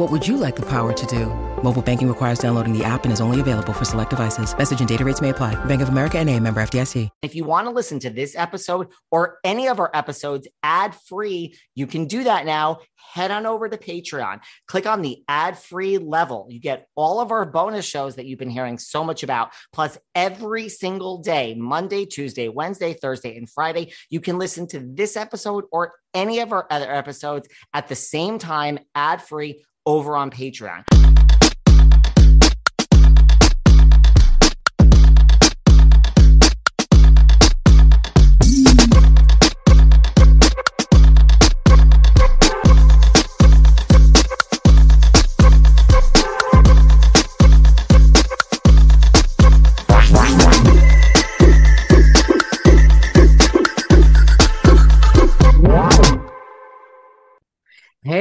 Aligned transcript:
What 0.00 0.10
would 0.10 0.26
you 0.26 0.38
like 0.38 0.56
the 0.56 0.64
power 0.64 0.94
to 0.94 1.06
do? 1.06 1.26
Mobile 1.62 1.82
banking 1.82 2.08
requires 2.08 2.38
downloading 2.38 2.72
the 2.72 2.82
app 2.82 3.04
and 3.04 3.12
is 3.12 3.20
only 3.20 3.38
available 3.38 3.74
for 3.74 3.84
select 3.84 4.08
devices. 4.08 4.56
Message 4.56 4.80
and 4.80 4.88
data 4.88 5.04
rates 5.04 5.20
may 5.20 5.28
apply. 5.28 5.62
Bank 5.66 5.82
of 5.82 5.90
America 5.90 6.18
and 6.18 6.30
a 6.30 6.40
member 6.40 6.62
FDIC. 6.62 7.10
If 7.20 7.34
you 7.34 7.44
want 7.44 7.66
to 7.66 7.70
listen 7.70 7.98
to 7.98 8.08
this 8.08 8.34
episode 8.34 8.88
or 9.10 9.40
any 9.44 9.68
of 9.68 9.78
our 9.78 9.90
episodes 9.92 10.48
ad 10.62 10.94
free, 10.94 11.54
you 11.74 11.86
can 11.86 12.06
do 12.06 12.24
that 12.24 12.46
now. 12.46 12.78
Head 13.12 13.30
on 13.30 13.44
over 13.44 13.68
to 13.68 13.76
Patreon. 13.76 14.40
Click 14.68 14.86
on 14.86 15.02
the 15.02 15.22
ad 15.28 15.58
free 15.58 15.98
level. 15.98 16.46
You 16.48 16.60
get 16.60 16.86
all 16.94 17.20
of 17.20 17.30
our 17.30 17.44
bonus 17.44 17.84
shows 17.84 18.16
that 18.16 18.24
you've 18.24 18.38
been 18.38 18.48
hearing 18.48 18.78
so 18.78 19.04
much 19.04 19.22
about. 19.22 19.50
Plus, 19.70 19.98
every 20.14 20.70
single 20.70 21.18
day 21.18 21.54
Monday, 21.54 22.06
Tuesday, 22.06 22.48
Wednesday, 22.48 22.94
Thursday, 22.94 23.36
and 23.36 23.50
Friday 23.50 23.92
you 24.08 24.22
can 24.22 24.38
listen 24.38 24.66
to 24.68 24.80
this 24.80 25.14
episode 25.14 25.64
or 25.70 25.92
any 26.14 26.40
of 26.40 26.52
our 26.52 26.66
other 26.70 26.90
episodes 26.90 27.48
at 27.74 27.88
the 27.88 27.94
same 27.94 28.38
time, 28.38 28.78
ad 28.94 29.20
free 29.20 29.62
over 29.86 30.16
on 30.16 30.30
Patreon. 30.30 31.09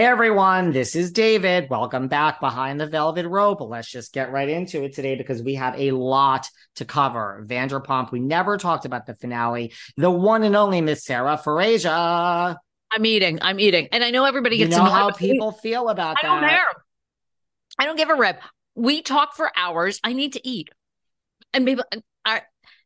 Everyone, 0.10 0.72
this 0.72 0.96
is 0.96 1.12
David. 1.12 1.70
Welcome 1.70 2.08
back 2.08 2.40
behind 2.40 2.82
the 2.82 2.88
velvet 2.88 3.28
rope. 3.28 3.62
Let's 3.62 3.88
just 3.88 4.12
get 4.12 4.32
right 4.32 4.50
into 4.50 4.84
it 4.84 4.96
today 4.96 5.16
because 5.16 5.44
we 5.44 5.54
have 5.54 5.80
a 5.80 5.92
lot 5.92 6.50
to 6.78 6.86
cover. 6.86 7.46
Vanderpump, 7.48 8.12
we 8.12 8.20
never 8.20 8.58
talked 8.58 8.86
about 8.86 9.06
the 9.06 9.14
finale. 9.14 9.72
The 9.98 10.10
one 10.10 10.42
and 10.42 10.56
only 10.56 10.82
Miss 10.82 11.06
Sarah 11.06 11.38
Fraser. 11.38 11.90
I'm 11.92 13.06
eating. 13.06 13.38
I'm 13.44 13.60
eating. 13.60 13.88
And 13.92 14.04
I 14.04 14.10
know 14.10 14.26
everybody 14.26 14.56
You 14.56 14.66
gets 14.66 14.78
know 14.78 14.82
annoyed, 14.82 14.96
how 14.96 15.12
people 15.12 15.52
feel 15.52 15.90
about 15.90 16.18
I 16.18 16.24
don't 16.24 16.50
care. 16.50 16.66
I 17.78 17.86
don't 17.86 17.96
give 17.96 18.10
a 18.10 18.16
rip. 18.16 18.42
We 18.74 19.04
talk 19.04 19.36
for 19.36 19.52
hours. 19.56 20.00
I 20.04 20.14
need 20.14 20.34
to 20.34 20.48
eat. 20.48 20.70
And 21.54 21.68
people 21.68 21.86
I 22.26 22.42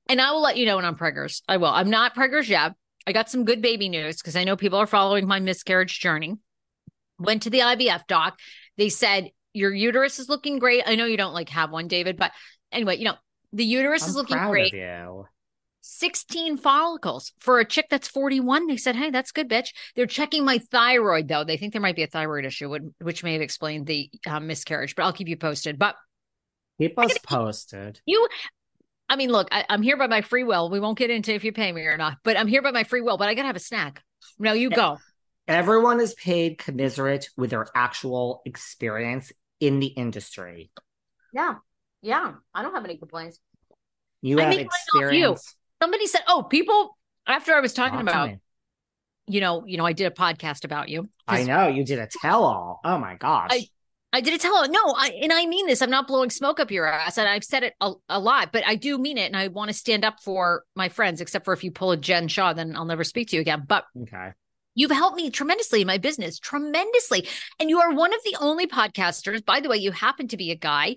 and 0.10 0.20
I 0.20 0.34
will 0.34 0.42
let 0.42 0.58
you 0.58 0.66
know 0.66 0.76
when 0.76 0.84
I'm 0.84 0.98
preggers. 0.98 1.42
I 1.48 1.56
will. 1.56 1.70
I'm 1.70 1.90
not 1.90 2.16
preggers 2.16 2.50
yet. 2.50 2.74
I 3.08 3.14
got 3.14 3.30
some 3.30 3.46
good 3.46 3.62
baby 3.62 3.88
news 3.88 4.18
because 4.18 4.36
I 4.36 4.44
know 4.44 4.58
people 4.58 4.78
are 4.78 4.88
following 4.88 5.26
my 5.26 5.40
miscarriage 5.40 6.02
journey. 6.02 6.36
Went 7.20 7.44
to 7.44 7.50
the 7.50 7.60
IVF 7.60 8.08
doc. 8.08 8.40
They 8.78 8.90
said 8.90 9.30
your 9.54 9.74
uterus 9.74 10.20
is 10.20 10.30
looking 10.30 10.60
great. 10.60 10.84
I 10.86 10.96
know 10.96 11.06
you 11.06 11.18
don't 11.18 11.34
like 11.34 11.50
have 11.50 11.72
one, 11.72 11.88
David, 11.88 12.18
but 12.18 12.32
anyway, 12.72 12.98
you 12.98 13.06
know, 13.06 13.16
the 13.52 13.66
uterus 13.66 14.04
I'm 14.04 14.10
is 14.10 14.16
looking 14.16 14.36
proud 14.38 14.52
great. 14.52 14.74
of 14.74 14.80
you. 14.80 15.26
16 15.86 16.58
follicles 16.58 17.34
for 17.40 17.60
a 17.60 17.66
chick 17.66 17.88
that's 17.90 18.08
41. 18.08 18.68
They 18.68 18.78
said, 18.78 18.96
Hey, 18.96 19.10
that's 19.10 19.32
good, 19.34 19.50
bitch. 19.50 19.70
They're 19.96 20.06
checking 20.06 20.46
my 20.46 20.58
thyroid, 20.58 21.28
though. 21.28 21.44
They 21.44 21.58
think 21.58 21.74
there 21.74 21.82
might 21.82 21.96
be 21.98 22.04
a 22.04 22.08
thyroid 22.08 22.46
issue, 22.46 22.70
which- 22.70 22.84
which 23.02 23.24
may 23.24 23.34
have 23.34 23.42
explained 23.42 23.86
the 23.86 24.10
um, 24.26 24.48
miscarriage, 24.48 24.96
but 24.96 25.04
I'll 25.04 25.14
keep 25.14 25.28
you 25.28 25.38
posted. 25.38 25.78
But 25.78 25.96
Keep 26.80 26.98
us 26.98 27.18
posted. 27.20 28.00
you, 28.06 28.28
I 29.10 29.16
mean, 29.18 29.30
look, 29.30 29.50
I, 29.52 29.66
I'm 29.70 29.82
here 29.82 29.98
by 29.98 30.08
my 30.08 30.22
free 30.22 30.44
will. 30.44 30.70
We 30.72 30.80
won't 30.80 30.98
get 30.98 31.10
into 31.12 31.34
if 31.34 31.44
you 31.44 31.52
pay 31.52 31.72
me 31.72 31.82
or 31.84 31.98
not, 31.98 32.18
but 32.24 32.38
I'm 32.38 32.48
here 32.48 32.62
by 32.62 32.72
my 32.72 32.84
free 32.86 33.02
will, 33.02 33.18
but 33.18 33.28
I 33.30 33.36
got 33.36 33.42
to 33.44 33.48
have 33.48 33.56
a 33.56 33.60
snack. 33.60 34.02
No, 34.40 34.54
you 34.54 34.70
go. 34.70 34.98
Everyone 35.48 36.00
is 36.00 36.14
paid 36.14 36.58
commiserate 36.58 37.30
with 37.36 37.50
their 37.50 37.68
actual 37.76 38.42
experience 38.46 39.32
in 39.60 39.80
the 39.80 39.88
industry. 39.88 40.72
Yeah. 41.34 41.56
Yeah. 42.02 42.34
I 42.54 42.62
don't 42.62 42.74
have 42.74 42.86
any 42.86 42.98
complaints. 42.98 43.40
You 44.22 44.40
I 44.40 44.44
have 44.44 44.50
make 44.52 44.60
mine 44.60 44.66
off 44.68 44.74
you. 44.94 45.02
experience. 45.02 45.56
Somebody 45.82 46.08
said, 46.08 46.22
Oh, 46.28 46.44
people, 46.44 46.98
after 47.28 47.54
I 47.54 47.60
was 47.60 47.74
talking 47.74 48.00
Talk 48.00 48.10
about, 48.10 48.30
you 49.28 49.42
know, 49.42 49.66
you 49.66 49.78
know, 49.78 49.86
I 49.86 49.94
did 49.94 50.06
a 50.08 50.12
podcast 50.12 50.64
about 50.64 50.90
you. 50.90 51.10
I 51.28 51.44
know 51.44 51.68
you 51.68 51.84
did 51.84 52.00
a 52.00 52.08
tell 52.22 52.44
all. 52.44 52.80
Oh 52.84 52.98
my 52.98 53.16
gosh. 53.16 53.50
I- 53.52 53.68
I 54.16 54.22
did 54.22 54.36
a 54.36 54.38
tell 54.38 54.56
all. 54.56 54.70
No, 54.70 54.94
I, 54.96 55.10
and 55.24 55.34
I 55.34 55.48
mean 55.48 55.66
this. 55.66 55.82
I'm 55.82 55.90
not 55.90 56.06
blowing 56.06 56.30
smoke 56.30 56.60
up 56.60 56.70
your 56.70 56.86
ass, 56.86 57.18
and 57.18 57.28
I've 57.28 57.44
said 57.44 57.64
it 57.64 57.74
a, 57.82 57.94
a 58.08 58.20
lot, 58.20 58.52
but 58.54 58.64
I 58.64 58.76
do 58.76 59.00
mean 59.00 59.18
it, 59.18 59.26
and 59.26 59.36
I 59.36 59.48
want 59.48 59.70
to 59.70 59.74
stand 59.74 60.06
up 60.06 60.22
for 60.22 60.66
my 60.76 60.88
friends. 60.88 61.20
Except 61.20 61.44
for 61.44 61.52
if 61.52 61.64
you 61.64 61.72
pull 61.72 61.90
a 61.90 61.98
Jen 61.98 62.28
Shah, 62.28 62.54
then 62.54 62.76
I'll 62.76 62.86
never 62.86 63.04
speak 63.04 63.30
to 63.30 63.38
you 63.38 63.42
again. 63.42 63.64
But 63.68 63.86
okay. 64.04 64.34
You've 64.76 64.92
helped 64.92 65.18
me 65.18 65.30
tremendously 65.30 65.82
in 65.82 65.88
my 65.88 65.98
business, 65.98 66.40
tremendously, 66.40 67.28
and 67.60 67.70
you 67.70 67.80
are 67.80 67.94
one 67.94 68.14
of 68.14 68.20
the 68.26 68.36
only 68.40 68.68
podcasters. 68.68 69.44
By 69.46 69.60
the 69.60 69.70
way, 69.70 69.78
you 69.78 69.92
happen 69.92 70.28
to 70.30 70.38
be 70.38 70.52
a 70.52 70.56
guy 70.56 70.96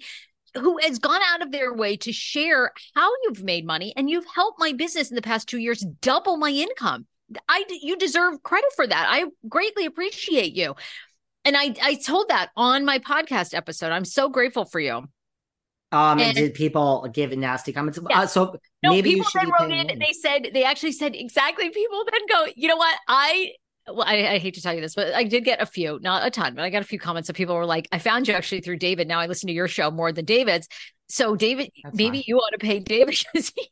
who 0.54 0.78
has 0.78 0.98
gone 0.98 1.20
out 1.30 1.42
of 1.42 1.52
their 1.52 1.74
way 1.74 1.96
to 1.98 2.12
share 2.12 2.72
how 2.94 3.10
you've 3.24 3.42
made 3.44 3.66
money, 3.66 3.92
and 3.96 4.08
you've 4.08 4.26
helped 4.34 4.58
my 4.58 4.72
business 4.72 5.10
in 5.10 5.16
the 5.16 5.22
past 5.22 5.48
two 5.48 5.58
years 5.58 5.84
double 6.00 6.36
my 6.36 6.50
income. 6.50 7.06
I 7.48 7.64
you 7.82 7.96
deserve 7.96 8.42
credit 8.42 8.70
for 8.76 8.86
that. 8.86 9.06
I 9.10 9.24
greatly 9.48 9.84
appreciate 9.84 10.54
you. 10.54 10.74
And 11.44 11.56
I 11.56 11.74
I 11.82 11.94
told 11.94 12.28
that 12.28 12.50
on 12.56 12.84
my 12.84 12.98
podcast 13.00 13.52
episode. 13.52 13.92
I'm 13.92 14.04
so 14.04 14.28
grateful 14.28 14.64
for 14.64 14.80
you. 14.80 15.08
Um, 15.92 16.18
And- 16.20 16.36
did 16.36 16.54
people 16.54 17.08
give 17.12 17.36
nasty 17.36 17.72
comments? 17.72 17.98
Yeah. 18.10 18.20
Uh, 18.22 18.26
so 18.26 18.56
No, 18.82 18.90
maybe 18.90 19.14
people 19.14 19.26
then 19.34 19.50
wrote 19.50 19.70
in. 19.70 19.86
me. 19.88 19.96
They 20.04 20.12
said 20.12 20.50
they 20.54 20.64
actually 20.64 20.92
said 20.92 21.14
exactly. 21.14 21.68
People 21.70 22.04
then 22.10 22.20
go, 22.28 22.46
you 22.56 22.68
know 22.68 22.76
what? 22.76 22.96
I 23.08 23.52
well, 23.88 24.04
I, 24.06 24.26
I 24.26 24.38
hate 24.38 24.54
to 24.54 24.62
tell 24.62 24.74
you 24.74 24.80
this, 24.80 24.94
but 24.94 25.14
I 25.14 25.24
did 25.24 25.44
get 25.44 25.60
a 25.60 25.66
few, 25.66 25.98
not 26.02 26.26
a 26.26 26.30
ton, 26.30 26.54
but 26.54 26.64
I 26.64 26.70
got 26.70 26.82
a 26.82 26.86
few 26.86 26.98
comments 26.98 27.28
of 27.28 27.36
people 27.36 27.54
were 27.54 27.66
like, 27.66 27.88
"I 27.92 27.98
found 27.98 28.28
you 28.28 28.34
actually 28.34 28.60
through 28.60 28.78
David. 28.78 29.08
Now 29.08 29.20
I 29.20 29.26
listen 29.26 29.46
to 29.48 29.52
your 29.52 29.68
show 29.68 29.90
more 29.90 30.12
than 30.12 30.24
David's. 30.24 30.68
So 31.08 31.36
David, 31.36 31.70
That's 31.84 31.96
maybe 31.96 32.18
fine. 32.18 32.24
you 32.26 32.38
ought 32.38 32.50
to 32.52 32.58
pay 32.58 32.80
David 32.80 33.16
because 33.32 33.52
you 33.56 33.64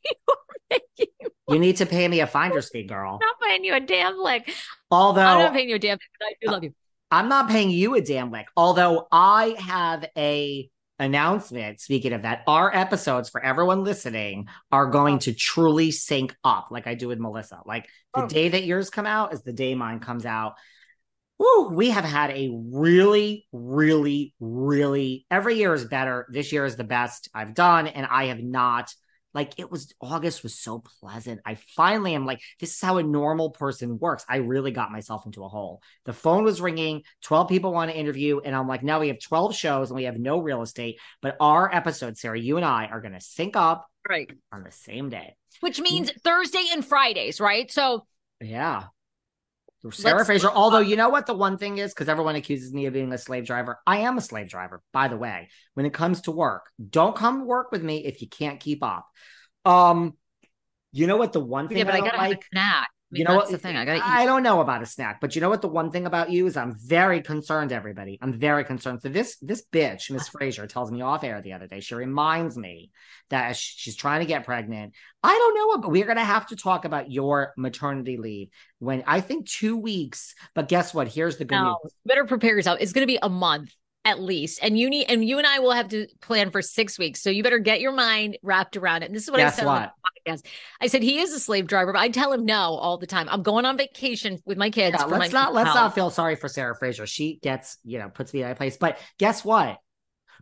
You 1.49 1.59
need 1.59 1.77
to 1.77 1.87
pay 1.87 2.09
me 2.09 2.21
a 2.21 2.27
finder's 2.27 2.71
fee, 2.71 2.85
girl. 2.85 3.19
I'm 3.23 3.27
not 3.27 3.41
paying 3.49 3.65
you 3.65 3.75
a 3.75 3.81
damn 3.81 4.17
lick. 4.19 4.51
Although 4.91 5.21
I'm 5.21 5.39
not 5.41 5.53
paying 5.53 5.69
you 5.69 5.75
a 5.75 5.79
damn 5.79 5.95
lick, 5.95 6.01
but 6.19 6.27
I 6.27 6.33
do 6.41 6.51
love 6.53 6.65
you. 6.65 6.75
I'm 7.11 7.29
not 7.29 7.51
paying 7.51 7.71
you 7.71 7.95
a 7.95 8.01
damn 8.01 8.31
lick. 8.31 8.47
Although 8.57 9.07
I 9.13 9.55
have 9.59 10.07
a 10.17 10.69
announcement. 10.99 11.81
Speaking 11.81 12.13
of 12.13 12.23
that, 12.23 12.43
our 12.47 12.75
episodes 12.75 13.29
for 13.29 13.43
everyone 13.43 13.85
listening 13.85 14.47
are 14.71 14.87
going 14.87 15.19
to 15.21 15.35
truly 15.35 15.91
sync 15.91 16.35
up, 16.45 16.69
like 16.71 16.87
I 16.87 16.95
do 16.95 17.09
with 17.09 17.19
Melissa. 17.19 17.61
Like 17.67 17.89
the 18.15 18.23
Oh. 18.25 18.29
day 18.29 18.49
that 18.51 18.65
yours 18.65 18.91
come 18.91 19.07
out 19.07 19.33
is 19.33 19.43
the 19.43 19.53
day 19.53 19.75
mine 19.75 20.01
comes 20.01 20.25
out. 20.25 20.55
Woo, 21.39 21.71
we 21.71 21.91
have 21.91 22.05
had 22.05 22.31
a 22.31 22.49
really, 22.73 23.47
really, 23.51 24.35
really 24.39 25.27
every 25.31 25.57
year 25.57 25.75
is 25.75 25.85
better. 25.85 26.27
This 26.31 26.53
year 26.53 26.65
is 26.65 26.77
the 26.77 26.85
best 26.85 27.29
I've 27.35 27.55
done, 27.55 27.89
and 27.89 28.07
I 28.07 28.27
have 28.27 28.39
not 28.41 28.95
like 29.35 29.59
it 29.59 29.71
was 29.71 29.93
August 30.01 30.43
was 30.43 30.59
so 30.59 30.83
pleasant. 31.01 31.41
I 31.45 31.57
finally 31.77 32.15
am 32.15 32.25
like, 32.25 32.41
this 32.61 32.75
is 32.75 32.81
how 32.81 32.99
a 32.99 33.03
normal 33.03 33.51
person 33.51 33.99
works. 33.99 34.25
I 34.29 34.37
really 34.37 34.71
got 34.71 34.93
myself 34.93 35.27
into 35.27 35.45
a 35.45 35.49
hole. 35.49 35.83
The 36.05 36.13
phone 36.13 36.45
was 36.45 36.61
ringing, 36.61 37.03
12 37.23 37.49
people 37.49 37.73
want 37.73 37.91
to 37.91 37.97
interview, 37.97 38.41
and 38.41 38.55
I'm 38.55 38.69
like, 38.69 38.83
now 38.83 39.01
we 39.01 39.09
have 39.09 39.21
12 39.21 39.55
shows 39.55 39.91
and 39.91 39.97
we 39.97 40.05
have 40.05 40.19
no 40.19 40.39
real 40.39 40.63
estate. 40.63 40.99
But 41.21 41.37
our 41.41 41.73
episode, 41.75 42.17
Sarah, 42.17 42.39
you 42.39 42.57
and 42.57 42.65
I 42.65 42.87
are 42.87 43.01
gonna 43.01 43.21
sync 43.21 43.57
up 43.57 43.87
Right. 44.09 44.31
on 44.53 44.63
the 44.63 44.71
same 44.71 45.09
day. 45.09 45.35
Which 45.61 45.81
means 45.81 46.11
mm. 46.11 46.21
Thursday 46.23 46.65
and 46.73 46.85
Fridays, 46.85 47.41
right? 47.41 47.71
So 47.71 48.07
Yeah. 48.41 48.85
Sarah 49.93 50.17
Let's- 50.19 50.27
Fraser. 50.27 50.49
Although 50.51 50.81
you 50.81 50.97
know 50.97 51.09
what 51.09 51.27
the 51.27 51.35
one 51.35 51.59
thing 51.59 51.79
is, 51.79 51.93
because 51.93 52.09
everyone 52.09 52.37
accuses 52.37 52.73
me 52.73 52.87
of 52.87 52.93
being 52.95 53.13
a 53.13 53.19
slave 53.19 53.45
driver. 53.47 53.79
I 53.87 53.99
am 53.99 54.17
a 54.19 54.21
slave 54.21 54.49
driver, 54.49 54.83
by 54.93 55.09
the 55.09 55.17
way. 55.17 55.49
When 55.75 55.87
it 55.87 55.93
comes 55.93 56.23
to 56.23 56.31
work, 56.31 56.67
don't 56.91 57.15
come 57.17 57.47
work 57.47 57.71
with 57.73 57.83
me 57.83 58.05
if 58.07 58.23
you 58.23 58.29
can't 58.29 58.61
keep 58.61 58.83
up. 58.83 59.07
Um, 59.65 60.15
you 60.93 61.07
know 61.07 61.17
what 61.17 61.33
the 61.33 61.41
one 61.41 61.69
thing 61.69 61.79
yeah, 61.79 61.85
but 61.85 61.95
I 61.95 61.99
I 61.99 62.01
gotta 62.01 62.19
have 62.19 62.29
like. 62.31 62.39
a 62.39 62.47
snack. 62.53 62.89
Mean, 63.15 63.21
you 63.21 63.25
know 63.25 63.37
what 63.37 63.51
the 63.51 63.59
thing. 63.59 63.77
I 63.77 63.85
gotta. 63.85 64.05
I 64.05 64.27
don't 64.27 64.43
know 64.43 64.61
about 64.61 64.83
a 64.83 64.87
snack, 64.87 65.21
but 65.21 65.35
you 65.35 65.41
know 65.41 65.49
what 65.49 65.63
the 65.63 65.69
one 65.69 65.91
thing 65.91 66.05
about 66.07 66.31
you 66.31 66.47
is 66.47 66.57
I'm 66.57 66.77
very 66.79 67.23
concerned, 67.23 67.73
everybody. 67.73 68.19
I'm 68.21 68.33
very 68.33 68.65
concerned. 68.65 69.01
So 69.03 69.09
this 69.09 69.37
this 69.39 69.65
bitch, 69.73 70.11
Miss 70.11 70.29
Fraser, 70.35 70.67
tells 70.67 70.91
me 70.91 71.01
off 71.01 71.25
air 71.25 71.41
the 71.41 71.53
other 71.53 71.67
day. 71.67 71.81
She 71.81 71.95
reminds 71.95 72.57
me 72.59 72.91
that 73.31 73.57
she's 73.57 73.97
trying 73.97 74.21
to 74.21 74.27
get 74.27 74.45
pregnant. 74.45 74.95
I 75.23 75.33
don't 75.33 75.55
know, 75.55 75.79
but 75.81 75.91
we're 75.91 76.07
gonna 76.07 76.25
have 76.25 76.47
to 76.49 76.57
talk 76.57 76.85
about 76.85 77.11
your 77.11 77.55
maternity 77.57 78.17
leave 78.17 78.49
when 78.79 79.03
I 79.07 79.21
think 79.21 79.49
two 79.49 79.77
weeks. 79.77 80.35
But 80.55 80.69
guess 80.69 80.93
what? 80.93 81.09
Here's 81.09 81.39
the 81.39 81.45
good 81.45 81.55
No, 81.57 81.79
news. 81.83 81.93
better 82.05 82.25
prepare 82.25 82.55
yourself. 82.57 82.79
It's 82.81 82.93
going 82.93 83.03
to 83.03 83.13
be 83.13 83.19
a 83.23 83.29
month 83.29 83.73
at 84.05 84.21
least, 84.21 84.59
and 84.63 84.79
you 84.79 84.91
need, 84.91 85.07
and 85.09 85.25
you 85.25 85.39
and 85.39 85.47
I 85.47 85.61
will 85.61 85.73
have 85.73 85.89
to 85.89 86.07
plan 86.21 86.51
for 86.51 86.61
six 86.61 86.99
weeks. 86.99 87.23
So 87.23 87.31
you 87.31 87.43
better 87.43 87.59
get 87.59 87.81
your 87.81 87.93
mind 87.93 88.37
wrapped 88.43 88.77
around 88.77 89.03
it. 89.03 89.07
And 89.07 89.15
this 89.15 89.25
is 89.25 89.31
what 89.31 89.41
I 89.41 89.45
Guess 89.45 89.57
said 89.57 89.67
on 89.67 89.83
what? 89.83 89.93
the 90.27 90.31
podcast. 90.33 90.47
I 90.81 90.89
said 90.89 91.03
he 91.03 91.19
is 91.19 91.33
a 91.33 91.41
slave 91.41 91.67
driver, 91.67 91.93
but 91.93 92.01
I 92.01 92.09
tell 92.09 92.33
him 92.33 92.45
no 92.45 92.75
all 92.75 92.99
the 92.99 93.07
time. 93.07 93.29
I'm 93.31 93.43
going 93.43 93.65
on 93.65 93.79
vacation 93.79 94.39
with 94.45 94.59
my 94.59 94.71
kids. 94.71 94.97
Yeah, 94.99 95.07
let's 95.07 95.33
not 95.33 95.55
let's 95.55 95.75
not 95.75 95.95
feel 95.95 96.11
sorry 96.11 96.37
for 96.37 96.49
Sarah 96.49 96.77
Fraser. 96.77 97.07
She 97.07 97.39
gets, 97.43 97.79
you 97.85 97.99
know, 97.99 98.09
puts 98.09 98.35
me 98.35 98.43
in 98.43 98.51
a 98.51 98.55
place. 98.55 98.77
But 98.77 98.99
guess 99.19 99.45
what? 99.45 99.79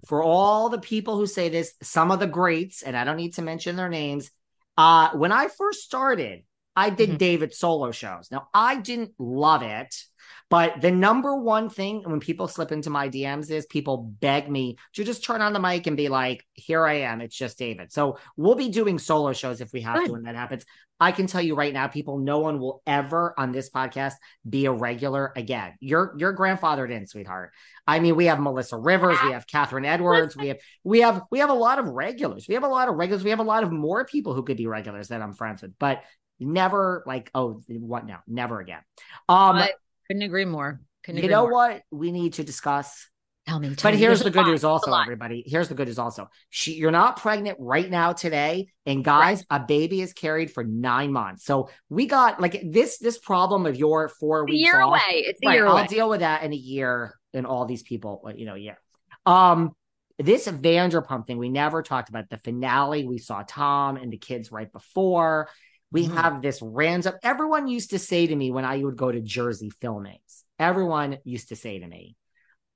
For 0.07 0.23
all 0.23 0.69
the 0.69 0.81
people 0.81 1.17
who 1.17 1.27
say 1.27 1.49
this, 1.49 1.75
some 1.83 2.11
of 2.11 2.19
the 2.19 2.27
greats, 2.27 2.83
and 2.83 2.97
I 2.97 3.05
don't 3.05 3.17
need 3.17 3.35
to 3.35 3.43
mention 3.43 3.77
their 3.77 3.89
names. 3.89 4.31
Uh, 4.77 5.11
when 5.11 5.31
I 5.33 5.49
first 5.49 5.83
started, 5.83 6.43
I 6.75 6.91
did 6.91 7.11
Mhm. 7.11 7.19
David 7.19 7.55
solo 7.55 7.93
shows. 7.93 8.29
Now 8.31 8.49
I 8.55 8.77
didn't 8.77 9.13
love 9.19 9.63
it, 9.63 9.95
but 10.51 10.81
the 10.81 10.91
number 10.91 11.37
one 11.37 11.69
thing 11.69 12.03
when 12.05 12.21
people 12.21 12.49
slip 12.49 12.73
into 12.73 12.91
my 12.91 13.09
DMs 13.09 13.51
is 13.51 13.67
people 13.67 14.13
beg 14.21 14.51
me 14.51 14.77
to 14.95 15.05
just 15.05 15.25
turn 15.25 15.41
on 15.41 15.53
the 15.53 15.61
mic 15.61 15.87
and 15.87 15.97
be 15.97 16.09
like, 16.09 16.47
"Here 16.55 16.87
I 16.87 17.01
am. 17.01 17.21
It's 17.21 17.37
just 17.37 17.59
David." 17.59 17.93
So 17.93 18.19
we'll 18.37 18.55
be 18.55 18.69
doing 18.69 18.99
solo 18.99 19.33
shows 19.33 19.61
if 19.61 19.73
we 19.73 19.83
have 19.83 19.97
Good. 19.97 20.07
to 20.07 20.13
when 20.13 20.23
that 20.23 20.37
happens. 20.37 20.65
I 21.03 21.11
can 21.11 21.27
tell 21.27 21.43
you 21.43 21.57
right 21.57 21.73
now, 21.73 21.89
people, 21.89 22.19
no 22.19 22.39
one 22.39 22.61
will 22.61 22.81
ever 22.87 23.35
on 23.37 23.51
this 23.51 23.71
podcast 23.71 24.15
be 24.49 24.67
a 24.67 24.73
regular 24.73 25.33
again. 25.35 25.73
Your 25.81 26.15
your 26.17 26.33
grandfather 26.33 26.87
didn't, 26.87 27.11
sweetheart. 27.11 27.51
I 27.89 27.99
mean, 27.99 28.15
we 28.15 28.27
have 28.27 28.39
Melissa 28.39 28.77
Rivers, 28.77 29.19
we 29.25 29.33
have 29.33 29.49
Catherine 29.49 29.85
Edwards, 29.85 30.37
we 30.37 30.49
have 30.49 30.59
we 30.85 31.01
have 31.01 31.23
we 31.31 31.41
have 31.41 31.51
a 31.51 31.55
lot 31.55 31.81
of 31.81 31.89
regulars. 31.89 32.47
We 32.47 32.55
have 32.55 32.63
a 32.63 32.69
lot 32.69 32.89
of 32.89 32.95
regulars. 32.95 33.25
We 33.25 33.31
have 33.31 33.41
a 33.41 33.45
lot 33.45 33.65
of 33.65 33.73
more 33.73 34.05
people 34.05 34.33
who 34.33 34.45
could 34.45 34.57
be 34.57 34.69
regulars 34.69 35.09
that 35.09 35.21
I'm 35.21 35.33
friends 35.33 35.63
with, 35.63 35.77
but 35.79 36.05
never 36.39 37.03
like, 37.05 37.31
oh, 37.35 37.63
what 37.69 38.07
now? 38.07 38.21
Never 38.29 38.61
again. 38.61 38.81
Um, 39.29 39.61
couldn't 40.13 40.23
agree 40.23 40.45
more. 40.45 40.81
Couldn't 41.05 41.23
you 41.23 41.29
know 41.29 41.43
more. 41.43 41.53
what 41.53 41.83
we 41.91 42.13
need 42.13 42.35
to 42.35 42.45
discuss? 42.45 43.09
Tell 43.49 43.59
me. 43.59 43.75
Tell 43.75 43.91
But 43.91 43.95
me. 43.95 44.01
here's 44.01 44.21
There's 44.21 44.25
the 44.25 44.31
good 44.31 44.45
lot. 44.47 44.51
news 44.53 44.63
also, 44.65 44.93
everybody. 44.95 45.43
Here's 45.45 45.69
the 45.69 45.75
good 45.75 45.89
news 45.89 45.99
also. 45.99 46.29
She, 46.51 46.75
you're 46.75 46.93
not 46.93 47.17
pregnant 47.17 47.57
right 47.61 47.91
now 47.91 48.13
today. 48.13 48.69
And 48.87 49.05
guys, 49.05 49.45
a 49.51 49.59
baby 49.59 50.01
is 50.01 50.13
carried 50.13 50.53
for 50.53 50.63
nine 50.63 51.13
months. 51.13 51.45
So 51.45 51.69
we 51.89 52.07
got 52.07 52.41
like 52.41 52.63
this, 52.65 52.99
this 52.99 53.19
problem 53.19 53.67
of 53.67 53.75
your 53.77 54.09
four 54.09 54.43
It's 54.43 54.51
a 54.51 54.53
weeks 54.53 54.63
year 54.65 54.81
off. 54.81 54.91
away. 54.91 55.25
It's 55.27 55.41
a 55.45 55.49
Right. 55.49 55.55
year 55.55 55.67
I'll 55.67 55.73
away. 55.79 55.87
deal 55.89 56.09
with 56.09 56.21
that 56.21 56.45
in 56.45 56.53
a 56.53 56.57
year 56.57 57.19
and 57.35 57.45
all 57.47 57.65
these 57.65 57.83
people, 57.83 58.31
you 58.37 58.47
know, 58.47 58.55
yeah. 58.55 58.75
Um, 59.27 59.73
this 60.19 60.47
Vanderpump 60.47 61.27
thing, 61.27 61.39
we 61.39 61.49
never 61.49 61.83
talked 61.83 62.11
about 62.11 62.29
the 62.29 62.37
finale. 62.37 63.05
We 63.09 63.19
saw 63.19 63.43
Tom 63.45 63.97
and 63.97 64.13
the 64.13 64.19
kids 64.19 64.53
right 64.53 64.71
before. 64.71 65.49
We 65.93 66.09
Mhm. 66.09 66.15
have 66.15 66.43
this 66.43 66.61
random. 66.63 67.15
Everyone 67.23 67.69
used 67.69 67.91
to 67.91 67.99
say 67.99 68.27
to 68.27 68.35
me 68.35 68.51
when 68.51 68.65
I 68.65 68.79
would 68.79 68.97
go 68.97 69.13
to 69.13 69.21
Jersey 69.21 69.71
filmings, 69.71 70.45
everyone 70.59 71.19
used 71.25 71.51
to 71.51 71.57
say 71.57 71.79
to 71.79 71.87
me, 71.87 72.17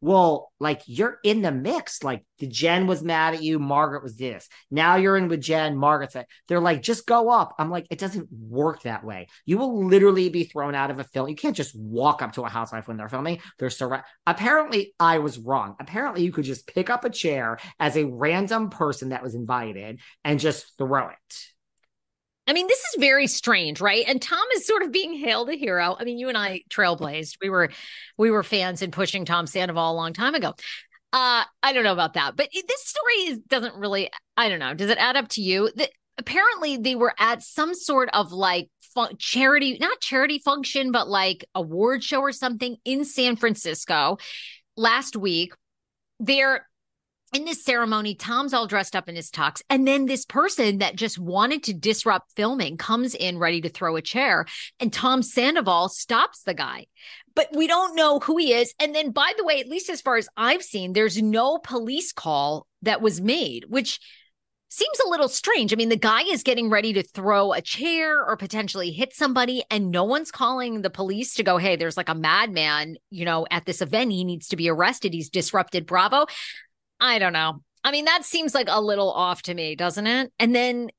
well, 0.03 0.53
like 0.61 0.83
you're 0.87 1.19
in 1.25 1.41
the 1.41 1.51
mix. 1.51 2.05
Like 2.05 2.25
the 2.39 2.47
Jen 2.47 2.87
was 2.87 3.03
mad 3.03 3.33
at 3.35 3.43
you, 3.43 3.59
Margaret 3.59 4.03
was 4.03 4.17
this. 4.17 4.47
Now 4.71 4.97
you're 4.97 5.17
in 5.17 5.29
with 5.29 5.41
Jen, 5.41 5.75
Margaret's 5.75 6.13
that. 6.13 6.29
They're 6.47 6.61
like, 6.61 6.83
just 6.83 7.07
go 7.07 7.31
up. 7.31 7.55
I'm 7.59 7.71
like, 7.71 7.87
it 7.91 7.99
doesn't 7.99 8.29
work 8.31 8.83
that 8.83 9.05
way. 9.05 9.27
You 9.47 9.57
will 9.57 9.87
literally 9.87 10.29
be 10.29 10.45
thrown 10.45 10.75
out 10.75 10.91
of 10.91 10.99
a 10.99 11.05
film. 11.05 11.31
You 11.31 11.35
can't 11.35 11.57
just 11.57 11.75
walk 11.75 12.21
up 12.21 12.33
to 12.35 12.43
a 12.43 12.49
housewife 12.49 12.87
when 12.87 12.99
they're 12.99 13.09
filming. 13.09 13.41
They're 13.59 13.71
surrounded. 13.71 14.05
Apparently, 14.27 14.95
I 15.01 15.19
was 15.19 15.39
wrong. 15.39 15.77
Apparently, 15.81 16.23
you 16.23 16.31
could 16.31 16.45
just 16.45 16.67
pick 16.67 16.91
up 16.91 17.07
a 17.07 17.11
chair 17.11 17.59
as 17.81 17.97
a 17.97 18.05
random 18.05 18.69
person 18.69 19.09
that 19.09 19.23
was 19.23 19.35
invited 19.35 20.01
and 20.25 20.39
just 20.39 20.77
throw 20.77 21.09
it. 21.09 21.47
I 22.47 22.53
mean, 22.53 22.69
this 22.69 22.79
is 22.79 23.01
very 23.01 23.27
strange, 23.27 23.81
right? 23.81 24.05
And 24.07 24.23
Tom 24.23 24.45
is 24.55 24.67
sort 24.67 24.83
of 24.83 24.93
being 24.93 25.15
hailed 25.15 25.51
a 25.51 25.55
hero. 25.55 25.97
I 25.99 26.05
mean, 26.05 26.19
you 26.19 26.29
and 26.29 26.39
I 26.39 26.63
trailblazed. 26.71 27.39
We 27.41 27.51
were 27.51 27.71
we 28.17 28.31
were 28.31 28.43
fans 28.43 28.83
in 28.83 28.91
pushing 28.91 29.25
Tom 29.25 29.47
Sandoval 29.47 29.93
a 29.93 29.95
long 29.95 30.13
time 30.13 30.35
ago. 30.35 30.55
Uh, 31.13 31.45
I 31.63 31.73
don't 31.73 31.85
know 31.85 31.93
about 31.93 32.15
that, 32.15 32.37
but 32.37 32.49
this 32.53 32.85
story 32.85 33.15
is, 33.29 33.39
doesn't 33.39 33.75
really. 33.75 34.11
I 34.37 34.49
don't 34.49 34.59
know. 34.59 34.75
Does 34.75 34.91
it 34.91 34.99
add 34.99 35.17
up 35.17 35.29
to 35.31 35.43
you? 35.43 35.71
That 35.77 35.91
apparently 36.19 36.77
they 36.77 36.95
were 36.95 37.15
at 37.19 37.43
some 37.43 37.75
sort 37.75 38.11
of 38.13 38.33
like 38.33 38.69
fun- 38.95 39.17
charity, 39.19 39.79
not 39.81 40.01
charity 40.01 40.39
function, 40.39 40.93
but 40.93 41.09
like 41.09 41.45
award 41.55 42.05
show 42.05 42.21
or 42.21 42.33
something 42.33 42.77
in 42.85 43.05
San 43.05 43.37
Francisco 43.37 44.19
last 44.77 45.17
week. 45.17 45.53
They're 46.21 46.67
in 47.37 47.45
this 47.45 47.63
ceremony, 47.63 48.15
Tom's 48.15 48.55
all 48.55 48.67
dressed 48.67 48.97
up 48.97 49.11
in 49.11 49.15
his 49.15 49.31
tux. 49.31 49.61
And 49.69 49.87
then 49.87 50.07
this 50.07 50.25
person 50.25 50.79
that 50.79 50.97
just 50.97 51.19
wanted 51.19 51.63
to 51.65 51.75
disrupt 51.75 52.33
filming 52.35 52.79
comes 52.79 53.15
in 53.15 53.39
ready 53.39 53.61
to 53.61 53.69
throw 53.69 53.97
a 53.97 54.03
chair. 54.03 54.47
And 54.81 54.91
Tom 54.91 55.23
Sandoval 55.23 55.91
stops 55.91 56.43
the 56.45 56.55
guy. 56.55 56.87
But 57.35 57.49
we 57.55 57.67
don't 57.67 57.95
know 57.95 58.21
who 58.21 58.39
he 58.39 58.55
is. 58.55 58.73
And 58.81 58.95
then, 58.95 59.11
by 59.11 59.33
the 59.37 59.45
way, 59.45 59.61
at 59.61 59.69
least 59.69 59.91
as 59.91 60.01
far 60.01 60.17
as 60.17 60.31
I've 60.35 60.63
seen, 60.63 60.95
there's 60.95 61.21
no 61.21 61.59
police 61.59 62.11
call 62.11 62.67
that 62.81 63.03
was 63.03 63.21
made, 63.21 63.67
which 63.69 64.01
seems 64.69 64.99
a 65.05 65.09
little 65.09 65.29
strange. 65.29 65.73
I 65.73 65.77
mean, 65.77 65.91
the 65.91 65.97
guy 65.97 66.23
is 66.23 66.43
getting 66.43 66.71
ready 66.71 66.95
to 66.95 67.03
throw 67.03 67.53
a 67.53 67.61
chair 67.61 68.25
or 68.25 68.37
potentially 68.37 68.91
hit 68.91 69.15
somebody, 69.15 69.63
and 69.71 69.91
no 69.91 70.05
one's 70.05 70.31
calling 70.31 70.83
the 70.83 70.91
police 70.91 71.35
to 71.35 71.43
go, 71.43 71.59
hey, 71.59 71.77
there's 71.77 71.97
like 71.97 72.09
a 72.09 72.15
madman, 72.15 72.97
you 73.11 73.25
know, 73.27 73.47
at 73.51 73.67
this 73.67 73.83
event. 73.83 74.13
He 74.13 74.25
needs 74.25 74.49
to 74.49 74.57
be 74.57 74.69
arrested. 74.69 75.13
He's 75.13 75.29
disrupted 75.29 75.87
Bravo. 75.87 76.27
I 77.01 77.19
don't 77.19 77.33
know. 77.33 77.63
I 77.85 77.93
mean, 77.93 78.07
that 78.07 78.25
seems 78.25 78.55
like 78.55 78.67
a 78.69 78.81
little 78.81 79.11
off 79.13 79.43
to 79.43 79.55
me, 79.55 79.77
doesn't 79.77 80.07
it? 80.07 80.33
And 80.39 80.55
then 80.55 80.91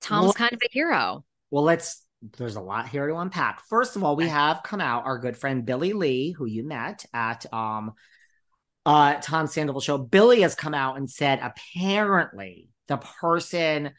Tom's 0.00 0.24
Well- 0.26 0.32
kind 0.34 0.52
of 0.52 0.60
a 0.64 0.68
hero. 0.70 1.24
Well, 1.50 1.64
let's. 1.64 2.02
There's 2.38 2.56
a 2.56 2.60
lot 2.60 2.88
here 2.88 3.06
to 3.06 3.16
unpack. 3.16 3.60
First 3.68 3.94
of 3.94 4.02
all, 4.02 4.16
we 4.16 4.26
have 4.28 4.62
come 4.62 4.80
out 4.80 5.04
our 5.04 5.18
good 5.18 5.36
friend 5.36 5.64
Billie 5.66 5.92
Lee, 5.92 6.32
who 6.32 6.46
you 6.46 6.64
met 6.64 7.04
at 7.12 7.52
um 7.52 7.92
uh 8.86 9.14
Tom 9.20 9.46
Sandoval 9.46 9.80
show. 9.80 9.98
Billie 9.98 10.40
has 10.40 10.54
come 10.54 10.74
out 10.74 10.96
and 10.96 11.10
said 11.10 11.40
apparently 11.42 12.68
the 12.88 12.96
person 12.96 13.92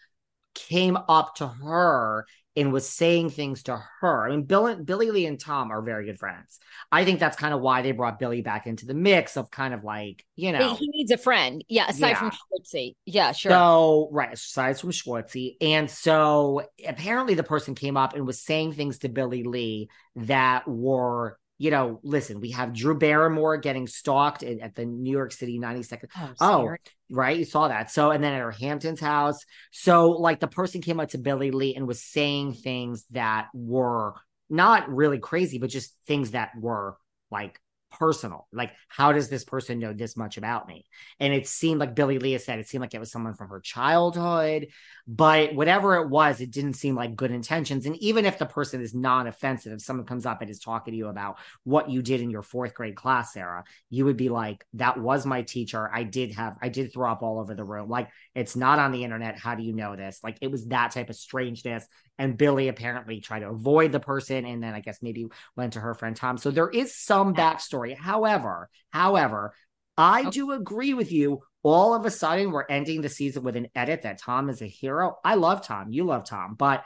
came 0.56 0.98
up 0.98 1.36
to 1.36 1.48
her 1.48 2.26
and 2.58 2.74
was 2.74 2.90
saying 2.90 3.30
things 3.30 3.64
to 3.64 3.82
her. 4.02 4.28
I 4.28 4.32
mean, 4.32 4.44
Bill, 4.44 4.76
Billie 4.84 5.12
Lee 5.12 5.28
and 5.28 5.40
Tom 5.40 5.72
are 5.72 5.82
very 5.82 6.06
good 6.06 6.18
friends. 6.18 6.60
I 6.92 7.06
think 7.06 7.20
that's 7.20 7.38
kind 7.38 7.54
of 7.54 7.62
why 7.62 7.84
they 7.84 7.92
brought 7.92 8.18
Billie 8.18 8.42
back 8.42 8.66
into 8.66 8.88
the 8.88 8.96
mix 8.96 9.38
of 9.38 9.52
kind 9.52 9.76
of 9.76 9.84
like, 9.84 10.26
you 10.36 10.52
know, 10.52 10.76
He 10.76 10.90
needs 10.90 11.12
a 11.12 11.18
friend. 11.18 11.64
Yeah, 11.70 11.88
aside 11.88 12.10
Yeah. 12.10 12.20
from 12.20 12.32
Schwartzy. 12.32 12.96
Yeah, 13.06 13.32
sure. 13.32 13.52
So 13.52 14.10
right, 14.12 14.34
aside 14.34 14.80
from 14.80 14.90
Schwartzy, 14.92 15.56
and 15.62 15.90
so 15.90 16.64
apparently 16.86 17.36
the 17.36 17.44
person 17.44 17.76
came 17.76 17.96
up 17.96 18.16
and 18.16 18.26
was 18.26 18.42
saying 18.42 18.74
things 18.74 18.98
to 19.00 19.10
Billie 19.10 19.44
Lee 19.44 19.90
that 20.16 20.68
were 20.68 21.38
you 21.58 21.72
know, 21.72 22.00
listen, 22.04 22.40
we 22.40 22.52
have 22.52 22.74
Drew 22.74 22.98
Barrymore 22.98 23.58
getting 23.58 23.88
stalked 23.88 24.44
at, 24.44 24.60
at 24.60 24.76
the 24.76 24.86
New 24.86 25.12
York 25.12 25.32
City 25.32 25.60
92nd. 25.60 26.10
Oh, 26.16 26.34
Oh, 26.40 26.76
right. 27.10 27.38
You 27.38 27.46
saw 27.46 27.68
that. 27.68 27.90
So, 27.90 28.12
and 28.12 28.24
then 28.24 28.34
at 28.34 28.42
her 28.42 28.52
Hamptons 28.52 29.00
house. 29.00 29.40
So, 29.72 30.12
like, 30.12 30.40
the 30.40 30.48
person 30.48 30.82
came 30.82 31.00
up 31.00 31.10
to 31.10 31.18
Billie 31.18 31.52
Lee 31.52 31.76
and 31.76 31.88
was 31.88 32.04
saying 32.04 32.54
things 32.54 33.06
that 33.12 33.48
were 33.54 34.14
not 34.50 34.90
really 34.90 35.20
crazy, 35.20 35.58
but 35.58 35.70
just 35.70 35.96
things 36.06 36.32
that 36.32 36.52
were 36.60 36.98
like 37.32 37.60
personal. 37.92 38.48
Like, 38.52 38.72
how 38.88 39.12
does 39.12 39.30
this 39.30 39.44
person 39.44 39.80
know 39.80 39.94
this 39.94 40.18
much 40.18 40.38
about 40.38 40.68
me? 40.68 40.86
And 41.20 41.34
it 41.34 41.48
seemed 41.48 41.80
like 41.80 41.96
Billie 41.96 42.20
Lee 42.20 42.38
said, 42.38 42.60
it 42.60 42.68
seemed 42.68 42.82
like 42.82 42.94
it 42.94 43.00
was 43.00 43.12
someone 43.12 43.34
from 43.34 43.50
her 43.50 43.60
childhood. 43.60 44.68
But 45.08 45.56
whatever 45.56 45.96
it 45.96 46.10
was, 46.10 46.42
it 46.42 46.52
didn't 46.52 46.74
seem 46.74 46.96
like 46.96 47.16
good 47.16 47.32
intentions. 47.32 47.86
And 47.86 47.96
even 47.98 48.26
if 48.26 48.38
the 48.38 48.46
person 48.46 48.82
is 48.82 48.94
non 48.94 49.28
offensive, 49.28 49.74
if 49.74 49.82
someone 49.82 50.06
comes 50.06 50.26
up 50.26 50.42
and 50.42 50.50
is 50.50 50.60
talking 50.60 50.92
to 50.92 50.98
you 50.98 51.08
about 51.08 51.38
what 51.64 51.90
you 51.90 52.02
did 52.02 52.22
in 52.22 52.30
your 52.30 52.44
fourth 52.44 52.74
grade 52.74 52.96
class, 52.96 53.34
Sarah, 53.34 53.64
you 53.90 54.06
would 54.06 54.18
be 54.18 54.30
like, 54.30 54.66
that 54.74 55.00
was 55.00 55.26
my 55.26 55.44
teacher. 55.44 55.90
I 55.94 56.04
did 56.04 56.34
have, 56.34 56.58
I 56.62 56.70
did 56.70 56.92
throw 56.92 57.12
up 57.12 57.24
all 57.24 57.40
over 57.40 57.56
the 57.56 57.64
room. 57.64 57.90
Like, 57.90 58.10
it's 58.36 58.56
not 58.56 58.80
on 58.80 58.92
the 58.92 59.04
internet. 59.04 59.38
How 59.38 59.56
do 59.56 59.64
you 59.64 59.74
know 59.74 59.96
this? 59.96 60.20
Like, 60.24 60.38
it 60.42 60.52
was 60.52 60.68
that 60.68 60.92
type 60.92 61.10
of 61.10 61.16
strangeness. 61.16 61.88
And 62.18 62.38
Billie 62.38 62.68
apparently 62.68 63.22
tried 63.22 63.40
to 63.40 63.50
avoid 63.50 63.92
the 63.92 64.00
person. 64.00 64.46
And 64.46 64.62
then 64.64 64.74
I 64.74 64.80
guess 64.82 65.00
maybe 65.02 65.28
went 65.56 65.74
to 65.74 65.80
her 65.80 65.94
friend 65.94 66.16
Tom. 66.16 66.38
So 66.38 66.52
there 66.52 66.70
is 66.70 66.96
some 66.96 67.36
backstory. 67.36 67.96
However, 67.96 68.70
however, 68.92 69.54
I 69.98 70.22
Okay. 70.22 70.30
do 70.32 70.52
agree 70.52 70.94
with 70.94 71.12
you. 71.12 71.42
All 71.64 71.94
of 71.94 72.06
a 72.06 72.12
sudden, 72.12 72.52
we're 72.52 72.66
ending 72.70 73.02
the 73.02 73.10
season 73.10 73.44
with 73.44 73.56
an 73.56 73.68
edit 73.76 74.04
that 74.04 74.20
Tom 74.20 74.50
is 74.50 74.62
a 74.62 74.68
hero. 74.68 75.18
I 75.24 75.36
love 75.36 75.66
Tom. 75.66 75.92
You 75.92 76.06
love 76.06 76.26
Tom. 76.26 76.56
But 76.56 76.86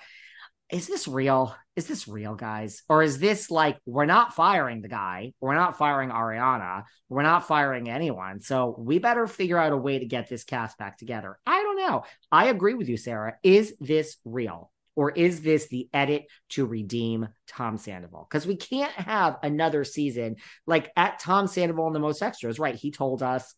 is 0.71 0.87
this 0.87 1.07
real? 1.07 1.55
Is 1.75 1.87
this 1.87 2.07
real, 2.07 2.35
guys? 2.35 2.83
Or 2.89 3.03
is 3.03 3.19
this 3.19 3.51
like 3.51 3.77
we're 3.85 4.05
not 4.05 4.33
firing 4.33 4.81
the 4.81 4.87
guy? 4.87 5.33
We're 5.41 5.55
not 5.55 5.77
firing 5.77 6.09
Ariana. 6.09 6.83
We're 7.09 7.23
not 7.23 7.47
firing 7.47 7.89
anyone. 7.89 8.39
So 8.41 8.75
we 8.77 8.99
better 8.99 9.27
figure 9.27 9.57
out 9.57 9.73
a 9.73 9.77
way 9.77 9.99
to 9.99 10.05
get 10.05 10.29
this 10.29 10.43
cast 10.45 10.77
back 10.77 10.97
together. 10.97 11.37
I 11.45 11.61
don't 11.61 11.77
know. 11.77 12.03
I 12.31 12.47
agree 12.47 12.73
with 12.73 12.87
you, 12.89 12.97
Sarah. 12.97 13.35
Is 13.43 13.75
this 13.79 14.17
real? 14.23 14.71
Or 15.01 15.09
is 15.09 15.41
this 15.41 15.67
the 15.67 15.89
edit 15.91 16.27
to 16.49 16.63
redeem 16.63 17.27
Tom 17.47 17.79
Sandoval? 17.79 18.27
Because 18.29 18.45
we 18.45 18.55
can't 18.55 18.91
have 18.91 19.37
another 19.41 19.83
season 19.83 20.35
like 20.67 20.91
at 20.95 21.17
Tom 21.17 21.47
Sandoval 21.47 21.87
in 21.87 21.93
the 21.93 21.99
most 21.99 22.21
extras, 22.21 22.59
right? 22.59 22.75
He 22.75 22.91
told 22.91 23.23
us 23.23 23.55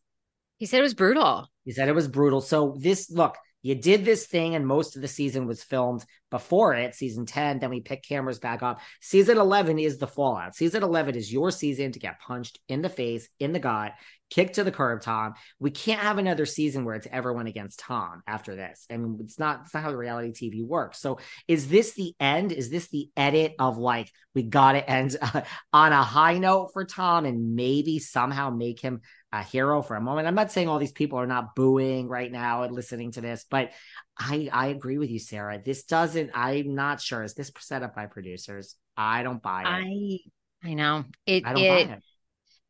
He 0.58 0.66
said 0.66 0.80
it 0.80 0.84
was 0.84 0.94
brutal. 0.94 1.50
he 1.66 1.74
said 1.74 1.90
it 1.90 1.96
was 1.96 2.08
brutal. 2.08 2.40
So 2.40 2.78
this 2.80 3.12
look, 3.12 3.36
you 3.62 3.76
did 3.76 4.06
this 4.06 4.26
thing, 4.26 4.56
and 4.56 4.66
most 4.66 4.96
of 4.96 5.02
the 5.02 5.08
season 5.10 5.46
was 5.46 5.64
filmed 5.64 6.06
before 6.32 6.76
it, 6.76 6.96
season 6.96 7.26
10. 7.26 7.60
Then 7.60 7.70
we 7.70 7.82
pick 7.82 8.04
cameras 8.04 8.40
back 8.40 8.64
up. 8.64 8.80
Season 9.02 9.38
11 9.38 9.80
is 9.80 9.98
the 9.98 10.08
fallout. 10.08 10.56
Season 10.56 10.82
11 10.82 11.16
is 11.16 11.32
your 11.32 11.52
season 11.52 11.92
to 11.92 12.00
get 12.00 12.22
punched 12.22 12.58
in 12.70 12.82
the 12.82 12.90
face, 12.90 13.28
in 13.38 13.52
the 13.52 13.60
gut, 13.60 13.92
kicked 14.34 14.56
to 14.56 14.63
the 14.63 14.72
curb, 14.72 15.02
Tom. 15.02 15.36
We 15.60 15.70
can't 15.70 16.02
have 16.02 16.18
another 16.18 16.46
season 16.46 16.86
where 16.86 16.96
it's 16.96 17.08
everyone 17.12 17.46
against 17.46 17.80
Tom 17.80 18.24
after 18.25 18.56
this. 18.56 18.88
I 18.90 18.98
mean, 18.98 19.18
it's 19.22 19.38
not, 19.38 19.62
it's 19.66 19.74
not 19.74 19.84
how 19.84 19.94
reality 19.94 20.32
TV 20.34 20.66
works. 20.66 21.00
So 21.00 21.20
is 21.48 21.68
this 21.68 21.94
the 21.94 22.16
end? 22.20 22.52
Is 22.52 22.72
this 22.72 22.90
the 22.90 23.10
edit 23.16 23.54
of 23.60 23.78
like, 23.78 24.10
we 24.34 24.44
got 24.44 24.72
to 24.72 24.90
end 24.90 25.16
uh, 25.22 25.42
on 25.74 25.94
a 25.94 26.02
high 26.02 26.40
note 26.40 26.72
for 26.74 26.84
Tom 26.84 27.25
and 27.25 27.56
maybe 27.56 28.00
somehow 28.00 28.50
make 28.50 28.80
him 28.80 29.02
a 29.32 29.44
hero 29.44 29.82
for 29.82 29.96
a 29.96 30.02
moment. 30.02 30.28
I'm 30.28 30.36
not 30.36 30.52
saying 30.52 30.68
all 30.68 30.80
these 30.80 30.92
people 30.92 31.20
are 31.20 31.28
not 31.28 31.56
booing 31.56 32.08
right 32.08 32.32
now 32.32 32.63
and 32.63 32.74
listening 32.74 33.12
to 33.13 33.22
this, 33.22 33.46
but 33.50 33.72
I 34.18 34.48
I 34.54 34.68
agree 34.68 35.00
with 35.00 35.10
you, 35.10 35.18
Sarah. 35.18 35.60
This 35.63 35.86
doesn't. 35.86 36.30
I'm 36.36 36.75
not 36.75 37.02
sure. 37.02 37.24
Is 37.24 37.34
this 37.34 37.52
set 37.60 37.82
up 37.82 37.96
by 37.96 38.06
producers? 38.06 38.75
I 38.96 39.24
don't 39.24 39.42
buy 39.42 39.62
it. 39.62 39.68
I 39.68 40.70
I 40.70 40.74
know. 40.75 41.06
It 41.25 41.48
I 41.48 41.54
don't 41.54 41.63
it, 41.63 41.88
buy 41.88 41.94
it. 41.94 42.04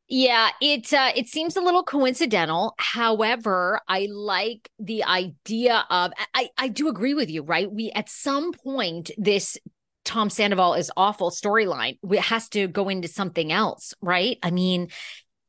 Yeah, 0.10 0.50
it 0.62 0.94
uh, 0.94 1.12
it 1.16 1.28
seems 1.28 1.56
a 1.56 1.62
little 1.62 1.84
coincidental. 1.84 2.76
However, 2.78 3.80
I 3.88 4.08
like 4.12 4.70
the 4.78 5.04
idea 5.06 5.86
of 5.90 6.12
I 6.34 6.50
I 6.58 6.68
do 6.68 6.88
agree 6.88 7.14
with 7.14 7.30
you, 7.30 7.42
right? 7.42 7.72
We 7.72 7.92
at 7.92 8.10
some 8.10 8.52
point 8.52 9.12
this 9.18 9.58
Tom 10.06 10.30
Sandoval 10.30 10.74
is 10.74 10.92
awful 10.98 11.32
storyline 11.32 11.98
has 12.20 12.50
to 12.50 12.68
go 12.68 12.90
into 12.90 13.08
something 13.08 13.52
else, 13.52 13.94
right? 14.02 14.38
I 14.44 14.52
mean, 14.52 14.90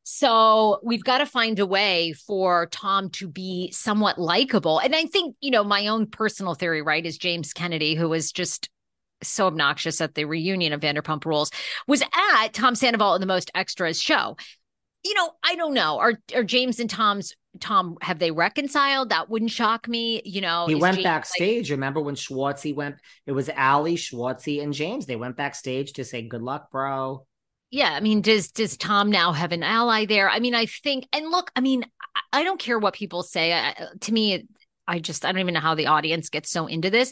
so 0.04 0.80
we've 0.84 1.02
got 1.02 1.18
to 1.18 1.26
find 1.26 1.58
a 1.58 1.66
way 1.66 2.12
for 2.12 2.66
Tom 2.66 3.10
to 3.10 3.26
be 3.26 3.72
somewhat 3.72 4.18
likable. 4.18 4.78
And 4.78 4.94
I 4.94 5.06
think, 5.06 5.34
you 5.40 5.50
know, 5.50 5.64
my 5.64 5.88
own 5.88 6.06
personal 6.06 6.54
theory, 6.54 6.82
right, 6.82 7.04
is 7.04 7.18
James 7.18 7.52
Kennedy, 7.52 7.94
who 7.94 8.08
was 8.08 8.30
just 8.30 8.68
so 9.28 9.46
obnoxious 9.46 10.00
at 10.00 10.14
the 10.14 10.24
reunion 10.24 10.72
of 10.72 10.80
Vanderpump 10.80 11.24
Rules, 11.24 11.50
was 11.86 12.02
at 12.02 12.48
Tom 12.52 12.74
Sandoval 12.74 13.14
in 13.14 13.20
the 13.20 13.26
Most 13.26 13.50
Extras 13.54 14.00
show. 14.00 14.36
You 15.04 15.14
know, 15.14 15.32
I 15.42 15.56
don't 15.56 15.74
know. 15.74 15.98
Are 15.98 16.14
are 16.34 16.44
James 16.44 16.80
and 16.80 16.88
Tom's 16.88 17.34
Tom 17.60 17.96
have 18.00 18.18
they 18.18 18.30
reconciled? 18.30 19.10
That 19.10 19.28
wouldn't 19.28 19.50
shock 19.50 19.86
me. 19.86 20.22
You 20.24 20.40
know, 20.40 20.66
He 20.66 20.74
went 20.74 20.96
James, 20.96 21.04
like- 21.04 21.12
backstage. 21.12 21.70
Remember 21.70 22.00
when 22.00 22.14
Schwartzy 22.14 22.74
went? 22.74 22.96
It 23.26 23.32
was 23.32 23.50
Ali, 23.56 23.96
Schwartzy, 23.96 24.62
and 24.62 24.72
James. 24.72 25.06
They 25.06 25.16
went 25.16 25.36
backstage 25.36 25.92
to 25.94 26.04
say, 26.04 26.22
"Good 26.22 26.42
luck, 26.42 26.70
bro." 26.70 27.26
yeah 27.70 27.90
i 27.94 28.00
mean 28.00 28.20
does 28.20 28.52
does 28.52 28.76
tom 28.76 29.10
now 29.10 29.32
have 29.32 29.50
an 29.50 29.62
ally 29.64 30.04
there 30.04 30.30
i 30.30 30.38
mean 30.38 30.54
i 30.54 30.64
think 30.66 31.08
and 31.12 31.30
look 31.30 31.50
i 31.56 31.60
mean 31.60 31.82
i, 32.14 32.40
I 32.40 32.44
don't 32.44 32.60
care 32.60 32.78
what 32.78 32.94
people 32.94 33.22
say 33.24 33.52
I, 33.52 33.74
to 34.02 34.12
me 34.12 34.46
i 34.86 35.00
just 35.00 35.24
i 35.24 35.32
don't 35.32 35.40
even 35.40 35.54
know 35.54 35.60
how 35.60 35.74
the 35.74 35.86
audience 35.86 36.28
gets 36.28 36.50
so 36.50 36.66
into 36.66 36.88
this 36.90 37.10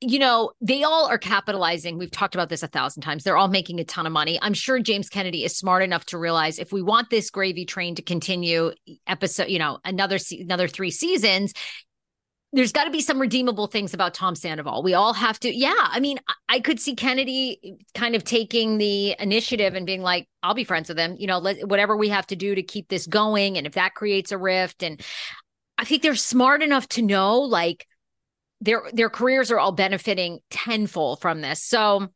you 0.00 0.18
know 0.18 0.52
they 0.60 0.84
all 0.84 1.06
are 1.06 1.18
capitalizing 1.18 1.98
we've 1.98 2.10
talked 2.10 2.34
about 2.34 2.48
this 2.48 2.62
a 2.62 2.68
thousand 2.68 3.02
times 3.02 3.24
they're 3.24 3.36
all 3.36 3.48
making 3.48 3.80
a 3.80 3.84
ton 3.84 4.06
of 4.06 4.12
money 4.12 4.38
i'm 4.42 4.54
sure 4.54 4.78
james 4.78 5.08
kennedy 5.08 5.44
is 5.44 5.56
smart 5.56 5.82
enough 5.82 6.04
to 6.04 6.18
realize 6.18 6.58
if 6.58 6.72
we 6.72 6.82
want 6.82 7.10
this 7.10 7.30
gravy 7.30 7.64
train 7.64 7.94
to 7.94 8.02
continue 8.02 8.72
episode 9.06 9.48
you 9.48 9.58
know 9.58 9.78
another 9.84 10.18
another 10.40 10.68
three 10.68 10.90
seasons 10.90 11.52
there's 12.52 12.72
got 12.72 12.84
to 12.84 12.90
be 12.90 13.02
some 13.02 13.18
redeemable 13.18 13.66
things 13.66 13.92
about 13.92 14.14
Tom 14.14 14.34
Sandoval. 14.34 14.82
We 14.82 14.94
all 14.94 15.12
have 15.12 15.38
to, 15.40 15.54
yeah. 15.54 15.74
I 15.76 16.00
mean, 16.00 16.18
I, 16.28 16.56
I 16.56 16.60
could 16.60 16.80
see 16.80 16.94
Kennedy 16.94 17.76
kind 17.94 18.14
of 18.14 18.24
taking 18.24 18.78
the 18.78 19.14
initiative 19.18 19.74
and 19.74 19.84
being 19.84 20.00
like, 20.00 20.26
"I'll 20.42 20.54
be 20.54 20.64
friends 20.64 20.88
with 20.88 20.98
him." 20.98 21.14
You 21.18 21.26
know, 21.26 21.38
let, 21.38 21.68
whatever 21.68 21.94
we 21.94 22.08
have 22.08 22.26
to 22.28 22.36
do 22.36 22.54
to 22.54 22.62
keep 22.62 22.88
this 22.88 23.06
going, 23.06 23.58
and 23.58 23.66
if 23.66 23.74
that 23.74 23.94
creates 23.94 24.32
a 24.32 24.38
rift, 24.38 24.82
and 24.82 25.02
I 25.76 25.84
think 25.84 26.02
they're 26.02 26.14
smart 26.14 26.62
enough 26.62 26.88
to 26.88 27.02
know, 27.02 27.40
like, 27.40 27.86
their 28.60 28.82
their 28.92 29.10
careers 29.10 29.50
are 29.50 29.58
all 29.58 29.72
benefiting 29.72 30.40
tenfold 30.50 31.20
from 31.20 31.40
this. 31.40 31.62
So, 31.62 32.08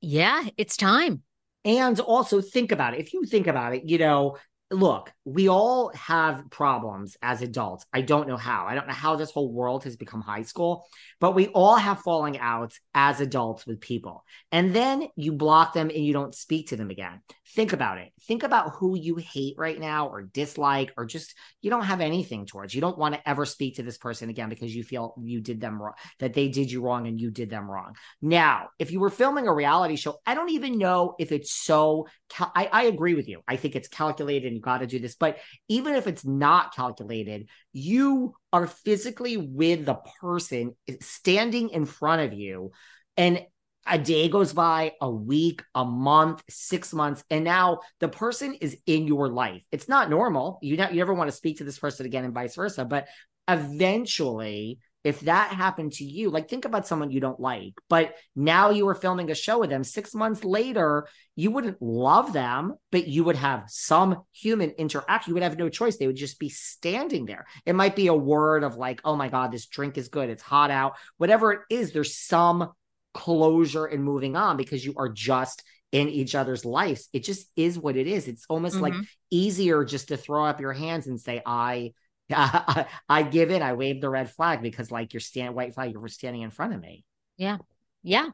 yeah, 0.00 0.44
it's 0.56 0.76
time. 0.76 1.22
And 1.64 1.98
also 2.00 2.40
think 2.40 2.72
about 2.72 2.94
it. 2.94 3.00
If 3.00 3.12
you 3.12 3.24
think 3.24 3.46
about 3.46 3.74
it, 3.74 3.84
you 3.84 3.98
know, 3.98 4.36
look, 4.70 5.12
we 5.26 5.48
all 5.48 5.90
have 5.96 6.48
problems 6.52 7.16
as 7.20 7.42
adults. 7.42 7.84
I 7.92 8.00
don't 8.00 8.28
know 8.28 8.36
how. 8.36 8.66
I 8.68 8.76
don't 8.76 8.86
know 8.86 8.92
how 8.92 9.16
this 9.16 9.32
whole 9.32 9.52
world 9.52 9.82
has 9.82 9.96
become 9.96 10.20
high 10.20 10.44
school, 10.44 10.86
but 11.18 11.34
we 11.34 11.48
all 11.48 11.74
have 11.74 11.98
falling 11.98 12.38
outs 12.38 12.78
as 12.94 13.20
adults 13.20 13.66
with 13.66 13.80
people. 13.80 14.24
And 14.52 14.72
then 14.72 15.08
you 15.16 15.32
block 15.32 15.74
them 15.74 15.90
and 15.90 16.04
you 16.04 16.12
don't 16.12 16.32
speak 16.32 16.68
to 16.68 16.76
them 16.76 16.90
again. 16.90 17.22
Think 17.56 17.72
about 17.72 17.98
it. 17.98 18.12
Think 18.22 18.44
about 18.44 18.74
who 18.76 18.96
you 18.96 19.16
hate 19.16 19.56
right 19.58 19.80
now 19.80 20.08
or 20.08 20.22
dislike 20.22 20.92
or 20.96 21.06
just 21.06 21.34
you 21.60 21.70
don't 21.70 21.82
have 21.82 22.00
anything 22.00 22.46
towards. 22.46 22.72
You 22.72 22.80
don't 22.80 22.98
want 22.98 23.16
to 23.16 23.28
ever 23.28 23.44
speak 23.44 23.76
to 23.76 23.82
this 23.82 23.98
person 23.98 24.30
again 24.30 24.48
because 24.48 24.74
you 24.74 24.84
feel 24.84 25.14
you 25.20 25.40
did 25.40 25.60
them 25.60 25.82
wrong, 25.82 25.94
that 26.20 26.34
they 26.34 26.46
did 26.48 26.70
you 26.70 26.82
wrong 26.82 27.08
and 27.08 27.20
you 27.20 27.32
did 27.32 27.50
them 27.50 27.68
wrong. 27.68 27.94
Now, 28.22 28.68
if 28.78 28.92
you 28.92 29.00
were 29.00 29.10
filming 29.10 29.48
a 29.48 29.54
reality 29.54 29.96
show, 29.96 30.18
I 30.24 30.36
don't 30.36 30.50
even 30.50 30.78
know 30.78 31.16
if 31.18 31.32
it's 31.32 31.52
so. 31.52 32.06
Cal- 32.28 32.52
I, 32.54 32.68
I 32.70 32.82
agree 32.84 33.14
with 33.14 33.28
you. 33.28 33.40
I 33.48 33.56
think 33.56 33.74
it's 33.74 33.88
calculated 33.88 34.46
and 34.46 34.56
you 34.56 34.62
got 34.62 34.78
to 34.78 34.86
do 34.86 35.00
this. 35.00 35.15
But 35.18 35.38
even 35.68 35.94
if 35.94 36.06
it's 36.06 36.24
not 36.24 36.74
calculated, 36.74 37.48
you 37.72 38.34
are 38.52 38.66
physically 38.66 39.36
with 39.36 39.86
the 39.86 39.98
person 40.20 40.76
standing 41.00 41.70
in 41.70 41.84
front 41.84 42.22
of 42.22 42.38
you. 42.38 42.72
And 43.16 43.44
a 43.86 43.98
day 43.98 44.28
goes 44.28 44.52
by, 44.52 44.92
a 45.00 45.10
week, 45.10 45.62
a 45.74 45.84
month, 45.84 46.42
six 46.50 46.92
months, 46.92 47.22
and 47.30 47.44
now 47.44 47.80
the 48.00 48.08
person 48.08 48.54
is 48.54 48.76
in 48.86 49.06
your 49.06 49.28
life. 49.28 49.62
It's 49.70 49.88
not 49.88 50.10
normal. 50.10 50.58
You, 50.60 50.76
not, 50.76 50.92
you 50.92 50.98
never 50.98 51.14
want 51.14 51.28
to 51.30 51.36
speak 51.36 51.58
to 51.58 51.64
this 51.64 51.78
person 51.78 52.04
again 52.04 52.24
and 52.24 52.34
vice 52.34 52.56
versa. 52.56 52.84
But 52.84 53.06
eventually, 53.48 54.80
if 55.06 55.20
that 55.20 55.52
happened 55.52 55.92
to 55.92 56.04
you, 56.04 56.30
like 56.30 56.48
think 56.48 56.64
about 56.64 56.84
someone 56.84 57.12
you 57.12 57.20
don't 57.20 57.38
like, 57.38 57.74
but 57.88 58.16
now 58.34 58.70
you 58.70 58.84
were 58.84 58.94
filming 58.94 59.30
a 59.30 59.36
show 59.36 59.60
with 59.60 59.70
them 59.70 59.84
six 59.84 60.16
months 60.16 60.42
later, 60.42 61.06
you 61.36 61.52
wouldn't 61.52 61.80
love 61.80 62.32
them, 62.32 62.74
but 62.90 63.06
you 63.06 63.22
would 63.22 63.36
have 63.36 63.62
some 63.68 64.22
human 64.32 64.70
interaction. 64.70 65.30
You 65.30 65.34
would 65.34 65.44
have 65.44 65.56
no 65.56 65.68
choice. 65.68 65.96
They 65.96 66.08
would 66.08 66.16
just 66.16 66.40
be 66.40 66.48
standing 66.48 67.24
there. 67.24 67.46
It 67.64 67.76
might 67.76 67.94
be 67.94 68.08
a 68.08 68.14
word 68.14 68.64
of 68.64 68.74
like, 68.74 69.00
oh 69.04 69.14
my 69.14 69.28
God, 69.28 69.52
this 69.52 69.66
drink 69.66 69.96
is 69.96 70.08
good. 70.08 70.28
It's 70.28 70.42
hot 70.42 70.72
out. 70.72 70.94
Whatever 71.18 71.52
it 71.52 71.60
is, 71.70 71.92
there's 71.92 72.18
some 72.18 72.72
closure 73.14 73.86
and 73.86 74.02
moving 74.02 74.34
on 74.34 74.56
because 74.56 74.84
you 74.84 74.94
are 74.96 75.08
just 75.08 75.62
in 75.92 76.08
each 76.08 76.34
other's 76.34 76.64
lives. 76.64 77.08
It 77.12 77.22
just 77.22 77.46
is 77.54 77.78
what 77.78 77.96
it 77.96 78.08
is. 78.08 78.26
It's 78.26 78.44
almost 78.48 78.80
like 78.80 78.94
Mhm. 78.94 79.06
easier 79.30 79.84
just 79.84 80.08
to 80.08 80.16
throw 80.16 80.44
up 80.44 80.60
your 80.60 80.72
hands 80.72 81.06
and 81.06 81.20
say, 81.20 81.40
I 81.46 81.92
I, 82.34 82.86
I 83.08 83.22
give 83.22 83.50
in. 83.50 83.62
I 83.62 83.74
wave 83.74 84.00
the 84.00 84.10
red 84.10 84.30
flag 84.30 84.62
because, 84.62 84.90
like, 84.90 85.12
you're 85.12 85.20
stand 85.20 85.54
white 85.54 85.74
flag. 85.74 85.92
you 85.92 86.00
were 86.00 86.08
standing 86.08 86.42
in 86.42 86.50
front 86.50 86.74
of 86.74 86.80
me. 86.80 87.04
Yeah. 87.36 87.58
Yeah. 88.02 88.28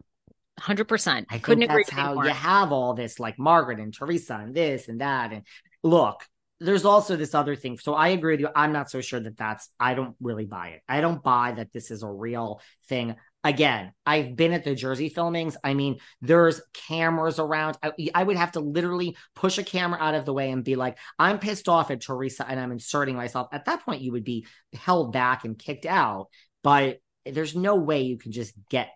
Hundred 0.59 0.87
percent. 0.87 1.27
I 1.31 1.39
couldn't 1.39 1.63
agree. 1.65 1.83
that's 1.83 1.91
how 1.91 2.15
more. 2.15 2.25
you 2.25 2.31
have 2.31 2.73
all 2.73 2.95
this, 2.95 3.19
like 3.19 3.39
Margaret 3.39 3.81
and 3.81 3.93
Teresa 3.93 4.35
and 4.35 4.55
this 4.55 4.89
and 4.89 5.01
that. 5.01 5.33
And 5.33 5.43
look, 5.83 6.23
there's 6.61 6.85
also 6.85 7.17
this 7.17 7.35
other 7.35 7.57
thing. 7.57 7.79
So 7.79 7.95
I 7.95 8.09
agree 8.09 8.35
with 8.35 8.41
you. 8.41 8.49
I'm 8.55 8.73
not 8.73 8.91
so 8.91 9.01
sure 9.01 9.19
that 9.19 9.37
that's. 9.37 9.69
I 9.81 9.95
don't 9.95 10.15
really 10.21 10.45
buy 10.45 10.69
it. 10.69 10.83
I 10.89 11.01
don't 11.01 11.23
buy 11.23 11.53
that 11.53 11.73
this 11.73 11.91
is 11.91 12.03
a 12.03 12.09
real 12.09 12.61
thing. 12.89 13.17
Again, 13.45 13.93
I've 14.07 14.37
been 14.37 14.53
at 14.53 14.63
the 14.65 14.75
Jersey 14.75 15.11
filmings. 15.11 15.57
I 15.65 15.75
mean, 15.75 15.99
there's 16.21 16.61
cameras 16.73 17.41
around. 17.41 17.77
I, 17.83 17.93
I 18.15 18.23
would 18.23 18.37
have 18.37 18.53
to 18.53 18.61
literally 18.61 19.17
push 19.35 19.59
a 19.59 19.65
camera 19.65 19.99
out 20.01 20.15
of 20.15 20.25
the 20.25 20.33
way 20.33 20.51
and 20.51 20.63
be 20.63 20.77
like, 20.77 20.97
I'm 21.19 21.41
pissed 21.41 21.69
off 21.69 21.91
at 21.91 22.01
Teresa 22.01 22.49
and 22.49 22.61
I'm 22.61 22.71
inserting 22.71 23.17
myself. 23.17 23.49
At 23.53 23.65
that 23.65 23.85
point, 23.85 24.03
you 24.03 24.13
would 24.13 24.25
be 24.25 24.47
held 24.73 25.13
back 25.13 25.45
and 25.45 25.59
kicked 25.59 25.87
out. 25.87 26.29
But 26.63 27.01
there's 27.27 27.57
no 27.57 27.77
way 27.77 28.03
you 28.03 28.19
can 28.19 28.33
just 28.33 28.55
get 28.69 28.91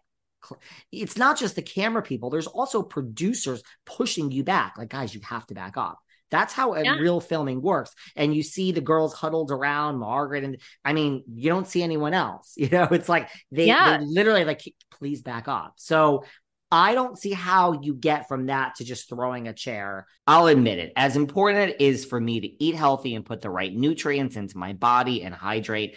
it's 0.93 1.17
not 1.17 1.37
just 1.37 1.57
the 1.57 1.62
camera 1.62 2.03
people 2.03 2.31
there's 2.31 2.47
also 2.47 2.83
producers 2.83 3.62
pushing 3.85 4.31
you 4.31 4.45
back 4.45 4.75
like 4.79 4.88
guys 4.88 5.12
you 5.12 5.21
have 5.23 5.45
to 5.47 5.55
back 5.55 5.76
up 5.76 5.99
that's 6.30 6.52
how 6.52 6.75
a 6.75 6.83
Yeah. 6.83 6.97
real 6.97 7.21
filming 7.21 7.62
works 7.62 7.92
and 8.16 8.35
you 8.35 8.42
see 8.42 8.73
the 8.73 8.80
girls 8.80 9.14
huddled 9.14 9.50
around 9.50 9.99
margaret 9.99 10.45
and 10.45 10.59
i 10.85 10.92
mean 10.92 11.23
you 11.35 11.49
don't 11.50 11.66
see 11.66 11.83
anyone 11.83 12.14
else 12.14 12.52
you 12.56 12.68
know 12.68 12.88
it's 12.90 13.09
like 13.09 13.28
they, 13.52 13.66
Yeah. 13.66 13.99
they 13.99 14.04
literally 14.04 14.45
like 14.45 14.62
please 14.99 15.23
back 15.23 15.47
off. 15.49 15.73
so 15.76 16.25
I 16.73 16.95
don't 16.95 17.16
see 17.16 17.30
how 17.30 17.80
you 17.80 17.95
get 17.95 18.26
from 18.26 18.47
that 18.47 18.75
to 18.76 18.85
just 18.85 19.09
throwing 19.09 19.47
a 19.47 19.52
chair. 19.52 20.09
I'll 20.26 20.49
admit 20.49 20.80
it. 20.80 20.92
As 20.97 21.14
important 21.14 21.71
it 21.71 21.80
is 21.80 22.04
for 22.04 22.21
me 22.21 22.40
to 22.40 22.64
eat 22.64 22.75
healthy 22.75 23.14
and 23.14 23.25
put 23.25 23.40
the 23.40 23.50
right 23.50 23.73
nutrients 23.73 24.35
into 24.35 24.59
my 24.59 24.73
body 24.73 25.23
and 25.23 25.33
hydrate, 25.33 25.97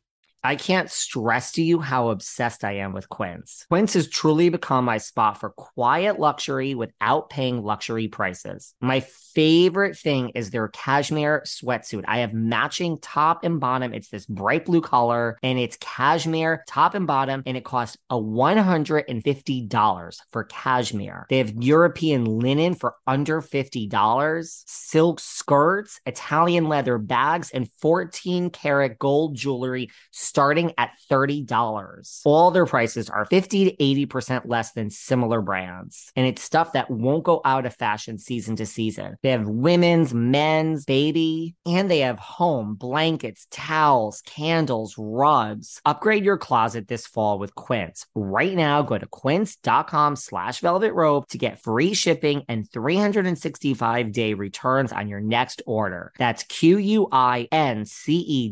I 0.43 0.55
can't 0.55 0.89
stress 0.89 1.51
to 1.53 1.61
you 1.61 1.79
how 1.79 2.09
obsessed 2.09 2.63
I 2.63 2.77
am 2.77 2.93
with 2.93 3.09
Quince. 3.09 3.65
Quince 3.69 3.93
has 3.93 4.07
truly 4.07 4.49
become 4.49 4.85
my 4.85 4.97
spot 4.97 5.39
for 5.39 5.51
quiet 5.51 6.19
luxury 6.19 6.73
without 6.73 7.29
paying 7.29 7.63
luxury 7.63 8.07
prices. 8.07 8.73
My 8.81 9.01
favorite 9.33 9.97
thing 9.97 10.31
is 10.35 10.49
their 10.49 10.67
cashmere 10.69 11.43
sweatsuit. 11.45 12.03
I 12.07 12.19
have 12.19 12.33
matching 12.33 12.99
top 12.99 13.43
and 13.43 13.59
bottom. 13.59 13.93
It's 13.93 14.09
this 14.09 14.25
bright 14.25 14.65
blue 14.65 14.81
color 14.81 15.37
and 15.43 15.59
it's 15.59 15.77
cashmere 15.79 16.63
top 16.67 16.95
and 16.95 17.07
bottom, 17.07 17.43
and 17.45 17.57
it 17.57 17.65
costs 17.65 17.97
a 18.09 18.15
$150 18.15 20.17
for 20.31 20.43
cashmere. 20.45 21.25
They 21.29 21.37
have 21.37 21.53
European 21.61 22.25
linen 22.25 22.75
for 22.75 22.95
under 23.07 23.41
$50, 23.41 24.63
silk 24.67 25.19
skirts, 25.19 25.99
Italian 26.05 26.65
leather 26.65 26.97
bags, 26.97 27.51
and 27.51 27.69
14 27.81 28.49
karat 28.49 28.99
gold 28.99 29.35
jewelry 29.35 29.89
starting 30.11 30.73
at 30.77 30.91
$30. 31.09 32.21
All 32.25 32.51
their 32.51 32.65
prices 32.65 33.09
are 33.09 33.25
50 33.25 33.71
to 33.71 33.75
80% 33.75 34.43
less 34.45 34.73
than 34.73 34.89
similar 34.89 35.41
brands. 35.41 36.11
And 36.15 36.27
it's 36.27 36.41
stuff 36.41 36.73
that 36.73 36.89
won't 36.89 37.23
go 37.23 37.41
out 37.45 37.65
of 37.65 37.75
fashion 37.75 38.17
season 38.17 38.55
to 38.57 38.65
season. 38.65 39.17
They 39.23 39.29
have 39.31 39.47
women's, 39.47 40.13
men's, 40.13 40.85
baby, 40.85 41.55
and 41.65 41.89
they 41.91 41.99
have 41.99 42.19
home, 42.19 42.75
blankets, 42.75 43.47
towels, 43.51 44.21
candles, 44.25 44.95
rugs. 44.97 45.79
Upgrade 45.85 46.25
your 46.25 46.37
closet 46.37 46.87
this 46.87 47.05
fall 47.07 47.37
with 47.37 47.53
Quince. 47.55 48.05
Right 48.15 48.55
now, 48.55 48.81
go 48.81 48.97
to 48.97 49.05
quince.com 49.05 50.15
slash 50.15 50.59
velvet 50.59 50.93
rope 50.93 51.27
to 51.29 51.37
get 51.37 51.59
free 51.59 51.93
shipping 51.93 52.43
and 52.49 52.69
365 52.71 54.11
day 54.11 54.33
returns 54.33 54.91
on 54.91 55.07
your 55.07 55.19
next 55.19 55.61
order. 55.65 56.11
That's 56.17 56.43
Q-U-I-N-C-E 56.43 57.41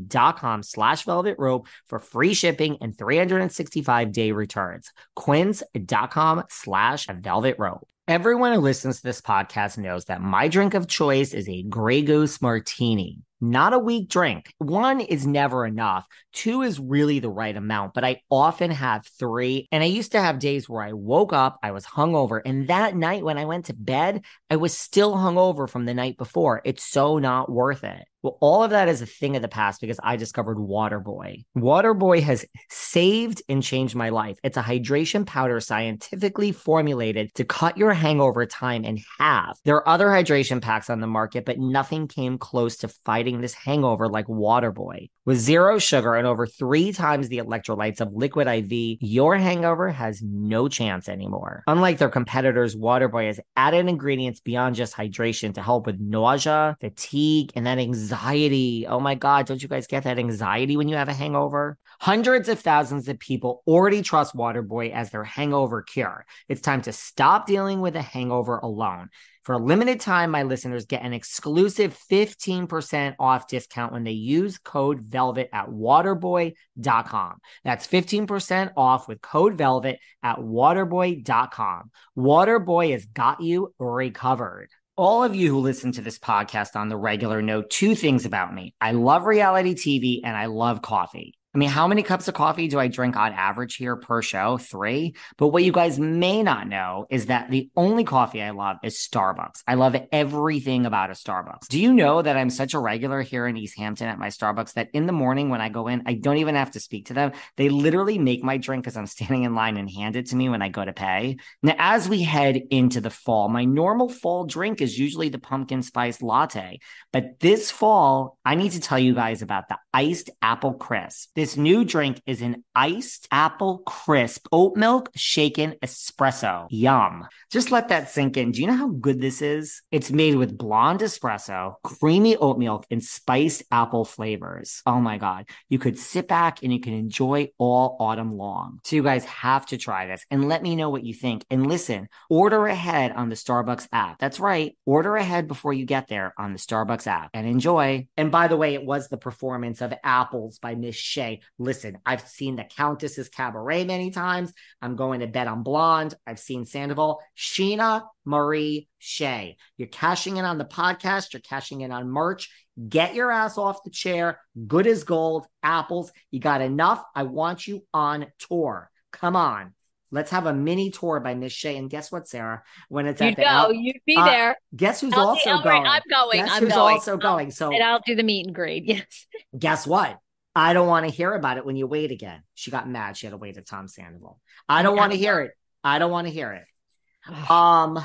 dot 0.07 0.37
com 0.37 0.63
slash 0.63 1.03
velvet 1.03 1.37
rope 1.39 1.67
for 1.87 1.99
free 1.99 2.33
shipping 2.33 2.77
and 2.81 2.97
365 2.97 4.11
day 4.11 4.31
returns. 4.31 4.91
Quince.com 5.15 6.43
slash 6.49 7.07
velvet 7.07 7.55
rope. 7.57 7.87
Everyone 8.09 8.53
who 8.53 8.59
listens 8.59 8.97
to 8.97 9.03
this 9.03 9.21
podcast 9.21 9.77
knows 9.77 10.05
that 10.05 10.19
my 10.19 10.47
drink 10.47 10.73
of 10.73 10.87
choice 10.87 11.31
is 11.31 11.47
a 11.47 11.61
Grey 11.61 12.01
Goose 12.01 12.41
Martini. 12.41 13.19
Not 13.41 13.73
a 13.73 13.79
weak 13.79 14.09
drink. 14.09 14.53
One 14.57 14.99
is 14.99 15.25
never 15.25 15.65
enough. 15.65 16.05
Two 16.33 16.61
is 16.61 16.79
really 16.79 17.19
the 17.19 17.29
right 17.29 17.55
amount, 17.55 17.93
but 17.93 18.03
I 18.03 18.21
often 18.29 18.71
have 18.71 19.07
three. 19.17 19.67
And 19.71 19.81
I 19.81 19.87
used 19.87 20.11
to 20.11 20.21
have 20.21 20.39
days 20.39 20.67
where 20.67 20.83
I 20.83 20.93
woke 20.93 21.31
up, 21.31 21.57
I 21.63 21.71
was 21.71 21.85
hungover, 21.85 22.41
and 22.43 22.67
that 22.67 22.95
night 22.95 23.23
when 23.23 23.37
I 23.37 23.45
went 23.45 23.65
to 23.65 23.73
bed, 23.73 24.25
I 24.49 24.57
was 24.57 24.77
still 24.77 25.13
hungover 25.13 25.69
from 25.69 25.85
the 25.85 25.93
night 25.93 26.17
before. 26.17 26.61
It's 26.65 26.83
so 26.83 27.17
not 27.17 27.49
worth 27.49 27.83
it. 27.83 28.05
Well, 28.21 28.37
all 28.41 28.63
of 28.63 28.71
that 28.71 28.89
is 28.89 29.01
a 29.01 29.05
thing 29.05 29.37
of 29.37 29.41
the 29.41 29.47
past 29.47 29.79
because 29.79 29.99
I 30.03 30.17
discovered 30.17 30.57
Waterboy. 30.57 31.45
Waterboy 31.57 32.21
has 32.23 32.45
saved 32.69 33.41
and 33.47 33.63
changed 33.63 33.95
my 33.95 34.09
life. 34.09 34.37
It's 34.43 34.57
a 34.57 34.61
hydration 34.61 35.25
powder 35.25 35.61
scientifically 35.61 36.51
formulated 36.51 37.33
to 37.35 37.45
cut 37.45 37.77
your 37.77 37.93
hangover 37.93 38.45
time 38.45 38.83
in 38.83 38.99
half. 39.19 39.57
There 39.63 39.77
are 39.77 39.87
other 39.87 40.07
hydration 40.07 40.61
packs 40.61 40.89
on 40.89 40.99
the 40.99 41.07
market, 41.07 41.45
but 41.45 41.59
nothing 41.59 42.09
came 42.09 42.37
close 42.37 42.77
to 42.77 42.89
fighting 43.05 43.28
this 43.37 43.53
hangover 43.53 44.09
like 44.09 44.25
Waterboy. 44.27 45.09
With 45.25 45.37
zero 45.37 45.77
sugar 45.77 46.15
and 46.15 46.25
over 46.25 46.47
three 46.47 46.91
times 46.91 47.29
the 47.29 47.37
electrolytes 47.37 48.01
of 48.01 48.11
Liquid 48.11 48.47
IV, 48.47 48.97
your 48.99 49.37
hangover 49.37 49.89
has 49.89 50.23
no 50.23 50.67
chance 50.67 51.07
anymore. 51.07 51.63
Unlike 51.67 51.99
their 51.99 52.09
competitors, 52.09 52.75
Waterboy 52.75 53.27
has 53.27 53.39
added 53.55 53.87
ingredients 53.87 54.39
beyond 54.39 54.75
just 54.75 54.95
hydration 54.95 55.53
to 55.53 55.61
help 55.61 55.85
with 55.85 55.99
nausea, 55.99 56.75
fatigue, 56.81 57.51
and 57.55 57.67
that 57.67 57.77
anxiety. 57.77 58.87
Oh 58.87 58.99
my 58.99 59.13
God, 59.13 59.45
don't 59.45 59.61
you 59.61 59.69
guys 59.69 59.85
get 59.85 60.03
that 60.05 60.17
anxiety 60.17 60.75
when 60.75 60.87
you 60.87 60.95
have 60.95 61.09
a 61.09 61.13
hangover? 61.13 61.77
Hundreds 61.99 62.49
of 62.49 62.59
thousands 62.59 63.07
of 63.07 63.19
people 63.19 63.61
already 63.67 64.01
trust 64.01 64.35
Waterboy 64.35 64.91
as 64.91 65.11
their 65.11 65.23
hangover 65.23 65.83
cure. 65.83 66.25
It's 66.47 66.61
time 66.61 66.81
to 66.83 66.91
stop 66.91 67.45
dealing 67.45 67.81
with 67.81 67.95
a 67.95 68.01
hangover 68.01 68.57
alone. 68.57 69.09
For 69.49 69.53
a 69.53 69.57
limited 69.57 69.99
time, 69.99 70.29
my 70.29 70.43
listeners 70.43 70.85
get 70.85 71.01
an 71.01 71.11
exclusive 71.11 71.97
15% 72.11 73.15
off 73.17 73.47
discount 73.47 73.91
when 73.91 74.03
they 74.03 74.11
use 74.11 74.59
code 74.59 75.01
VELVET 75.01 75.49
at 75.51 75.69
waterboy.com. 75.69 77.37
That's 77.63 77.87
15% 77.87 78.73
off 78.77 79.07
with 79.07 79.23
code 79.23 79.57
VELVET 79.57 79.97
at 80.21 80.37
waterboy.com. 80.37 81.89
Waterboy 82.15 82.91
has 82.91 83.07
got 83.07 83.41
you 83.41 83.73
recovered. 83.79 84.69
All 84.95 85.23
of 85.23 85.33
you 85.33 85.49
who 85.49 85.61
listen 85.61 85.93
to 85.93 86.01
this 86.01 86.19
podcast 86.19 86.75
on 86.75 86.89
the 86.89 86.97
regular 86.97 87.41
know 87.41 87.63
two 87.63 87.95
things 87.95 88.25
about 88.25 88.53
me. 88.53 88.75
I 88.79 88.91
love 88.91 89.25
reality 89.25 89.73
TV 89.73 90.21
and 90.23 90.37
I 90.37 90.45
love 90.45 90.83
coffee. 90.83 91.38
I 91.55 91.57
mean, 91.57 91.69
how 91.69 91.87
many 91.87 92.03
cups 92.03 92.27
of 92.27 92.35
coffee 92.35 92.67
do 92.67 92.79
I 92.79 92.87
drink 92.87 93.15
on 93.15 93.33
average 93.33 93.75
here 93.75 93.95
per 93.95 94.21
show? 94.21 94.57
Three. 94.57 95.15
But 95.35 95.47
what 95.47 95.63
you 95.63 95.71
guys 95.71 95.99
may 95.99 96.43
not 96.43 96.67
know 96.67 97.07
is 97.09 97.25
that 97.25 97.49
the 97.49 97.71
only 97.75 98.03
coffee 98.03 98.43
I 98.43 98.51
love 98.51 98.77
is 98.83 98.99
Starbucks. 98.99 99.63
I 99.67 99.73
love 99.73 99.95
everything 100.11 100.85
about 100.85 101.09
a 101.09 101.13
Starbucks. 101.13 101.67
Do 101.67 101.79
you 101.79 101.91
know 101.91 102.21
that 102.21 102.37
I'm 102.37 102.51
such 102.51 102.75
a 102.75 102.79
regular 102.79 103.23
here 103.23 103.47
in 103.47 103.57
East 103.57 103.79
Hampton 103.79 104.07
at 104.09 104.19
my 104.19 104.27
Starbucks 104.27 104.73
that 104.73 104.89
in 104.93 105.07
the 105.07 105.11
morning 105.11 105.49
when 105.49 105.59
I 105.59 105.69
go 105.69 105.87
in, 105.87 106.03
I 106.05 106.13
don't 106.13 106.37
even 106.37 106.53
have 106.53 106.69
to 106.71 106.79
speak 106.79 107.07
to 107.07 107.15
them. 107.15 107.31
They 107.57 107.69
literally 107.69 108.19
make 108.19 108.43
my 108.43 108.57
drink 108.57 108.85
as 108.85 108.95
I'm 108.95 109.07
standing 109.07 109.41
in 109.41 109.55
line 109.55 109.77
and 109.77 109.89
hand 109.89 110.15
it 110.17 110.27
to 110.27 110.35
me 110.35 110.49
when 110.49 110.61
I 110.61 110.69
go 110.69 110.85
to 110.85 110.93
pay. 110.93 111.37
Now, 111.63 111.73
as 111.79 112.07
we 112.07 112.21
head 112.21 112.61
into 112.69 113.01
the 113.01 113.09
fall, 113.09 113.49
my 113.49 113.65
normal 113.65 114.07
fall 114.07 114.45
drink 114.45 114.81
is 114.81 114.99
usually 114.99 115.29
the 115.29 115.39
pumpkin 115.39 115.81
spice 115.81 116.21
latte. 116.21 116.79
But 117.11 117.39
this 117.39 117.71
fall, 117.71 118.37
I 118.45 118.53
need 118.53 118.73
to 118.73 118.79
tell 118.79 118.99
you 118.99 119.15
guys 119.15 119.41
about 119.41 119.67
the 119.67 119.79
iced 119.91 120.29
apple 120.43 120.73
crisp. 120.73 121.38
This 121.39 121.55
new 121.55 121.85
drink 121.85 122.21
is 122.25 122.41
an 122.41 122.65
iced 122.75 123.25
apple 123.31 123.77
crisp 123.77 124.47
oat 124.51 124.75
milk 124.75 125.09
shaken 125.15 125.75
espresso. 125.81 126.67
Yum. 126.69 127.29
Just 127.49 127.71
let 127.71 127.87
that 127.87 128.09
sink 128.09 128.35
in. 128.35 128.51
Do 128.51 128.59
you 128.59 128.67
know 128.67 128.75
how 128.75 128.89
good 128.89 129.21
this 129.21 129.41
is? 129.41 129.81
It's 129.89 130.11
made 130.11 130.35
with 130.35 130.57
blonde 130.57 130.99
espresso, 130.99 131.75
creamy 131.81 132.35
oat 132.35 132.57
milk, 132.57 132.85
and 132.91 133.01
spiced 133.01 133.63
apple 133.71 134.03
flavors. 134.03 134.81
Oh 134.85 134.99
my 134.99 135.17
God. 135.17 135.45
You 135.69 135.79
could 135.79 135.97
sit 135.97 136.27
back 136.27 136.61
and 136.61 136.73
you 136.73 136.81
can 136.81 136.91
enjoy 136.91 137.51
all 137.57 137.95
autumn 138.01 138.35
long. 138.35 138.81
So 138.83 138.97
you 138.97 139.03
guys 139.03 139.23
have 139.23 139.65
to 139.67 139.77
try 139.77 140.07
this 140.07 140.25
and 140.29 140.49
let 140.49 140.61
me 140.61 140.75
know 140.75 140.89
what 140.89 141.05
you 141.05 141.13
think. 141.13 141.45
And 141.49 141.67
listen, 141.67 142.09
order 142.29 142.67
ahead 142.67 143.13
on 143.13 143.29
the 143.29 143.35
Starbucks 143.35 143.87
app. 143.93 144.19
That's 144.19 144.41
right. 144.41 144.75
Order 144.85 145.15
ahead 145.15 145.47
before 145.47 145.71
you 145.71 145.85
get 145.85 146.09
there 146.09 146.33
on 146.37 146.51
the 146.51 146.59
Starbucks 146.59 147.07
app 147.07 147.29
and 147.33 147.47
enjoy. 147.47 148.09
And 148.17 148.29
by 148.29 148.49
the 148.49 148.57
way, 148.57 148.73
it 148.73 148.83
was 148.83 149.07
the 149.07 149.17
performance 149.17 149.79
of 149.79 149.93
Apples 150.03 150.59
by 150.59 150.75
Miss 150.75 150.97
Shay 150.97 151.28
Listen, 151.57 151.97
I've 152.05 152.27
seen 152.27 152.55
the 152.55 152.63
Countess's 152.63 153.29
Cabaret 153.29 153.85
many 153.85 154.11
times. 154.11 154.53
I'm 154.81 154.95
going 154.95 155.21
to 155.21 155.27
bet 155.27 155.47
on 155.47 155.63
Blonde. 155.63 156.15
I've 156.25 156.39
seen 156.39 156.65
Sandoval. 156.65 157.21
Scheana 157.37 158.03
Marie 158.25 158.87
Shay. 158.97 159.57
You're 159.77 159.87
cashing 159.87 160.37
in 160.37 160.45
on 160.45 160.57
the 160.57 160.65
podcast. 160.65 161.33
You're 161.33 161.41
cashing 161.41 161.81
in 161.81 161.91
on 161.91 162.09
merch. 162.09 162.49
Get 162.87 163.15
your 163.15 163.31
ass 163.31 163.57
off 163.57 163.83
the 163.83 163.89
chair. 163.89 164.39
Good 164.67 164.87
as 164.87 165.03
gold. 165.03 165.47
Apples. 165.63 166.11
You 166.31 166.39
got 166.39 166.61
enough. 166.61 167.03
I 167.15 167.23
want 167.23 167.67
you 167.67 167.85
on 167.93 168.27
tour. 168.39 168.89
Come 169.11 169.35
on. 169.35 169.73
Let's 170.11 170.31
have 170.31 170.47
a 170.47 170.53
mini 170.53 170.89
tour 170.89 171.19
by 171.19 171.35
Miss 171.35 171.53
Shay. 171.53 171.77
And 171.77 171.89
guess 171.89 172.11
what, 172.11 172.27
Sarah? 172.27 172.63
When 172.87 173.05
it's 173.05 173.21
you 173.21 173.27
at 173.27 173.35
the 173.35 173.43
know, 173.43 173.69
you'd 173.69 173.97
be 174.05 174.15
uh, 174.15 174.25
there. 174.25 174.57
Guess 174.75 175.01
who's 175.01 175.13
I'll 175.13 175.29
also 175.29 175.61
going? 175.61 175.85
I'm 175.85 176.01
going. 176.09 176.43
Guess 176.43 176.51
I'm 176.51 176.63
who's 176.63 176.73
going. 176.73 176.93
also 176.95 177.17
going? 177.17 177.51
So 177.51 177.71
and 177.71 177.83
I'll 177.83 178.01
do 178.03 178.15
the 178.15 178.23
meet 178.23 178.47
and 178.47 178.55
greet. 178.55 178.85
Yes. 178.89 179.27
Guess 179.57 179.85
what? 179.85 180.17
I 180.55 180.73
don't 180.73 180.87
want 180.87 181.07
to 181.07 181.11
hear 181.11 181.33
about 181.33 181.57
it 181.57 181.65
when 181.65 181.75
you 181.75 181.87
wait 181.87 182.11
again. 182.11 182.41
She 182.55 182.71
got 182.71 182.89
mad. 182.89 183.15
She 183.17 183.25
had 183.25 183.31
to 183.31 183.37
wait 183.37 183.57
at 183.57 183.67
Tom 183.67 183.87
Sandoval. 183.87 184.39
I 184.67 184.81
don't 184.81 184.97
want 184.97 185.11
to 185.11 185.17
hear 185.17 185.39
it. 185.41 185.51
I 185.83 185.99
don't 185.99 186.11
want 186.11 186.27
to 186.27 186.33
hear 186.33 186.51
it. 186.53 187.49
um, 187.49 188.03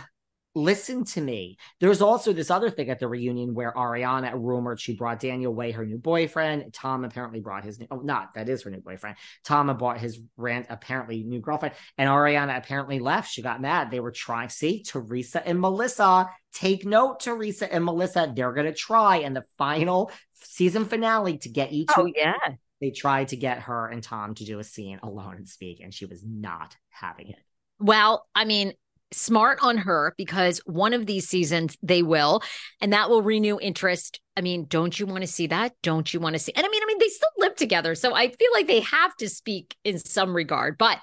listen 0.55 1.05
to 1.05 1.21
me. 1.21 1.59
There's 1.81 2.01
also 2.01 2.33
this 2.33 2.51
other 2.51 2.71
thing 2.71 2.91
at 2.91 2.99
the 2.99 3.09
reunion 3.09 3.55
where 3.55 3.73
Ariana 3.73 4.33
rumored 4.35 4.81
she 4.81 4.95
brought 4.95 5.21
Daniel 5.21 5.55
Wai, 5.55 5.73
her 5.73 5.85
new 5.85 5.99
boyfriend. 5.99 6.73
Tom 6.73 7.05
apparently 7.05 7.41
brought 7.41 7.65
his 7.65 7.79
new, 7.79 7.87
oh, 7.91 8.01
not 8.01 8.35
that 8.35 8.49
is 8.49 8.63
her 8.63 8.71
new 8.71 8.81
boyfriend. 8.81 9.17
Tom 9.45 9.75
bought 9.77 9.99
his 9.99 10.21
rant, 10.37 10.67
apparently 10.71 11.23
new 11.23 11.41
girlfriend. 11.41 11.75
And 11.99 12.09
Ariana 12.09 12.57
apparently 12.57 13.01
left. 13.01 13.31
She 13.31 13.43
got 13.43 13.61
mad. 13.61 13.91
They 13.91 14.01
were 14.01 14.13
trying, 14.13 14.49
see, 14.49 14.83
Teresa 14.83 15.47
and 15.47 15.61
Melissa. 15.61 16.31
Take 16.53 16.87
note, 16.87 17.21
Teresa 17.21 17.73
and 17.73 17.85
Melissa. 17.85 18.33
They're 18.35 18.53
going 18.53 18.67
to 18.67 18.75
try 18.75 19.17
in 19.17 19.35
the 19.35 19.45
final 19.59 20.13
season 20.35 20.85
finale 20.85 21.39
to 21.39 21.49
get 21.49 21.73
you 21.73 21.87
to. 21.87 21.95
Oh, 21.97 22.13
yeah. 22.15 22.35
They 22.81 22.91
tried 22.91 23.29
to 23.29 23.37
get 23.37 23.61
her 23.61 23.89
and 23.89 24.03
Tom 24.03 24.35
to 24.35 24.45
do 24.45 24.59
a 24.59 24.65
scene 24.65 25.01
alone 25.03 25.37
and 25.37 25.49
speak, 25.49 25.81
and 25.81 25.93
she 25.93 26.07
was 26.07 26.23
not 26.25 26.77
having 26.91 27.29
it. 27.29 27.39
Well, 27.79 28.27
I 28.35 28.45
mean, 28.45 28.73
smart 29.15 29.59
on 29.63 29.79
her 29.79 30.15
because 30.17 30.59
one 30.67 30.93
of 30.93 31.07
these 31.07 31.29
seasons 31.29 31.77
they 31.83 32.03
will 32.03 32.43
and 32.81 32.93
that 32.93 33.09
will 33.09 33.23
renew 33.23 33.59
interest. 33.61 34.21
I 34.37 34.41
mean 34.41 34.67
don't 34.67 34.99
you 34.99 35.07
want 35.07 35.23
to 35.23 35.29
see 35.29 35.47
that? 35.49 35.73
Don't 35.83 36.13
you 36.13 36.21
want 36.21 36.35
to 36.35 36.39
see 36.39 36.53
and 36.55 36.65
i 36.65 36.69
mean 36.69 36.83
i 36.83 36.87
mean 36.87 36.99
they 36.99 37.09
still 37.09 37.29
live 37.39 37.55
together 37.57 37.95
so 37.95 38.15
i 38.15 38.29
feel 38.29 38.51
like 38.53 38.67
they 38.67 38.81
have 38.81 39.15
to 39.17 39.29
speak 39.29 39.77
in 39.85 39.99
some 39.99 40.35
regard 40.35 40.77
but 40.79 40.99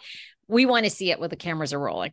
we 0.48 0.66
want 0.66 0.86
to 0.86 0.92
see 0.92 1.12
it 1.12 1.20
when 1.20 1.30
the 1.30 1.36
cameras 1.36 1.74
are 1.74 1.80
rolling 1.80 2.12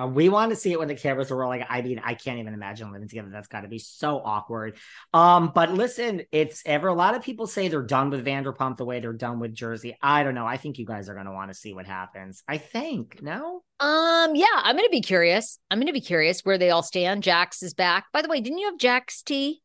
uh, 0.00 0.06
we 0.06 0.28
want 0.28 0.50
to 0.50 0.56
see 0.56 0.72
it 0.72 0.78
when 0.78 0.88
the 0.88 0.94
cameras 0.94 1.30
are 1.30 1.36
rolling. 1.36 1.64
I 1.68 1.82
mean, 1.82 2.00
I 2.02 2.14
can't 2.14 2.38
even 2.38 2.54
imagine 2.54 2.92
living 2.92 3.08
together. 3.08 3.28
That's 3.30 3.48
got 3.48 3.60
to 3.62 3.68
be 3.68 3.78
so 3.78 4.22
awkward. 4.24 4.76
Um, 5.12 5.52
but 5.54 5.72
listen, 5.72 6.22
it's 6.32 6.62
ever 6.64 6.88
a 6.88 6.94
lot 6.94 7.14
of 7.14 7.22
people 7.22 7.46
say 7.46 7.68
they're 7.68 7.82
done 7.82 8.10
with 8.10 8.24
Vanderpump 8.24 8.76
the 8.78 8.84
way 8.84 9.00
they're 9.00 9.12
done 9.12 9.38
with 9.38 9.54
Jersey. 9.54 9.96
I 10.02 10.22
don't 10.22 10.34
know. 10.34 10.46
I 10.46 10.56
think 10.56 10.78
you 10.78 10.86
guys 10.86 11.08
are 11.08 11.14
going 11.14 11.26
to 11.26 11.32
want 11.32 11.50
to 11.50 11.54
see 11.54 11.74
what 11.74 11.86
happens. 11.86 12.42
I 12.48 12.58
think 12.58 13.20
no. 13.22 13.62
Um, 13.80 14.34
yeah, 14.34 14.46
I'm 14.54 14.76
going 14.76 14.86
to 14.86 14.90
be 14.90 15.00
curious. 15.00 15.58
I'm 15.70 15.78
going 15.78 15.88
to 15.88 15.92
be 15.92 16.00
curious 16.00 16.40
where 16.40 16.58
they 16.58 16.70
all 16.70 16.82
stand. 16.82 17.22
Jax 17.22 17.62
is 17.62 17.74
back. 17.74 18.06
By 18.12 18.22
the 18.22 18.28
way, 18.28 18.40
didn't 18.40 18.58
you 18.58 18.66
have 18.66 18.78
Jax 18.78 19.22
tea? 19.22 19.60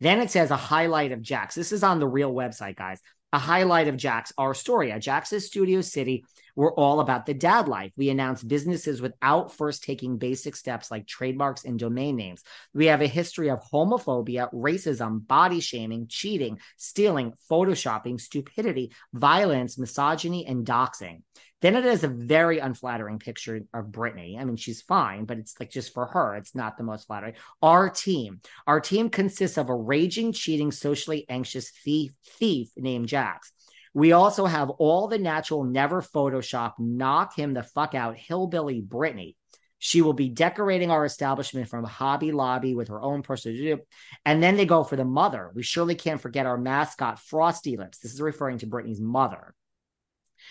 then 0.00 0.20
it 0.20 0.30
says 0.30 0.50
a 0.50 0.56
highlight 0.56 1.12
of 1.12 1.22
Jax. 1.22 1.54
This 1.54 1.72
is 1.72 1.82
on 1.82 1.98
the 1.98 2.06
real 2.06 2.32
website, 2.32 2.76
guys. 2.76 3.00
A 3.32 3.38
highlight 3.38 3.88
of 3.88 3.96
Jax, 3.96 4.32
our 4.38 4.54
story 4.54 4.90
at 4.90 5.02
Jax's 5.02 5.46
Studio 5.46 5.82
City. 5.82 6.24
We're 6.56 6.72
all 6.72 7.00
about 7.00 7.26
the 7.26 7.34
dad 7.34 7.68
life. 7.68 7.92
We 7.96 8.08
announce 8.08 8.42
businesses 8.42 9.02
without 9.02 9.54
first 9.54 9.84
taking 9.84 10.16
basic 10.16 10.56
steps 10.56 10.90
like 10.90 11.06
trademarks 11.06 11.64
and 11.64 11.78
domain 11.78 12.16
names. 12.16 12.42
We 12.72 12.86
have 12.86 13.02
a 13.02 13.06
history 13.06 13.50
of 13.50 13.62
homophobia, 13.70 14.52
racism, 14.52 15.26
body 15.26 15.60
shaming, 15.60 16.06
cheating, 16.08 16.58
stealing, 16.78 17.34
photoshopping, 17.50 18.20
stupidity, 18.20 18.92
violence, 19.12 19.78
misogyny, 19.78 20.46
and 20.46 20.66
doxing. 20.66 21.22
Then 21.60 21.74
it 21.74 21.84
is 21.84 22.04
a 22.04 22.08
very 22.08 22.60
unflattering 22.60 23.18
picture 23.18 23.60
of 23.74 23.90
Brittany. 23.90 24.38
I 24.38 24.44
mean, 24.44 24.56
she's 24.56 24.82
fine, 24.82 25.24
but 25.24 25.38
it's 25.38 25.58
like 25.58 25.70
just 25.70 25.92
for 25.92 26.06
her, 26.06 26.36
it's 26.36 26.54
not 26.54 26.76
the 26.76 26.84
most 26.84 27.08
flattering. 27.08 27.34
Our 27.62 27.90
team, 27.90 28.40
our 28.66 28.80
team 28.80 29.10
consists 29.10 29.58
of 29.58 29.68
a 29.68 29.74
raging, 29.74 30.32
cheating, 30.32 30.70
socially 30.70 31.26
anxious 31.28 31.70
thief, 31.70 32.12
thief 32.24 32.68
named 32.76 33.08
Jax. 33.08 33.52
We 33.92 34.12
also 34.12 34.46
have 34.46 34.70
all 34.70 35.08
the 35.08 35.18
natural, 35.18 35.64
never 35.64 36.00
Photoshop, 36.00 36.74
knock 36.78 37.34
him 37.34 37.54
the 37.54 37.64
fuck 37.64 37.94
out, 37.94 38.16
hillbilly 38.16 38.80
Brittany. 38.80 39.34
She 39.80 40.02
will 40.02 40.12
be 40.12 40.28
decorating 40.28 40.90
our 40.90 41.04
establishment 41.04 41.68
from 41.68 41.84
Hobby 41.84 42.32
Lobby 42.32 42.74
with 42.74 42.88
her 42.88 43.00
own 43.00 43.22
personal. 43.22 43.78
And 44.24 44.42
then 44.42 44.56
they 44.56 44.66
go 44.66 44.84
for 44.84 44.96
the 44.96 45.04
mother. 45.04 45.50
We 45.54 45.62
surely 45.62 45.94
can't 45.94 46.20
forget 46.20 46.46
our 46.46 46.58
mascot, 46.58 47.20
Frosty 47.20 47.76
Lips. 47.76 47.98
This 47.98 48.12
is 48.12 48.20
referring 48.20 48.58
to 48.58 48.66
Brittany's 48.66 49.00
mother. 49.00 49.54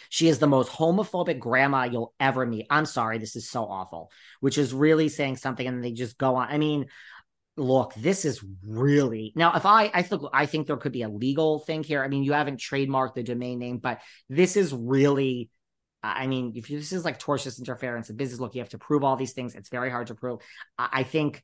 She 0.09 0.27
is 0.27 0.39
the 0.39 0.47
most 0.47 0.71
homophobic 0.71 1.39
grandma 1.39 1.83
you'll 1.83 2.13
ever 2.19 2.45
meet. 2.45 2.67
I'm 2.69 2.85
sorry, 2.85 3.17
this 3.17 3.35
is 3.35 3.49
so 3.49 3.65
awful, 3.65 4.11
which 4.39 4.57
is 4.57 4.73
really 4.73 5.09
saying 5.09 5.37
something. 5.37 5.67
And 5.67 5.83
they 5.83 5.91
just 5.91 6.17
go 6.17 6.35
on. 6.35 6.49
I 6.49 6.57
mean, 6.57 6.87
look, 7.55 7.93
this 7.95 8.25
is 8.25 8.43
really 8.65 9.33
now. 9.35 9.55
If 9.55 9.65
I, 9.65 9.91
I 9.93 10.01
think, 10.03 10.21
I 10.33 10.45
think 10.45 10.67
there 10.67 10.77
could 10.77 10.91
be 10.91 11.01
a 11.03 11.09
legal 11.09 11.59
thing 11.59 11.83
here. 11.83 12.03
I 12.03 12.07
mean, 12.07 12.23
you 12.23 12.33
haven't 12.33 12.59
trademarked 12.59 13.15
the 13.15 13.23
domain 13.23 13.59
name, 13.59 13.77
but 13.77 14.01
this 14.29 14.57
is 14.57 14.73
really. 14.73 15.49
I 16.03 16.27
mean, 16.27 16.53
if 16.55 16.67
this 16.67 16.93
is 16.93 17.03
like 17.03 17.19
tortious 17.19 17.57
interference 17.57 18.09
in 18.09 18.15
business, 18.15 18.39
look, 18.39 18.53
you 18.53 18.61
have 18.61 18.69
to 18.69 18.77
prove 18.77 19.03
all 19.03 19.15
these 19.15 19.33
things. 19.33 19.55
It's 19.55 19.69
very 19.69 19.89
hard 19.89 20.07
to 20.07 20.15
prove. 20.15 20.39
I 20.77 21.03
think 21.03 21.43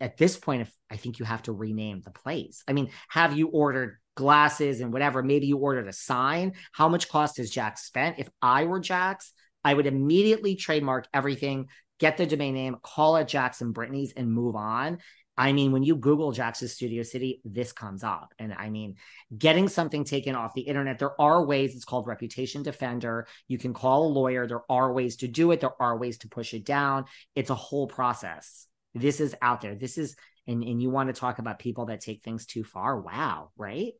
at 0.00 0.16
this 0.16 0.38
point, 0.38 0.62
if 0.62 0.72
I 0.88 0.96
think 0.96 1.18
you 1.18 1.24
have 1.24 1.42
to 1.42 1.52
rename 1.52 2.00
the 2.02 2.12
place. 2.12 2.62
I 2.68 2.72
mean, 2.72 2.90
have 3.08 3.36
you 3.36 3.48
ordered 3.48 3.98
glasses 4.18 4.80
and 4.80 4.92
whatever. 4.92 5.22
Maybe 5.22 5.46
you 5.46 5.56
ordered 5.58 5.86
a 5.86 5.92
sign. 5.92 6.54
How 6.72 6.88
much 6.88 7.08
cost 7.08 7.36
has 7.36 7.50
Jax 7.50 7.84
spent? 7.84 8.18
If 8.18 8.28
I 8.42 8.64
were 8.64 8.80
Jax, 8.80 9.32
I 9.62 9.72
would 9.72 9.86
immediately 9.86 10.56
trademark 10.56 11.06
everything, 11.14 11.68
get 12.00 12.16
the 12.16 12.26
domain 12.26 12.54
name, 12.54 12.76
call 12.82 13.16
it 13.16 13.28
Jackson 13.28 13.70
Brittany's, 13.70 14.12
and 14.12 14.32
move 14.32 14.56
on. 14.56 14.98
I 15.36 15.52
mean, 15.52 15.70
when 15.70 15.84
you 15.84 15.94
Google 15.94 16.32
Jackson's 16.32 16.72
Studio 16.72 17.04
City, 17.04 17.40
this 17.44 17.70
comes 17.72 18.02
up. 18.02 18.34
And 18.40 18.52
I 18.52 18.70
mean, 18.70 18.96
getting 19.36 19.68
something 19.68 20.02
taken 20.02 20.34
off 20.34 20.52
the 20.52 20.62
internet, 20.62 20.98
there 20.98 21.18
are 21.20 21.46
ways. 21.46 21.76
It's 21.76 21.84
called 21.84 22.08
Reputation 22.08 22.64
Defender. 22.64 23.28
You 23.46 23.56
can 23.56 23.72
call 23.72 24.08
a 24.08 24.10
lawyer. 24.12 24.48
There 24.48 24.64
are 24.68 24.92
ways 24.92 25.14
to 25.18 25.28
do 25.28 25.52
it, 25.52 25.60
there 25.60 25.80
are 25.80 25.96
ways 25.96 26.18
to 26.18 26.28
push 26.28 26.54
it 26.54 26.64
down. 26.64 27.04
It's 27.36 27.50
a 27.50 27.54
whole 27.54 27.86
process. 27.86 28.66
This 28.96 29.20
is 29.20 29.36
out 29.40 29.60
there. 29.60 29.76
This 29.76 29.96
is, 29.96 30.16
and, 30.48 30.64
and 30.64 30.82
you 30.82 30.90
want 30.90 31.14
to 31.14 31.20
talk 31.20 31.38
about 31.38 31.60
people 31.60 31.86
that 31.86 32.00
take 32.00 32.24
things 32.24 32.44
too 32.44 32.64
far. 32.64 33.00
Wow. 33.00 33.50
Right. 33.56 33.92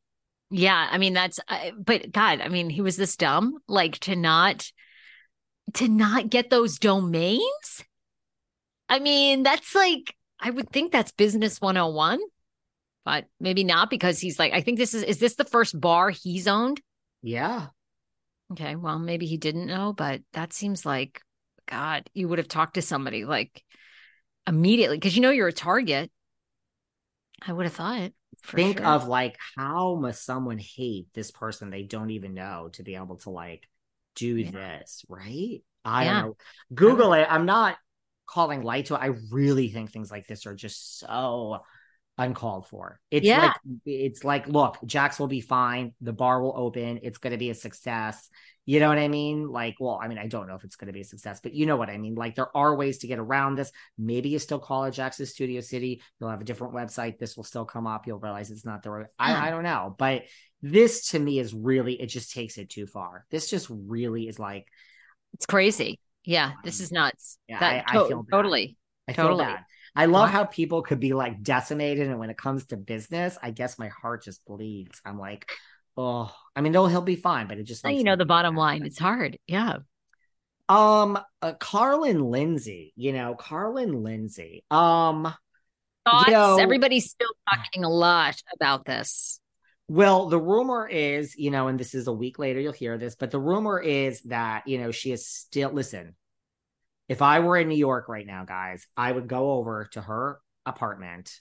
Yeah. 0.50 0.88
I 0.90 0.98
mean, 0.98 1.12
that's, 1.12 1.40
uh, 1.48 1.70
but 1.78 2.11
God, 2.12 2.40
I 2.40 2.48
mean, 2.48 2.70
he 2.70 2.80
was 2.80 2.96
this 2.96 3.16
dumb, 3.16 3.58
like 3.68 3.98
to 4.00 4.16
not, 4.16 4.70
to 5.74 5.88
not 5.88 6.30
get 6.30 6.50
those 6.50 6.78
domains. 6.78 7.84
I 8.88 8.98
mean, 8.98 9.42
that's 9.42 9.74
like, 9.74 10.14
I 10.40 10.50
would 10.50 10.70
think 10.70 10.92
that's 10.92 11.12
business 11.12 11.61
101, 11.61 12.20
but 13.04 13.26
maybe 13.38 13.64
not 13.64 13.90
because 13.90 14.18
he's 14.18 14.38
like, 14.38 14.52
I 14.52 14.62
think 14.62 14.78
this 14.78 14.94
is, 14.94 15.02
is 15.02 15.18
this 15.18 15.34
the 15.34 15.44
first 15.44 15.78
bar 15.78 16.11
he's 16.11 16.46
owned? 16.46 16.80
Yeah. 17.22 17.66
Okay. 18.52 18.76
Well, 18.76 18.98
maybe 18.98 19.26
he 19.26 19.37
didn't 19.37 19.66
know, 19.66 19.92
but 19.92 20.22
that 20.32 20.54
seems 20.54 20.87
like, 20.87 21.20
God, 21.66 22.08
you 22.14 22.28
would 22.28 22.38
have 22.38 22.48
talked 22.48 22.74
to 22.74 22.82
somebody 22.82 23.26
like 23.26 23.62
immediately 24.46 24.96
because 24.96 25.14
you 25.14 25.20
know 25.20 25.30
you're 25.30 25.48
a 25.48 25.52
target. 25.52 26.11
I 27.46 27.52
would 27.52 27.66
have 27.66 27.74
thought. 27.74 28.12
Think 28.46 28.77
sure. 28.77 28.87
of 28.87 29.09
like, 29.09 29.37
how 29.57 29.96
must 29.96 30.24
someone 30.24 30.59
hate 30.59 31.09
this 31.14 31.31
person 31.31 31.70
they 31.70 31.83
don't 31.83 32.11
even 32.11 32.35
know 32.35 32.70
to 32.74 32.83
be 32.83 32.94
able 32.94 33.16
to 33.18 33.31
like 33.31 33.68
do 34.14 34.42
Yeah. 34.42 34.51
this, 34.51 35.05
right? 35.09 35.62
I 35.85 36.05
Yeah. 36.05 36.20
don't 36.20 36.29
know. 36.29 36.37
Google 36.74 37.12
it. 37.14 37.27
I'm 37.29 37.46
not 37.46 37.77
calling 38.27 38.62
light 38.62 38.87
to 38.87 38.94
it. 38.94 39.01
I 39.01 39.11
really 39.31 39.68
think 39.70 39.90
things 39.90 40.11
like 40.11 40.27
this 40.27 40.46
are 40.46 40.55
just 40.55 40.98
so 40.98 41.61
uncalled 42.18 42.66
for. 42.66 43.00
It's 43.11 43.24
Yeah. 43.26 43.42
like 43.46 43.57
it's 43.87 44.24
like, 44.24 44.48
look, 44.48 44.76
Jax 44.85 45.18
will 45.18 45.28
be 45.28 45.40
fine. 45.40 45.94
The 46.00 46.12
bar 46.12 46.42
will 46.42 46.54
open. 46.57 47.00
It's 47.02 47.18
going 47.18 47.31
to 47.33 47.38
be 47.38 47.50
a 47.50 47.54
success. 47.54 48.28
You 48.66 48.81
know 48.81 48.88
what 48.88 48.98
I 48.98 49.09
mean? 49.09 49.48
Like, 49.48 49.76
well, 49.81 49.98
I 50.02 50.09
mean, 50.09 50.18
I 50.18 50.26
don't 50.26 50.46
know 50.46 50.54
if 50.54 50.62
it's 50.64 50.76
going 50.76 50.88
to 50.88 50.92
be 50.92 51.00
a 51.00 51.04
success, 51.04 51.40
but 51.42 51.54
you 51.54 51.64
know 51.64 51.76
what 51.76 51.88
I 51.88 51.96
mean. 51.96 52.14
Like, 52.16 52.35
there 52.35 52.54
are 52.54 52.76
ways 52.76 52.98
to 52.98 53.07
get 53.07 53.18
around 53.18 53.54
this. 53.54 53.72
Maybe 53.96 54.28
you 54.28 54.38
still 54.38 54.59
call 54.59 54.85
it 54.85 54.90
Jax's 54.92 55.31
Studio 55.31 55.62
City. 55.62 56.02
You'll 56.20 56.28
have 56.28 56.42
a 56.42 56.44
different 56.44 56.74
website. 56.74 57.18
This 57.18 57.35
will 57.37 57.44
still 57.44 57.64
come 57.64 57.87
up. 57.87 58.07
You'll 58.07 58.18
realize 58.18 58.50
it's 58.50 58.66
not 58.66 58.83
the 58.83 58.90
right. 58.90 59.07
Yeah. 59.18 59.40
I, 59.40 59.46
I 59.46 59.50
don't 59.50 59.62
know, 59.62 59.94
but 59.98 60.24
this 60.61 61.09
to 61.11 61.18
me 61.18 61.38
is 61.38 61.54
really. 61.54 61.94
It 61.98 62.09
just 62.09 62.33
takes 62.35 62.59
it 62.59 62.68
too 62.68 62.87
far. 62.87 63.24
This 63.31 63.48
just 63.48 63.68
really 63.70 64.28
is 64.28 64.38
like. 64.38 64.66
it's 65.33 65.46
crazy. 65.46 65.98
Yeah. 66.24 66.52
This 66.62 66.81
is 66.81 66.92
nuts. 66.92 67.38
Yeah, 67.48 67.61
that, 67.61 67.85
I- 67.88 67.96
I 67.96 68.02
to- 68.02 68.09
feel 68.09 68.22
bad. 68.24 68.37
totally. 68.37 68.76
I 69.09 69.14
feel 69.14 69.24
Totally. 69.28 69.44
bad. 69.46 69.61
I 69.98 70.06
love 70.06 70.30
how 70.30 70.44
people 70.44 70.82
could 70.82 71.00
be 71.00 71.12
like 71.12 71.42
decimated, 71.42 72.06
and 72.06 72.18
when 72.18 72.30
it 72.30 72.38
comes 72.38 72.66
to 72.66 72.76
business, 72.76 73.37
I 73.42 73.50
guess 73.50 73.78
my 73.78 73.88
heart 73.88 74.22
just 74.22 74.44
bleeds. 74.46 75.00
I'm 75.04 75.18
like, 75.18 75.50
oh, 75.96 76.32
I 76.54 76.61
mean, 76.61 76.72
no, 76.72 76.87
he'll 76.87 77.00
be 77.02 77.16
fine, 77.16 77.48
but 77.48 77.58
it 77.58 77.64
just 77.64 77.84
you 77.84 78.04
know 78.04 78.16
the 78.16 78.24
bottom 78.24 78.54
bad. 78.54 78.61
line. 78.61 78.87
It's 78.87 78.98
hard. 78.98 79.38
Yeah. 79.46 79.78
Um, 80.68 81.18
uh, 81.42 81.54
Carlin 81.54 82.20
Lindsay, 82.20 82.92
you 82.94 83.12
know, 83.12 83.34
Carlin 83.34 84.02
Lindsay. 84.04 84.64
Um, 84.70 85.32
Thoughts? 86.04 86.30
know- 86.30 86.58
Everybody's 86.58 87.11
still 87.11 87.30
talking 87.50 87.84
a 87.84 87.88
lot 87.90 88.40
about 88.54 88.84
this. 88.84 89.40
well, 89.88 90.28
the 90.28 90.38
rumor 90.38 90.87
is, 90.87 91.34
you 91.37 91.50
know, 91.50 91.68
and 91.68 91.80
this 91.80 91.94
is 91.94 92.06
a 92.06 92.12
week 92.12 92.38
later, 92.38 92.61
you'll 92.61 92.72
hear 92.72 92.98
this, 92.98 93.14
but 93.16 93.30
the 93.30 93.40
rumor 93.40 93.80
is 93.80 94.20
that, 94.24 94.68
you 94.68 94.78
know, 94.78 94.90
she 94.90 95.11
is 95.12 95.26
still, 95.26 95.70
listen, 95.70 96.14
if 97.09 97.23
I 97.23 97.40
were 97.40 97.57
in 97.57 97.68
New 97.68 97.77
York 97.77 98.09
right 98.09 98.27
now, 98.27 98.44
guys, 98.44 98.87
I 98.97 99.11
would 99.11 99.29
go 99.29 99.53
over 99.53 99.88
to 99.92 100.01
her 100.01 100.40
apartment 100.66 101.33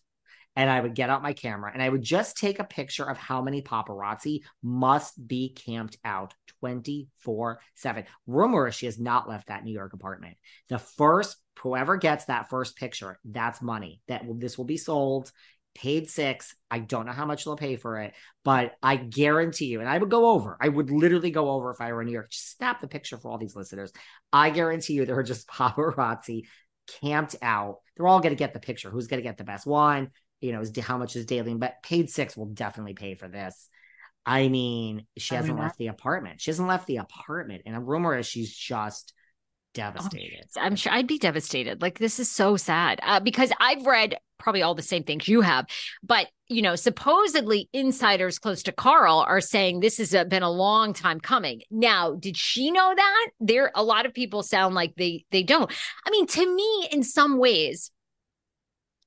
and 0.55 0.71
I 0.71 0.81
would 0.81 0.95
get 0.95 1.11
out 1.11 1.21
my 1.21 1.33
camera 1.33 1.71
and 1.71 1.83
I 1.83 1.89
would 1.89 2.01
just 2.01 2.37
take 2.37 2.59
a 2.59 2.63
picture 2.63 3.03
of 3.03 3.17
how 3.17 3.41
many 3.43 3.61
paparazzi 3.61 4.41
must 4.63 5.27
be 5.27 5.49
camped 5.49 5.97
out 6.03 6.33
24 6.61 7.59
7. 7.75 8.05
Rumor 8.25 8.67
is 8.67 8.75
she 8.75 8.87
has 8.87 8.99
not 8.99 9.29
left 9.29 9.49
that 9.49 9.63
New 9.63 9.73
York 9.73 9.93
apartment. 9.93 10.37
The 10.69 10.79
first, 10.79 11.37
whoever 11.59 11.97
gets 11.97 12.25
that 12.25 12.49
first 12.49 12.75
picture, 12.75 13.19
that's 13.23 13.61
money. 13.61 14.01
That 14.07 14.25
will, 14.25 14.33
this 14.33 14.57
will 14.57 14.65
be 14.65 14.77
sold. 14.77 15.31
Page 15.77 16.09
Six. 16.09 16.55
I 16.71 16.79
don't 16.79 17.05
know 17.05 17.11
how 17.11 17.25
much 17.25 17.45
they'll 17.45 17.55
pay 17.55 17.75
for 17.75 17.99
it, 17.99 18.13
but 18.43 18.75
I 18.81 18.95
guarantee 18.95 19.67
you, 19.67 19.79
and 19.79 19.87
I 19.87 19.97
would 19.97 20.09
go 20.09 20.31
over. 20.31 20.57
I 20.59 20.69
would 20.69 20.89
literally 20.89 21.29
go 21.29 21.51
over 21.51 21.71
if 21.71 21.79
I 21.79 21.93
were 21.93 22.01
in 22.01 22.07
New 22.07 22.13
York. 22.13 22.31
Just 22.31 22.57
snap 22.57 22.81
the 22.81 22.87
picture 22.87 23.17
for 23.17 23.29
all 23.29 23.37
these 23.37 23.55
listeners. 23.55 23.91
I 24.33 24.49
guarantee 24.49 24.93
you, 24.93 25.05
there 25.05 25.17
are 25.17 25.23
just 25.23 25.47
paparazzi 25.49 26.43
camped 27.01 27.35
out. 27.41 27.77
They're 27.95 28.07
all 28.07 28.19
going 28.19 28.35
to 28.35 28.39
get 28.39 28.53
the 28.53 28.59
picture. 28.59 28.89
Who's 28.89 29.07
going 29.07 29.21
to 29.21 29.27
get 29.27 29.37
the 29.37 29.43
best 29.43 29.67
one? 29.67 30.09
You 30.41 30.51
know, 30.51 30.61
is 30.61 30.75
how 30.79 30.97
much 30.97 31.15
is 31.15 31.25
daily? 31.25 31.53
But 31.53 31.83
Page 31.83 32.09
Six 32.09 32.35
will 32.35 32.47
definitely 32.47 32.93
pay 32.93 33.13
for 33.13 33.27
this. 33.27 33.69
I 34.25 34.49
mean, 34.49 35.05
she 35.17 35.35
hasn't 35.35 35.55
that- 35.55 35.63
left 35.63 35.77
the 35.77 35.87
apartment. 35.87 36.41
She 36.41 36.49
hasn't 36.49 36.67
left 36.67 36.87
the 36.87 36.97
apartment, 36.97 37.63
and 37.65 37.75
a 37.75 37.79
rumor 37.79 38.17
is 38.17 38.25
she's 38.25 38.53
just 38.53 39.13
devastated. 39.73 40.43
I'm 40.57 40.75
sure 40.75 40.91
I'd 40.91 41.07
be 41.07 41.19
devastated. 41.19 41.81
Like 41.81 41.99
this 41.99 42.19
is 42.19 42.29
so 42.29 42.57
sad 42.57 42.99
uh, 43.03 43.19
because 43.19 43.51
I've 43.59 43.85
read 43.85 44.15
probably 44.37 44.61
all 44.61 44.75
the 44.75 44.81
same 44.81 45.03
things 45.03 45.27
you 45.27 45.41
have, 45.41 45.65
but 46.03 46.27
you 46.49 46.61
know, 46.61 46.75
supposedly 46.75 47.69
insiders 47.73 48.39
close 48.39 48.63
to 48.63 48.71
Carl 48.71 49.25
are 49.27 49.41
saying 49.41 49.79
this 49.79 49.97
has 49.97 50.15
uh, 50.15 50.23
been 50.23 50.43
a 50.43 50.49
long 50.49 50.93
time 50.93 51.19
coming. 51.19 51.61
Now, 51.69 52.15
did 52.15 52.37
she 52.37 52.71
know 52.71 52.93
that? 52.95 53.29
There, 53.39 53.71
a 53.75 53.83
lot 53.83 54.05
of 54.05 54.13
people 54.13 54.43
sound 54.43 54.73
like 54.73 54.95
they 54.95 55.25
they 55.31 55.43
don't. 55.43 55.71
I 56.05 56.09
mean, 56.11 56.27
to 56.27 56.55
me, 56.55 56.87
in 56.91 57.03
some 57.03 57.37
ways. 57.37 57.91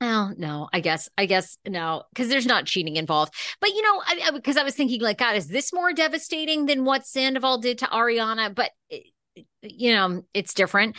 Oh 0.03 0.33
no, 0.39 0.69
I 0.73 0.81
guess 0.81 1.11
I 1.19 1.27
guess 1.27 1.59
no, 1.67 2.05
because 2.11 2.29
there's 2.29 2.47
not 2.47 2.65
cheating 2.65 2.97
involved. 2.97 3.35
But 3.61 3.71
you 3.71 3.83
know, 3.83 4.03
I 4.07 4.31
because 4.33 4.57
I, 4.57 4.63
was 4.63 4.75
thinking, 4.75 5.01
like, 5.01 5.19
God, 5.19 5.37
is 5.37 5.49
this 5.49 5.73
more 5.73 5.93
devastating 5.93 6.67
than 6.67 6.85
what 6.85 7.07
Sandoval 7.07 7.59
did 7.59 7.79
to 7.79 7.87
Ariana? 7.87 8.55
But 8.55 8.71
eh, 8.91 9.01
you 9.63 9.95
know, 9.95 10.23
it's 10.33 10.55
different. 10.55 10.97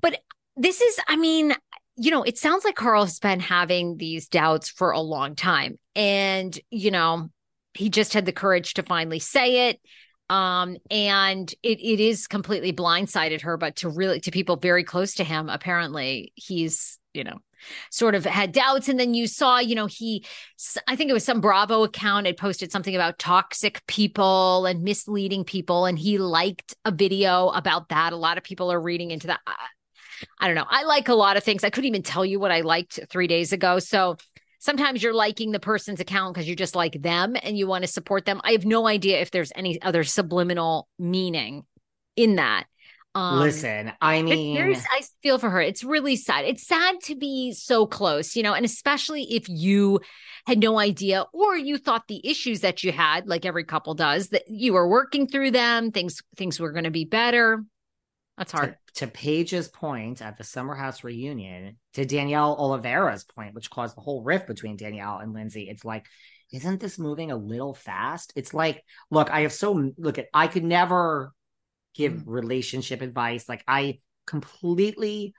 But 0.00 0.20
this 0.56 0.80
is, 0.80 0.98
I 1.06 1.16
mean, 1.16 1.54
you 1.98 2.12
know, 2.12 2.22
it 2.22 2.38
sounds 2.38 2.64
like 2.64 2.76
Carl 2.76 3.04
has 3.04 3.18
been 3.18 3.40
having 3.40 3.96
these 3.96 4.28
doubts 4.28 4.68
for 4.68 4.92
a 4.92 5.00
long 5.00 5.34
time. 5.34 5.78
And, 5.96 6.58
you 6.70 6.92
know, 6.92 7.28
he 7.74 7.90
just 7.90 8.14
had 8.14 8.24
the 8.24 8.32
courage 8.32 8.74
to 8.74 8.84
finally 8.84 9.18
say 9.18 9.68
it. 9.68 9.80
Um, 10.30 10.76
and 10.90 11.52
it 11.62 11.80
it 11.80 12.00
is 12.00 12.26
completely 12.26 12.72
blindsided 12.72 13.40
her, 13.40 13.56
but 13.56 13.76
to 13.76 13.88
really 13.88 14.20
to 14.20 14.30
people 14.30 14.56
very 14.56 14.84
close 14.84 15.14
to 15.14 15.24
him, 15.24 15.48
apparently 15.48 16.32
he's, 16.36 16.98
you 17.14 17.24
know, 17.24 17.38
sort 17.90 18.14
of 18.14 18.24
had 18.26 18.52
doubts. 18.52 18.88
And 18.88 19.00
then 19.00 19.14
you 19.14 19.26
saw, 19.26 19.58
you 19.58 19.74
know, 19.74 19.86
he 19.86 20.24
I 20.86 20.96
think 20.96 21.10
it 21.10 21.14
was 21.14 21.24
some 21.24 21.40
Bravo 21.40 21.82
account 21.82 22.26
had 22.26 22.36
posted 22.36 22.70
something 22.70 22.94
about 22.94 23.18
toxic 23.18 23.84
people 23.86 24.66
and 24.66 24.82
misleading 24.82 25.44
people, 25.44 25.86
and 25.86 25.98
he 25.98 26.18
liked 26.18 26.76
a 26.84 26.92
video 26.92 27.48
about 27.48 27.88
that. 27.88 28.12
A 28.12 28.16
lot 28.16 28.38
of 28.38 28.44
people 28.44 28.70
are 28.70 28.80
reading 28.80 29.10
into 29.10 29.28
that. 29.28 29.40
I, 30.38 30.46
don't 30.46 30.56
know. 30.56 30.66
I 30.68 30.84
like 30.84 31.08
a 31.08 31.14
lot 31.14 31.36
of 31.36 31.44
things. 31.44 31.64
I 31.64 31.70
couldn't 31.70 31.88
even 31.88 32.02
tell 32.02 32.24
you 32.24 32.40
what 32.40 32.50
I 32.50 32.60
liked 32.60 33.00
three 33.08 33.26
days 33.26 33.52
ago. 33.52 33.78
So 33.78 34.16
sometimes 34.58 35.02
you're 35.02 35.14
liking 35.14 35.52
the 35.52 35.60
person's 35.60 36.00
account 36.00 36.34
because 36.34 36.48
you 36.48 36.56
just 36.56 36.74
like 36.74 37.00
them 37.00 37.36
and 37.42 37.56
you 37.56 37.66
want 37.66 37.84
to 37.84 37.88
support 37.88 38.24
them. 38.24 38.40
I 38.44 38.52
have 38.52 38.64
no 38.64 38.86
idea 38.86 39.20
if 39.20 39.30
there's 39.30 39.52
any 39.54 39.80
other 39.82 40.04
subliminal 40.04 40.88
meaning 40.98 41.64
in 42.16 42.36
that. 42.36 42.64
Um, 43.14 43.40
Listen, 43.40 43.92
I 44.00 44.22
mean, 44.22 44.56
I 44.58 45.02
feel 45.22 45.38
for 45.38 45.50
her. 45.50 45.60
It's 45.60 45.82
really 45.82 46.14
sad. 46.14 46.44
It's 46.44 46.66
sad 46.66 47.00
to 47.04 47.16
be 47.16 47.52
so 47.52 47.86
close, 47.86 48.36
you 48.36 48.42
know, 48.42 48.54
and 48.54 48.64
especially 48.64 49.22
if 49.34 49.48
you 49.48 50.00
had 50.46 50.58
no 50.58 50.78
idea 50.78 51.24
or 51.32 51.56
you 51.56 51.78
thought 51.78 52.06
the 52.06 52.20
issues 52.22 52.60
that 52.60 52.84
you 52.84 52.92
had, 52.92 53.26
like 53.26 53.44
every 53.44 53.64
couple 53.64 53.94
does, 53.94 54.28
that 54.28 54.44
you 54.48 54.74
were 54.74 54.88
working 54.88 55.26
through 55.26 55.50
them, 55.50 55.90
things 55.90 56.22
things 56.36 56.60
were 56.60 56.70
going 56.70 56.84
to 56.84 56.90
be 56.90 57.04
better. 57.04 57.64
That's 58.36 58.52
hard. 58.52 58.76
To, 58.98 59.06
Paige's 59.06 59.68
point 59.68 60.22
at 60.22 60.38
the 60.38 60.44
Summer 60.44 60.74
House 60.74 61.04
reunion, 61.04 61.78
to 61.94 62.04
Danielle 62.04 62.56
Olivera's 62.58 63.24
point, 63.24 63.54
which 63.54 63.70
caused 63.70 63.96
the 63.96 64.00
whole 64.00 64.22
rift 64.22 64.46
between 64.46 64.76
Danielle 64.76 65.18
and 65.18 65.32
Lindsay, 65.32 65.68
it's 65.68 65.84
like, 65.84 66.06
isn't 66.52 66.80
this 66.80 66.98
moving 66.98 67.30
a 67.30 67.36
little 67.36 67.74
fast? 67.74 68.32
It's 68.36 68.54
like, 68.54 68.82
look, 69.10 69.30
I 69.30 69.40
have 69.40 69.52
so 69.52 69.92
look 69.98 70.18
at 70.18 70.28
I 70.32 70.46
could 70.46 70.64
never 70.64 71.32
give 71.94 72.12
Mm. 72.12 72.22
relationship 72.26 73.02
advice. 73.02 73.48
Like 73.48 73.64
I 73.68 74.00
completely 74.26 75.34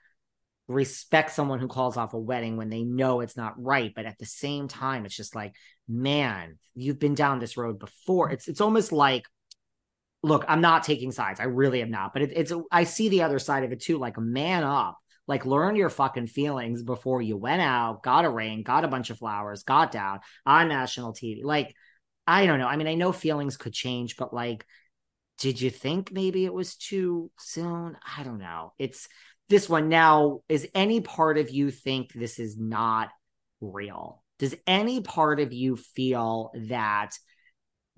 respect 0.68 1.32
someone 1.32 1.60
who 1.60 1.68
calls 1.68 1.98
off 1.98 2.14
a 2.14 2.20
wedding 2.20 2.58
when 2.58 2.70
they 2.70 2.84
know 2.84 3.22
it's 3.22 3.38
not 3.38 3.62
right, 3.62 3.92
but 3.96 4.06
at 4.06 4.20
the 4.20 4.26
same 4.26 4.68
time, 4.68 5.06
it's 5.06 5.16
just 5.16 5.36
like, 5.36 5.56
man, 5.88 6.60
you've 6.76 7.00
been 7.00 7.16
down 7.16 7.40
this 7.40 7.58
road 7.58 7.80
before. 7.80 8.30
It's 8.30 8.48
it's 8.48 8.62
almost 8.62 8.92
like 8.92 9.26
look, 10.24 10.46
I'm 10.48 10.62
not 10.62 10.84
taking 10.84 11.12
sides. 11.12 11.40
I 11.40 11.46
really 11.46 11.82
am 11.82 11.92
not. 11.92 12.14
But 12.14 12.24
it, 12.24 12.32
it's 12.36 12.54
I 12.72 12.84
see 12.84 13.10
the 13.10 13.24
other 13.24 13.40
side 13.40 13.64
of 13.64 13.72
it 13.72 13.82
too. 13.82 13.98
Like 13.98 14.18
man 14.18 14.64
up. 14.64 14.98
Like 15.28 15.46
learn 15.46 15.76
your 15.76 15.90
fucking 15.92 16.26
feelings 16.26 16.82
before 16.82 17.22
you 17.22 17.38
went 17.38 17.62
out, 17.62 18.02
got 18.02 18.26
a 18.26 18.30
ring, 18.30 18.64
got 18.64 18.84
a 18.84 18.88
bunch 18.88 19.12
of 19.12 19.20
flowers, 19.20 19.62
got 19.62 19.92
down 19.92 20.22
on 20.44 20.70
national 20.70 21.14
TV. 21.14 21.44
Like 21.44 21.76
I 22.26 22.46
don't 22.46 22.60
know. 22.60 22.68
I 22.68 22.78
mean, 22.78 22.88
I 22.88 22.96
know 22.96 23.12
feelings 23.12 23.58
could 23.58 23.74
change, 23.74 24.18
but 24.18 24.34
like, 24.34 24.66
did 25.40 25.62
you 25.62 25.70
think 25.70 26.12
maybe 26.12 26.46
it 26.46 26.54
was 26.54 26.76
too 26.76 27.32
soon? 27.40 27.96
I 28.18 28.24
don't 28.24 28.40
know. 28.40 28.74
It's 28.78 29.08
this 29.50 29.70
one 29.70 29.90
now. 29.90 30.42
Is 30.50 30.68
any 30.76 31.02
part 31.02 31.38
of 31.38 31.50
you 31.50 31.72
think 31.72 32.12
this 32.14 32.40
is 32.40 32.58
not 32.58 33.10
real? 33.62 34.24
Does 34.40 34.56
any 34.66 35.02
part 35.02 35.40
of 35.40 35.54
you 35.54 35.76
feel 35.76 36.52
that 36.70 37.12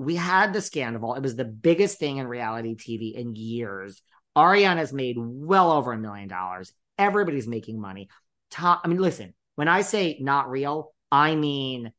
we 0.01 0.15
had 0.15 0.53
the 0.53 0.61
scandal? 0.61 1.15
It 1.15 1.23
was 1.23 1.35
the 1.35 1.45
biggest 1.45 1.99
thing 1.99 2.17
in 2.17 2.27
reality 2.27 2.75
TV 2.75 3.15
in 3.15 3.35
years. 3.35 4.01
Ariana's 4.37 4.93
made 4.93 5.15
well 5.17 5.71
over 5.71 5.91
a 5.91 5.97
million 5.97 6.27
dollars. 6.27 6.73
Everybody's 6.97 7.47
making 7.47 7.79
money. 7.79 8.09
Tom, 8.49 8.79
I 8.83 8.87
mean, 8.87 8.99
listen, 8.99 9.33
when 9.55 9.67
I 9.67 9.81
say 9.81 10.17
not 10.19 10.49
real, 10.49 10.93
I 11.11 11.35
mean, 11.35 11.91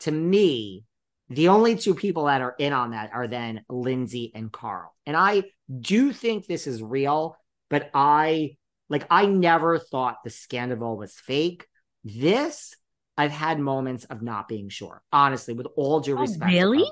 to 0.00 0.10
me, 0.10 0.84
the 1.28 1.48
only 1.48 1.76
two 1.76 1.94
people 1.94 2.24
that 2.24 2.40
are 2.42 2.54
in 2.58 2.72
on 2.72 2.90
that 2.90 3.10
are 3.12 3.28
then 3.28 3.62
Lindsay 3.68 4.32
and 4.34 4.50
Carl. 4.52 4.94
And 5.06 5.16
I 5.16 5.44
do 5.78 6.12
think 6.12 6.46
this 6.46 6.66
is 6.66 6.82
real, 6.82 7.36
but 7.68 7.90
I 7.94 8.56
like 8.88 9.06
I 9.10 9.26
never 9.26 9.78
thought 9.78 10.18
the 10.24 10.30
scandal 10.30 10.96
was 10.96 11.14
fake. 11.14 11.66
This 12.04 12.74
I've 13.16 13.30
had 13.30 13.60
moments 13.60 14.04
of 14.04 14.22
not 14.22 14.48
being 14.48 14.68
sure. 14.70 15.02
Honestly, 15.12 15.54
with 15.54 15.66
all 15.76 16.00
due 16.00 16.16
Oh, 16.16 16.22
respect. 16.22 16.50
really? 16.52 16.90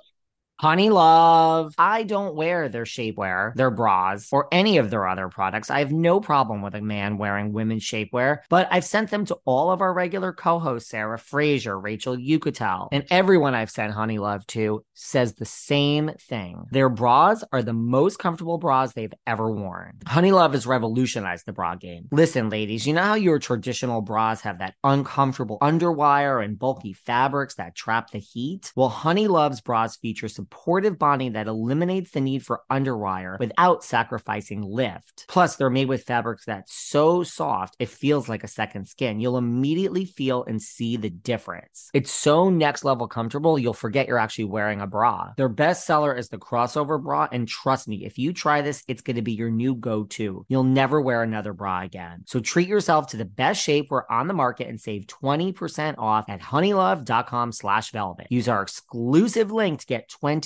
Honey 0.61 0.91
Love. 0.91 1.73
I 1.79 2.03
don't 2.03 2.35
wear 2.35 2.69
their 2.69 2.83
shapewear, 2.83 3.55
their 3.55 3.71
bras, 3.71 4.29
or 4.33 4.49
any 4.51 4.79
of 4.79 4.91
their 4.91 5.07
other 5.07 5.29
products. 5.29 5.71
I 5.71 5.79
have 5.79 5.93
no 5.93 6.19
problem 6.19 6.63
with 6.63 6.75
a 6.75 6.81
man 6.81 7.17
wearing 7.17 7.53
women's 7.53 7.85
shapewear, 7.85 8.39
but 8.49 8.67
I've 8.73 8.85
sent 8.85 9.11
them 9.11 9.25
to 9.27 9.37
all 9.45 9.71
of 9.71 9.81
our 9.81 9.95
regular 9.95 10.33
co-hosts, 10.33 10.91
Sarah 10.91 11.17
Fraser, 11.17 11.79
Rachel 11.79 12.17
Yucatel, 12.17 12.89
and 12.91 13.07
everyone 13.09 13.55
I've 13.55 13.71
sent 13.71 13.93
Honey 13.93 14.19
Love 14.19 14.45
to 14.49 14.85
says 14.95 15.35
the 15.35 15.45
same 15.45 16.11
thing. 16.19 16.65
Their 16.73 16.89
bras 16.89 17.45
are 17.53 17.63
the 17.63 17.73
most 17.73 18.19
comfortable 18.19 18.59
bras 18.59 18.95
they've 18.95 19.15
ever 19.29 19.49
worn. 19.49 19.99
Honey 20.09 20.33
Love 20.33 20.55
has 20.55 20.67
revolutionized 20.67 21.47
the 21.47 21.53
bra 21.53 21.77
game. 21.77 22.09
Listen, 22.11 22.51
ladies, 22.51 22.85
you 22.85 22.95
know 22.95 23.03
how 23.03 23.15
your 23.15 23.39
traditional 23.39 24.01
bras 24.01 24.41
have 24.41 24.59
that 24.59 24.75
uncomfortable 24.83 25.59
underwire 25.61 26.45
and 26.45 26.59
bulky 26.59 26.95
fabrics 26.95 27.55
that 27.55 27.77
trap 27.77 28.11
the 28.11 28.19
heat? 28.19 28.73
Well, 28.75 28.89
Honey 28.89 29.29
Love's 29.29 29.61
bras 29.61 29.95
feature 29.95 30.29
supportive 30.49 30.99
bonding 30.99 31.33
that 31.33 31.47
eliminates 31.47 32.13
the 32.13 32.21
need 32.21 32.45
for 32.45 32.63
underwire 32.71 33.39
without 33.39 33.85
sacrificing 33.85 34.63
lift. 34.63 35.27
Plus, 35.29 35.57
they're 35.57 35.69
made 35.69 35.89
with 35.89 36.05
fabrics 36.05 36.47
that's 36.47 36.73
so 36.73 37.23
soft 37.23 37.77
it 37.79 37.89
feels 37.89 38.29
like 38.29 38.45
a 38.45 38.49
second 38.49 38.89
skin. 38.89 39.21
You'll 39.21 39.37
immediately 39.37 40.07
feel 40.07 40.45
and 40.45 40.61
see 40.61 40.97
the 40.97 41.11
difference. 41.11 41.91
It's 41.93 42.11
so 42.11 42.49
next 42.49 42.83
level 42.85 43.09
comfortable, 43.09 43.59
you'll 43.59 43.75
forget 43.75 44.09
you're 44.09 44.19
actually 44.19 44.47
wearing 44.47 44.81
a 44.81 44.87
bra. 44.87 45.33
Their 45.37 45.51
best 45.51 45.87
seller 45.87 46.15
is 46.15 46.29
the 46.29 46.39
crossover 46.39 47.03
bra, 47.03 47.29
and 47.31 47.47
trust 47.47 47.87
me, 47.87 48.07
if 48.07 48.19
you 48.19 48.33
try 48.33 48.63
this, 48.63 48.83
it's 48.89 49.03
going 49.03 49.17
to 49.17 49.23
be 49.23 49.33
your 49.33 49.51
new 49.51 49.75
go 49.75 50.05
to. 50.05 50.47
You'll 50.49 50.65
never 50.65 51.01
wear 51.01 51.23
another 51.23 51.53
bra 51.53 51.83
again. 51.83 52.23
So 52.27 52.41
treat 52.41 52.69
yourself 52.69 53.09
to 53.09 53.19
the 53.19 53.25
best 53.25 53.67
shapewear 53.67 54.03
on 54.09 54.29
the 54.29 54.35
market 54.35 54.69
and 54.69 54.81
save 54.81 55.07
20% 55.07 55.97
off 55.99 56.25
at 56.29 56.41
honeylove.com 56.41 57.53
slash 57.53 57.91
velvet. 57.91 58.29
Use 58.31 58.49
our 58.49 58.63
exclusive 58.63 59.51
link 59.51 59.81
to 59.81 59.87
get 59.87 60.09
20% 60.09 60.38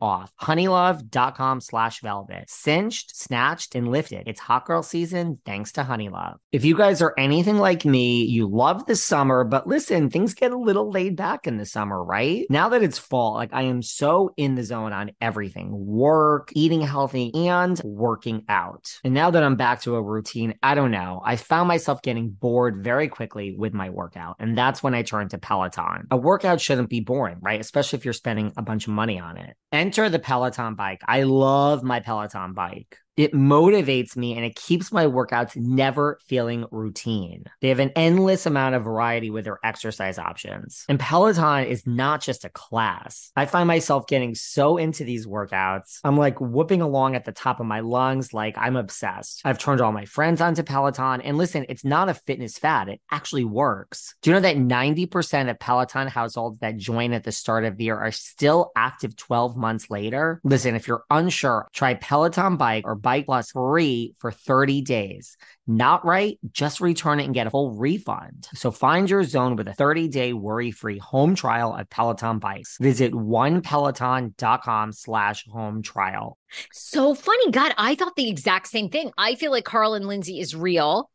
off. 0.00 0.32
Honeylove.com 0.40 1.60
slash 1.60 2.00
velvet. 2.00 2.48
Cinched, 2.48 3.16
snatched, 3.16 3.74
and 3.74 3.88
lifted. 3.90 4.24
It's 4.26 4.40
hot 4.40 4.66
girl 4.66 4.82
season 4.82 5.38
thanks 5.44 5.72
to 5.72 5.82
Honeylove. 5.82 6.36
If 6.52 6.64
you 6.64 6.76
guys 6.76 7.02
are 7.02 7.14
anything 7.18 7.58
like 7.58 7.84
me, 7.84 8.24
you 8.24 8.48
love 8.48 8.86
the 8.86 8.96
summer, 8.96 9.44
but 9.44 9.66
listen, 9.66 10.10
things 10.10 10.34
get 10.34 10.52
a 10.52 10.58
little 10.58 10.90
laid 10.90 11.16
back 11.16 11.46
in 11.46 11.56
the 11.56 11.66
summer, 11.66 12.02
right? 12.02 12.46
Now 12.50 12.70
that 12.70 12.82
it's 12.82 12.98
fall, 12.98 13.34
like 13.34 13.52
I 13.52 13.62
am 13.62 13.82
so 13.82 14.32
in 14.36 14.54
the 14.54 14.64
zone 14.64 14.92
on 14.92 15.10
everything 15.20 15.68
work, 15.70 16.50
eating 16.54 16.80
healthy, 16.80 17.32
and 17.34 17.80
working 17.84 18.44
out. 18.48 18.98
And 19.04 19.14
now 19.14 19.30
that 19.30 19.42
I'm 19.42 19.56
back 19.56 19.82
to 19.82 19.96
a 19.96 20.02
routine, 20.02 20.54
I 20.62 20.74
don't 20.74 20.90
know. 20.90 21.20
I 21.24 21.36
found 21.36 21.68
myself 21.68 22.02
getting 22.02 22.30
bored 22.30 22.82
very 22.82 23.08
quickly 23.08 23.54
with 23.56 23.74
my 23.74 23.90
workout. 23.90 24.36
And 24.38 24.56
that's 24.56 24.82
when 24.82 24.94
I 24.94 25.02
turned 25.02 25.30
to 25.30 25.38
Peloton. 25.38 26.06
A 26.10 26.16
workout 26.16 26.60
shouldn't 26.60 26.88
be 26.88 27.00
boring, 27.00 27.38
right? 27.40 27.60
Especially 27.60 27.98
if 27.98 28.04
you're 28.04 28.14
spending 28.14 28.52
a 28.56 28.62
bunch 28.62 28.86
of 28.86 28.92
on 29.20 29.36
it. 29.36 29.56
Enter 29.72 30.08
the 30.08 30.18
Peloton 30.18 30.74
bike. 30.74 31.02
I 31.06 31.22
love 31.24 31.82
my 31.82 32.00
Peloton 32.00 32.54
bike. 32.54 32.98
It 33.18 33.32
motivates 33.32 34.16
me 34.16 34.36
and 34.36 34.44
it 34.44 34.54
keeps 34.54 34.92
my 34.92 35.04
workouts 35.04 35.56
never 35.56 36.20
feeling 36.24 36.66
routine. 36.70 37.46
They 37.60 37.68
have 37.68 37.80
an 37.80 37.90
endless 37.96 38.46
amount 38.46 38.76
of 38.76 38.84
variety 38.84 39.28
with 39.28 39.44
their 39.44 39.58
exercise 39.64 40.20
options. 40.20 40.84
And 40.88 41.00
Peloton 41.00 41.64
is 41.64 41.84
not 41.84 42.22
just 42.22 42.44
a 42.44 42.48
class. 42.48 43.32
I 43.34 43.46
find 43.46 43.66
myself 43.66 44.06
getting 44.06 44.36
so 44.36 44.76
into 44.76 45.02
these 45.02 45.26
workouts. 45.26 45.98
I'm 46.04 46.16
like 46.16 46.40
whooping 46.40 46.80
along 46.80 47.16
at 47.16 47.24
the 47.24 47.32
top 47.32 47.58
of 47.58 47.66
my 47.66 47.80
lungs, 47.80 48.32
like 48.32 48.56
I'm 48.56 48.76
obsessed. 48.76 49.42
I've 49.44 49.58
turned 49.58 49.80
all 49.80 49.90
my 49.90 50.04
friends 50.04 50.40
onto 50.40 50.62
Peloton. 50.62 51.20
And 51.20 51.36
listen, 51.36 51.66
it's 51.68 51.84
not 51.84 52.08
a 52.08 52.14
fitness 52.14 52.56
fad, 52.56 52.88
it 52.88 53.00
actually 53.10 53.44
works. 53.44 54.14
Do 54.22 54.30
you 54.30 54.34
know 54.34 54.40
that 54.42 54.56
90% 54.56 55.50
of 55.50 55.58
Peloton 55.58 56.06
households 56.06 56.60
that 56.60 56.76
join 56.76 57.12
at 57.12 57.24
the 57.24 57.32
start 57.32 57.64
of 57.64 57.78
the 57.78 57.84
year 57.84 57.98
are 57.98 58.12
still 58.12 58.70
active 58.76 59.16
12 59.16 59.56
months 59.56 59.90
later? 59.90 60.40
Listen, 60.44 60.76
if 60.76 60.86
you're 60.86 61.02
unsure, 61.10 61.66
try 61.72 61.94
Peloton 61.94 62.56
Bike 62.56 62.84
or 62.86 62.94
Bike 63.08 63.24
Plus 63.24 63.52
free 63.52 64.14
for 64.18 64.30
30 64.30 64.82
days. 64.82 65.38
Not 65.66 66.04
right? 66.04 66.38
Just 66.52 66.82
return 66.82 67.20
it 67.20 67.24
and 67.24 67.32
get 67.32 67.46
a 67.46 67.50
full 67.50 67.72
refund. 67.72 68.46
So 68.52 68.70
find 68.70 69.08
your 69.08 69.24
zone 69.24 69.56
with 69.56 69.66
a 69.66 69.72
30-day 69.72 70.34
worry-free 70.34 70.98
home 70.98 71.34
trial 71.34 71.74
of 71.74 71.88
Peloton 71.88 72.38
bikes. 72.38 72.76
Visit 72.78 73.12
onepeloton.com 73.12 74.92
slash 74.92 75.46
home 75.48 75.80
trial. 75.80 76.36
So 76.70 77.14
funny. 77.14 77.50
God, 77.50 77.72
I 77.78 77.94
thought 77.94 78.14
the 78.14 78.28
exact 78.28 78.66
same 78.66 78.90
thing. 78.90 79.10
I 79.16 79.36
feel 79.36 79.52
like 79.52 79.64
Carl 79.64 79.94
and 79.94 80.06
Lindsay 80.06 80.38
is 80.38 80.54
real. 80.54 81.10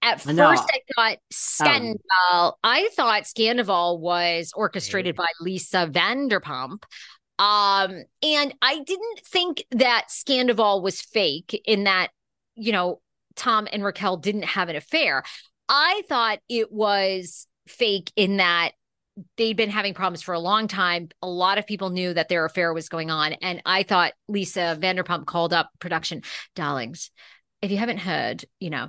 At 0.00 0.22
first, 0.22 0.40
I 0.40 0.80
thought 0.96 1.12
um, 1.12 1.18
Scandal. 1.30 2.58
I 2.64 2.88
thought 2.96 3.24
Scandoval 3.24 4.00
was 4.00 4.52
orchestrated 4.56 5.14
by 5.16 5.26
Lisa 5.42 5.86
Vanderpump. 5.92 6.84
Um, 7.40 8.04
and 8.22 8.54
I 8.60 8.80
didn't 8.80 9.20
think 9.24 9.64
that 9.70 10.08
Scandoval 10.10 10.82
was 10.82 11.00
fake 11.00 11.58
in 11.64 11.84
that, 11.84 12.08
you 12.54 12.70
know, 12.70 13.00
Tom 13.34 13.66
and 13.72 13.82
Raquel 13.82 14.18
didn't 14.18 14.44
have 14.44 14.68
an 14.68 14.76
affair. 14.76 15.22
I 15.66 16.02
thought 16.06 16.40
it 16.50 16.70
was 16.70 17.46
fake 17.66 18.12
in 18.14 18.36
that 18.36 18.72
they'd 19.38 19.56
been 19.56 19.70
having 19.70 19.94
problems 19.94 20.22
for 20.22 20.34
a 20.34 20.38
long 20.38 20.68
time. 20.68 21.08
A 21.22 21.26
lot 21.26 21.56
of 21.56 21.66
people 21.66 21.88
knew 21.88 22.12
that 22.12 22.28
their 22.28 22.44
affair 22.44 22.74
was 22.74 22.90
going 22.90 23.10
on. 23.10 23.32
And 23.32 23.62
I 23.64 23.84
thought 23.84 24.12
Lisa 24.28 24.76
Vanderpump 24.78 25.24
called 25.24 25.54
up 25.54 25.70
production, 25.78 26.22
darlings, 26.54 27.10
if 27.62 27.70
you 27.70 27.78
haven't 27.78 27.98
heard, 27.98 28.44
you 28.58 28.68
know, 28.68 28.88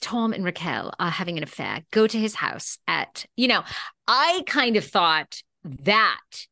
Tom 0.00 0.32
and 0.32 0.44
Raquel 0.44 0.94
are 0.98 1.10
having 1.10 1.36
an 1.36 1.44
affair. 1.44 1.82
Go 1.90 2.06
to 2.06 2.18
his 2.18 2.34
house 2.34 2.78
at, 2.88 3.26
you 3.36 3.48
know, 3.48 3.62
I 4.08 4.42
kind 4.46 4.76
of 4.76 4.86
thought 4.86 5.42
that 5.64 6.46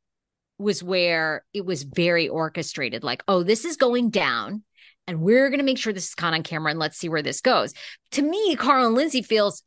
was 0.58 0.82
where 0.82 1.44
it 1.52 1.64
was 1.64 1.82
very 1.82 2.28
orchestrated. 2.28 3.02
Like, 3.02 3.22
oh, 3.28 3.42
this 3.42 3.64
is 3.64 3.76
going 3.76 4.10
down. 4.10 4.62
And 5.08 5.20
we're 5.20 5.48
going 5.48 5.58
to 5.58 5.64
make 5.64 5.78
sure 5.78 5.92
this 5.92 6.08
is 6.08 6.14
caught 6.14 6.34
on 6.34 6.44
camera 6.44 6.70
and 6.70 6.78
let's 6.78 6.96
see 6.96 7.08
where 7.08 7.22
this 7.22 7.40
goes. 7.40 7.74
To 8.12 8.22
me, 8.22 8.54
Carl 8.54 8.86
and 8.86 8.94
Lindsay 8.94 9.22
feels 9.22 9.62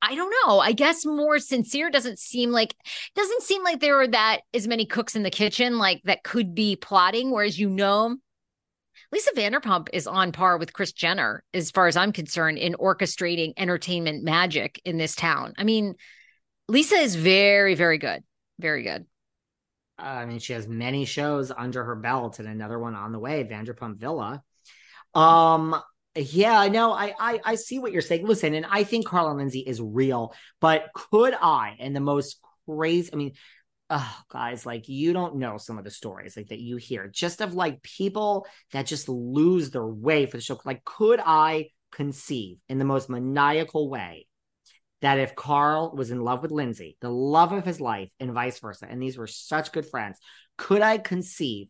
i 0.00 0.14
don't 0.14 0.32
know, 0.46 0.60
I 0.60 0.72
guess 0.72 1.04
more 1.04 1.38
sincere. 1.38 1.90
Doesn't 1.90 2.18
seem 2.18 2.52
like, 2.52 2.74
doesn't 3.14 3.42
seem 3.42 3.64
like 3.64 3.80
there 3.80 4.00
are 4.00 4.06
that 4.06 4.42
as 4.54 4.68
many 4.68 4.86
cooks 4.86 5.16
in 5.16 5.24
the 5.24 5.30
kitchen, 5.30 5.78
like 5.78 6.02
that 6.04 6.22
could 6.22 6.54
be 6.54 6.76
plotting. 6.76 7.30
Whereas, 7.30 7.58
you 7.58 7.68
know, 7.68 8.16
Lisa 9.10 9.32
Vanderpump 9.32 9.88
is 9.92 10.06
on 10.06 10.32
par 10.32 10.58
with 10.58 10.72
Kris 10.72 10.92
Jenner, 10.92 11.42
as 11.54 11.70
far 11.70 11.86
as 11.86 11.96
I'm 11.96 12.12
concerned, 12.12 12.58
in 12.58 12.74
orchestrating 12.74 13.54
entertainment 13.56 14.22
magic 14.22 14.80
in 14.84 14.98
this 14.98 15.14
town. 15.14 15.54
I 15.56 15.64
mean, 15.64 15.94
Lisa 16.68 16.96
is 16.96 17.16
very, 17.16 17.74
very 17.74 17.98
good. 17.98 18.22
Very 18.58 18.82
good. 18.82 19.06
I 19.98 20.26
mean, 20.26 20.38
she 20.38 20.52
has 20.52 20.68
many 20.68 21.04
shows 21.04 21.50
under 21.50 21.84
her 21.84 21.96
belt 21.96 22.38
and 22.38 22.48
another 22.48 22.78
one 22.78 22.94
on 22.94 23.12
the 23.12 23.18
way, 23.18 23.44
Vanderpump 23.44 23.96
Villa. 23.96 24.42
Um, 25.14 25.80
yeah, 26.14 26.58
I 26.58 26.68
know. 26.68 26.92
I, 26.92 27.14
I 27.18 27.40
I 27.44 27.54
see 27.56 27.78
what 27.78 27.92
you're 27.92 28.02
saying. 28.02 28.26
Listen, 28.26 28.54
and 28.54 28.66
I 28.68 28.84
think 28.84 29.06
Carla 29.06 29.34
Lindsay 29.34 29.60
is 29.60 29.80
real, 29.80 30.34
but 30.60 30.88
could 30.94 31.34
I? 31.34 31.76
And 31.80 31.94
the 31.94 32.00
most 32.00 32.40
crazy, 32.66 33.10
I 33.12 33.16
mean, 33.16 33.32
oh 33.90 34.20
guys, 34.28 34.64
like 34.64 34.88
you 34.88 35.12
don't 35.12 35.36
know 35.36 35.58
some 35.58 35.78
of 35.78 35.84
the 35.84 35.90
stories 35.90 36.36
like 36.36 36.48
that 36.48 36.60
you 36.60 36.76
hear, 36.76 37.08
just 37.08 37.40
of 37.40 37.54
like 37.54 37.82
people 37.82 38.46
that 38.72 38.86
just 38.86 39.08
lose 39.08 39.70
their 39.70 39.86
way 39.86 40.26
for 40.26 40.36
the 40.36 40.42
show. 40.42 40.60
Like, 40.64 40.84
could 40.84 41.20
I 41.24 41.70
conceive 41.90 42.58
in 42.68 42.78
the 42.78 42.84
most 42.84 43.08
maniacal 43.08 43.88
way 43.88 44.27
that 45.00 45.18
if 45.18 45.34
Carl 45.36 45.92
was 45.94 46.10
in 46.10 46.20
love 46.20 46.42
with 46.42 46.50
Lindsay, 46.50 46.96
the 47.00 47.10
love 47.10 47.52
of 47.52 47.64
his 47.64 47.80
life, 47.80 48.08
and 48.18 48.32
vice 48.32 48.58
versa, 48.58 48.86
and 48.88 49.00
these 49.02 49.16
were 49.16 49.26
such 49.26 49.72
good 49.72 49.86
friends, 49.86 50.18
could 50.56 50.82
I 50.82 50.98
conceive 50.98 51.68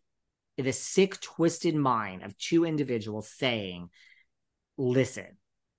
the 0.56 0.72
sick, 0.72 1.20
twisted 1.20 1.74
mind 1.74 2.22
of 2.22 2.36
two 2.38 2.64
individuals 2.64 3.30
saying, 3.30 3.90
listen, 4.76 5.26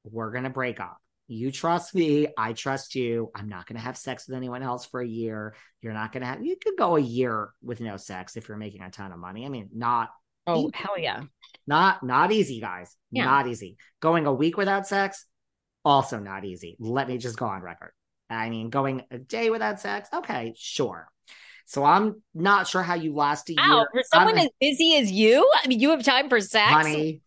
we're 0.03 0.31
going 0.31 0.43
to 0.45 0.49
break 0.49 0.79
up. 0.79 0.97
you 1.27 1.51
trust 1.51 1.93
me. 1.93 2.27
I 2.37 2.53
trust 2.53 2.95
you. 2.95 3.29
I'm 3.35 3.49
not 3.49 3.67
going 3.67 3.75
to 3.77 3.83
have 3.83 3.97
sex 3.97 4.27
with 4.27 4.35
anyone 4.37 4.63
else 4.63 4.85
for 4.85 5.01
a 5.01 5.07
year. 5.07 5.53
You're 5.81 5.93
not 5.93 6.11
going 6.11 6.21
to 6.21 6.27
have, 6.27 6.43
you 6.43 6.55
could 6.63 6.75
go 6.77 6.95
a 6.95 6.99
year 7.01 7.49
with 7.61 7.81
no 7.81 7.97
sex 7.97 8.35
if 8.37 8.47
you're 8.47 8.57
making 8.57 8.81
a 8.81 8.89
ton 8.89 9.11
of 9.11 9.19
money. 9.19 9.45
I 9.45 9.49
mean, 9.49 9.69
not, 9.73 10.09
Oh, 10.47 10.61
easy. 10.61 10.71
hell 10.73 10.97
yeah. 10.97 11.21
not, 11.67 12.01
not 12.01 12.31
easy, 12.31 12.59
guys. 12.59 12.95
Yeah. 13.11 13.25
Not 13.25 13.47
easy. 13.47 13.77
Going 14.01 14.25
a 14.25 14.33
week 14.33 14.57
without 14.57 14.87
sex, 14.87 15.25
also 15.85 16.19
not 16.19 16.45
easy. 16.45 16.75
Let 16.79 17.07
me 17.07 17.17
just 17.17 17.37
go 17.37 17.45
on 17.45 17.61
record. 17.61 17.91
I 18.29 18.49
mean, 18.49 18.69
going 18.69 19.03
a 19.11 19.17
day 19.17 19.49
without 19.49 19.79
sex, 19.79 20.09
okay, 20.13 20.53
sure. 20.57 21.07
So 21.65 21.83
I'm 21.83 22.21
not 22.33 22.67
sure 22.67 22.81
how 22.81 22.95
you 22.95 23.13
last 23.13 23.49
a 23.49 23.53
year. 23.53 23.87
For 23.91 24.01
someone 24.11 24.37
I'm- 24.37 24.47
as 24.47 24.51
busy 24.59 24.97
as 24.97 25.11
you, 25.11 25.49
I 25.63 25.67
mean, 25.67 25.79
you 25.79 25.91
have 25.91 26.03
time 26.03 26.29
for 26.29 26.41
sex. 26.41 26.71
honey, 26.71 27.21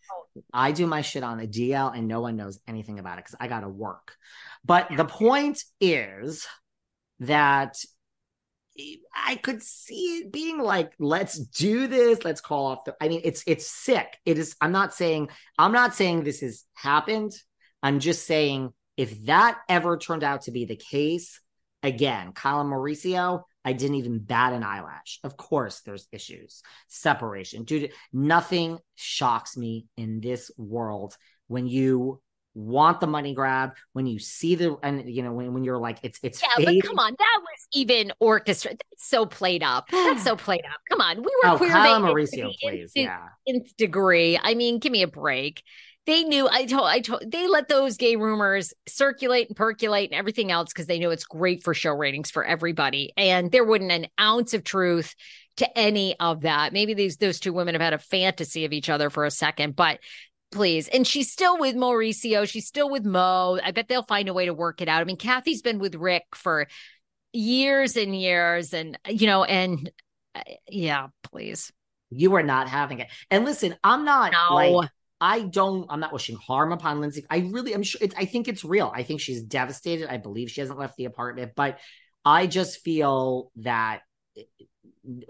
I 0.53 0.73
do 0.73 0.87
my 0.87 1.03
shit 1.03 1.23
on 1.23 1.39
the 1.39 1.47
DL 1.47 1.91
and 1.97 2.09
no 2.09 2.21
one 2.21 2.37
knows 2.37 2.59
anything 2.67 2.99
about 2.99 3.19
it 3.19 3.25
because 3.25 3.37
I 3.39 3.49
gotta 3.49 3.69
work. 3.69 4.17
But 4.65 4.89
the 4.97 5.05
point 5.05 5.63
is 5.81 6.47
that 7.21 7.77
I 9.15 9.37
could 9.37 9.63
see 9.63 10.19
it 10.19 10.33
being 10.33 10.59
like, 10.59 10.93
let's 10.99 11.39
do 11.39 11.87
this, 11.87 12.25
let's 12.25 12.41
call 12.41 12.67
off 12.67 12.85
the 12.85 12.97
I 13.01 13.09
mean, 13.09 13.21
it's 13.25 13.45
it's 13.47 13.67
sick. 13.67 14.19
It 14.25 14.39
is, 14.39 14.57
I'm 14.61 14.73
not 14.73 14.95
saying, 14.95 15.29
I'm 15.59 15.73
not 15.73 15.95
saying 15.95 16.25
this 16.25 16.41
has 16.41 16.65
happened. 16.75 17.33
I'm 17.83 18.01
just 18.01 18.27
saying 18.27 18.73
if 18.97 19.25
that 19.27 19.59
ever 19.69 19.97
turned 19.97 20.25
out 20.25 20.43
to 20.43 20.51
be 20.51 20.65
the 20.65 20.77
case, 20.77 21.41
again, 21.83 22.27
and 22.29 22.35
Mauricio, 22.71 23.43
I 23.65 23.73
didn't 23.73 23.97
even 23.97 24.19
bat 24.19 24.53
an 24.53 24.63
eyelash. 24.63 25.19
Of 25.25 25.37
course, 25.37 25.81
there's 25.81 26.07
issues, 26.13 26.63
separation, 26.89 27.65
dude. 27.65 27.91
Nothing 28.13 28.79
shocks 28.95 29.57
me 29.57 29.87
in 29.97 30.21
this 30.21 30.51
world 30.57 31.17
when 31.49 31.67
you 31.67 32.21
want 32.55 33.01
the 33.01 33.07
money 33.07 33.35
grab, 33.35 33.73
when 33.95 34.07
you 34.07 34.19
see 34.19 34.55
the, 34.57 34.77
and 34.83 35.09
you 35.09 35.23
know, 35.23 35.33
when, 35.33 35.55
when 35.55 35.65
you're 35.65 35.79
like, 35.79 35.99
it's 36.03 36.19
it's 36.23 36.43
Yeah, 36.43 36.49
fading. 36.57 36.81
but 36.81 36.87
come 36.89 36.99
on, 36.99 37.15
that 37.19 37.41
was 37.41 37.67
even 37.73 38.13
orchestra. 38.21 38.73
That's 38.73 39.09
so 39.09 39.25
played 39.27 39.63
up. 39.63 39.89
That's 39.91 40.23
so 40.23 40.37
played 40.37 40.65
up. 40.67 40.81
Come 40.91 41.01
on, 41.01 41.17
we 41.17 41.23
were 41.23 41.51
Oh, 41.51 41.57
queer 41.57 41.71
Kyle 41.71 41.95
and 41.97 42.05
baited 42.15 42.31
to 42.33 42.37
Mauricio, 42.37 42.55
please, 42.61 42.93
nth- 42.95 43.07
yeah. 43.07 43.29
nth 43.49 43.77
degree. 43.77 44.39
I 44.43 44.55
mean, 44.55 44.79
give 44.81 44.93
me 44.93 45.03
a 45.03 45.09
break. 45.09 45.63
They 46.07 46.25
knew. 46.25 46.49
I 46.49 46.65
told. 46.67 46.87
I 46.87 47.01
told. 47.01 47.23
They 47.31 47.47
let 47.47 47.69
those 47.69 47.97
gay 47.97 48.17
rumors 48.17 48.75
circulate 48.89 49.49
and 49.49 49.57
percolate 49.57 50.11
and 50.11 50.19
everything 50.19 50.51
else 50.51 50.73
because 50.73 50.87
they 50.87 50.99
know 50.99 51.11
it's 51.11 51.25
great 51.25 51.63
for 51.63 51.75
show 51.75 51.93
ratings 51.93 52.31
for 52.31 52.45
everybody. 52.45 53.13
And 53.17 53.53
there 53.53 53.65
wouldn't 53.65 53.93
an 53.93 54.07
ounce 54.21 54.53
of 54.53 54.65
truth 54.65 55.15
to 55.59 55.79
any 55.79 56.19
of 56.19 56.41
that. 56.41 56.73
Maybe 56.73 56.95
these 56.95 57.19
those 57.19 57.39
two 57.39 57.53
women 57.53 57.75
have 57.75 57.83
had 57.83 57.93
a 57.93 57.99
fantasy 57.99 58.65
of 58.65 58.73
each 58.73 58.89
other 58.91 59.11
for 59.11 59.25
a 59.25 59.31
second, 59.31 59.77
but 59.77 60.01
please. 60.51 60.89
And 60.89 61.07
she's 61.07 61.31
still 61.31 61.57
with 61.59 61.77
Mauricio. 61.77 62.49
She's 62.49 62.67
still 62.67 62.91
with 62.91 63.05
Mo. 63.05 63.61
I 63.63 63.71
bet 63.71 63.87
they'll 63.87 64.03
find 64.03 64.29
a 64.29 64.35
way 64.35 64.47
to 64.47 64.55
work 64.55 64.81
it 64.81 64.89
out. 64.89 65.01
I 65.01 65.05
mean, 65.05 65.17
Kathy's 65.17 65.63
been 65.63 65.79
with 65.79 65.95
Rick 65.95 66.25
for 66.35 66.67
years 67.33 67.97
and 67.97 68.19
years, 68.19 68.75
and 68.75 68.99
you 69.09 69.27
know, 69.27 69.45
and 69.45 69.91
uh, 70.35 70.43
yeah, 70.69 71.09
please. 71.23 71.73
You 72.11 72.35
are 72.35 72.43
not 72.43 72.69
having 72.69 72.99
it. 72.99 73.09
And 73.31 73.45
listen, 73.45 73.77
I'm 73.85 74.05
not 74.05 74.33
No. 74.33 74.55
like 74.55 74.91
I 75.23 75.43
don't 75.43 75.87
I'm 75.89 76.01
not 76.01 76.13
wishing 76.13 76.37
harm 76.37 76.73
upon 76.73 77.01
Lindsay. 77.01 77.25
I 77.31 77.49
really 77.53 77.73
I'm 77.75 77.85
sure 77.85 78.01
it's 78.03 78.15
I 78.17 78.25
think 78.25 78.49
it's 78.49 78.65
real. 78.65 78.91
I 78.93 79.05
think 79.05 79.21
she's 79.21 79.45
devastated. 79.45 80.13
I 80.13 80.17
believe 80.17 80.51
she 80.51 80.61
hasn't 80.61 80.81
left 80.81 80.97
the 80.97 81.05
apartment, 81.05 81.53
but 81.55 81.79
I 82.25 82.49
just 82.49 82.81
feel 82.81 83.53
that 83.57 84.01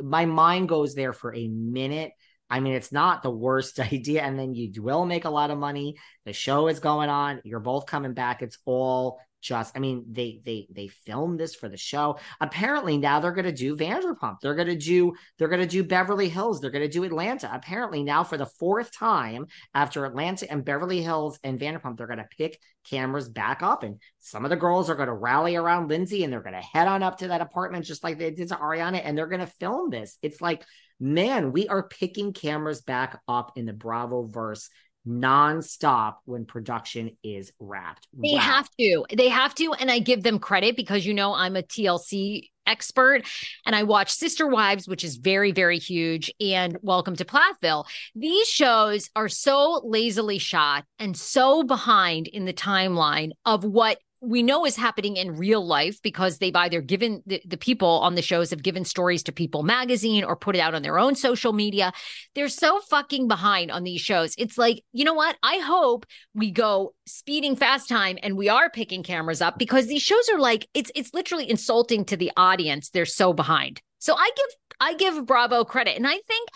my 0.03 0.25
mind 0.25 0.71
goes 0.71 0.95
there 0.95 1.13
for 1.13 1.35
a 1.35 1.47
minute. 1.47 2.13
I 2.49 2.61
mean, 2.61 2.73
it's 2.73 2.91
not 2.91 3.23
the 3.23 3.31
worst 3.31 3.79
idea. 3.93 4.23
And 4.23 4.39
then 4.39 4.55
you 4.55 4.83
will 4.83 5.05
make 5.05 5.27
a 5.27 5.31
lot 5.31 5.51
of 5.51 5.59
money. 5.59 5.97
The 6.25 6.33
show 6.33 6.69
is 6.69 6.81
going 6.81 7.11
on. 7.11 7.43
You're 7.45 7.61
both 7.61 7.85
coming 7.85 8.15
back. 8.15 8.41
It's 8.41 8.57
all 8.65 9.21
just, 9.43 9.77
I 9.77 9.81
mean, 9.81 10.05
they 10.11 10.41
they 10.45 10.69
they 10.71 10.89
filmed 10.89 11.39
this 11.39 11.55
for 11.55 11.69
the 11.69 11.77
show. 11.77 12.19
Apparently 12.41 12.97
now 12.97 13.21
they're 13.21 13.33
gonna 13.33 13.53
do 13.53 13.77
Vanderpump. 13.77 14.37
They're 14.41 14.55
gonna 14.55 14.77
do, 14.77 15.15
they're 15.37 15.49
gonna 15.49 15.67
do 15.67 15.83
Beverly 15.83 16.29
Hills. 16.29 16.61
They're 16.61 16.71
gonna 16.71 16.89
do 16.89 17.05
Atlanta. 17.05 17.51
Apparently 17.53 18.03
now 18.05 18.25
for 18.25 18.39
the 18.39 18.47
fourth 18.47 18.97
time 18.97 19.47
after 19.75 20.07
Atlanta 20.07 20.51
and 20.51 20.65
Beverly 20.65 21.03
Hills 21.03 21.39
and 21.43 21.59
Vanderpump, 21.59 21.99
they're 21.99 22.07
gonna 22.07 22.29
pick 22.39 22.59
cameras 22.89 23.29
back 23.29 23.63
up. 23.63 23.83
And 23.83 24.01
some 24.21 24.45
of 24.45 24.51
the 24.51 24.57
girls 24.57 24.89
are 24.89 24.95
gonna 24.95 25.15
rally 25.15 25.57
around 25.57 25.89
Lindsay 25.89 26.25
and 26.25 26.33
they're 26.33 26.41
gonna 26.41 26.63
head 26.63 26.89
on 26.89 27.03
up 27.03 27.19
to 27.19 27.29
that 27.29 27.41
apartment 27.41 27.85
just 27.85 28.05
like 28.05 28.19
they 28.19 28.31
did 28.31 28.49
to 28.49 28.55
Ariana, 28.55 29.03
and 29.05 29.19
they're 29.19 29.27
gonna 29.27 29.47
film 29.47 29.91
this. 29.91 30.17
It's 30.23 30.41
like 30.41 30.65
man, 31.01 31.51
we 31.51 31.67
are 31.67 31.89
picking 31.89 32.33
cameras 32.33 32.81
back 32.81 33.21
up 33.27 33.53
in 33.57 33.67
the 33.67 33.73
Bravo 33.73 34.23
verse 34.23 34.71
nonstop 35.07 36.17
when 36.25 36.45
production 36.45 37.17
is 37.23 37.53
wrapped. 37.59 38.07
They 38.13 38.35
Wow. 38.35 38.39
have 38.41 38.69
to. 38.79 39.05
They 39.15 39.29
have 39.29 39.55
to. 39.57 39.73
And 39.75 39.91
I 39.91 39.99
give 39.99 40.23
them 40.23 40.39
credit 40.39 40.77
because, 40.77 41.05
you 41.05 41.15
know, 41.15 41.35
I'm 41.35 41.57
a 41.57 41.63
TLC 41.63 42.51
expert 42.67 43.23
and 43.67 43.75
I 43.75 43.83
watch 43.83 44.13
Sister 44.13 44.47
Wives, 44.47 44.87
which 44.87 45.03
is 45.03 45.17
very, 45.17 45.51
very 45.51 45.79
huge, 45.79 46.33
and 46.41 46.79
Welcome 46.83 47.17
to 47.17 47.25
Plathville. 47.25 47.87
These 48.15 48.47
shows 48.49 49.11
are 49.17 49.29
so 49.29 49.81
lazily 49.85 50.39
shot 50.39 50.85
and 51.01 51.17
so 51.17 51.65
behind 51.65 52.29
in 52.29 52.45
the 52.45 52.53
timeline 52.53 53.31
of 53.45 53.65
what 53.65 53.99
we 54.23 54.45
know 54.45 54.65
is 54.65 54.77
happening 54.77 55.17
in 55.17 55.37
real 55.37 55.67
life 55.67 56.01
because 56.01 56.39
they've 56.39 56.55
either 56.55 56.81
given 56.81 57.25
the, 57.27 57.43
the 57.45 57.57
people 57.57 57.89
on 57.89 58.15
the 58.15 58.23
shows 58.23 58.51
have 58.51 58.63
given 58.63 58.85
stories 58.85 59.25
to 59.25 59.33
People 59.33 59.65
magazine 59.65 60.23
or 60.23 60.37
put 60.37 60.55
it 60.55 60.61
out 60.61 60.75
on 60.75 60.83
their 60.83 60.97
own 60.97 61.17
social 61.17 61.53
media. 61.53 61.93
They're 62.37 62.49
so 62.49 62.81
fucking 62.89 63.27
behind 63.27 63.73
on 63.73 63.83
these 63.83 64.01
shows. 64.01 64.37
It's 64.39 64.57
like, 64.57 64.85
you 64.93 65.05
know 65.05 65.15
what? 65.15 65.37
I 65.43 65.59
hope 65.59 66.07
we 66.35 66.53
go 66.53 66.95
speeding 67.05 67.57
fast 67.57 67.89
time 67.89 68.17
and 68.23 68.37
we 68.37 68.49
are 68.49 68.71
picking 68.71 69.03
cameras 69.03 69.43
up 69.43 69.59
because 69.59 69.89
these 69.89 70.03
shows 70.03 70.29
are 70.29 70.39
like 70.39 70.69
it's 70.73 70.93
it's 70.95 71.13
literally 71.13 71.51
insulting 71.51 72.05
to 72.05 72.17
the 72.17 72.31
audience. 72.37 72.91
They're 72.91 73.05
so 73.05 73.33
behind. 73.33 73.83
So 73.99 74.15
I 74.15 74.31
give 74.37 74.57
I 74.81 74.95
give 74.95 75.27
Bravo 75.27 75.65
credit. 75.65 75.97
And 75.97 76.07
I 76.07 76.19
think 76.29 76.49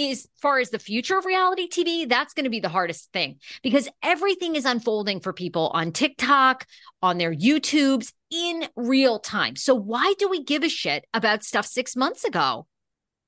as 0.00 0.26
far 0.40 0.58
as 0.58 0.70
the 0.70 0.78
future 0.78 1.18
of 1.18 1.24
reality 1.24 1.68
TV, 1.68 2.08
that's 2.08 2.34
going 2.34 2.44
to 2.44 2.50
be 2.50 2.60
the 2.60 2.68
hardest 2.68 3.12
thing 3.12 3.38
because 3.62 3.88
everything 4.02 4.56
is 4.56 4.64
unfolding 4.64 5.20
for 5.20 5.32
people 5.32 5.70
on 5.74 5.92
TikTok, 5.92 6.66
on 7.02 7.18
their 7.18 7.34
YouTubes 7.34 8.12
in 8.30 8.66
real 8.76 9.18
time. 9.18 9.56
So 9.56 9.74
why 9.74 10.14
do 10.18 10.28
we 10.28 10.44
give 10.44 10.62
a 10.62 10.68
shit 10.68 11.04
about 11.12 11.44
stuff 11.44 11.66
6 11.66 11.96
months 11.96 12.24
ago? 12.24 12.66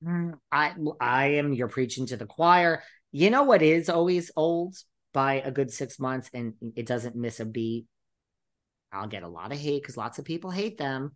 Mm, 0.04 0.34
I 0.50 0.74
I 1.00 1.26
am 1.34 1.52
you're 1.52 1.68
preaching 1.68 2.06
to 2.06 2.16
the 2.16 2.26
choir. 2.26 2.82
You 3.12 3.30
know 3.30 3.44
what 3.44 3.62
is 3.62 3.88
always 3.88 4.30
old 4.36 4.76
by 5.12 5.34
a 5.34 5.50
good 5.50 5.70
six 5.70 5.98
months 5.98 6.30
and 6.32 6.54
it 6.74 6.86
doesn't 6.86 7.14
miss 7.14 7.40
a 7.40 7.44
beat. 7.44 7.86
I'll 8.92 9.06
get 9.06 9.22
a 9.22 9.28
lot 9.28 9.52
of 9.52 9.58
hate 9.58 9.82
because 9.82 9.96
lots 9.96 10.18
of 10.18 10.24
people 10.24 10.50
hate 10.50 10.78
them. 10.78 11.12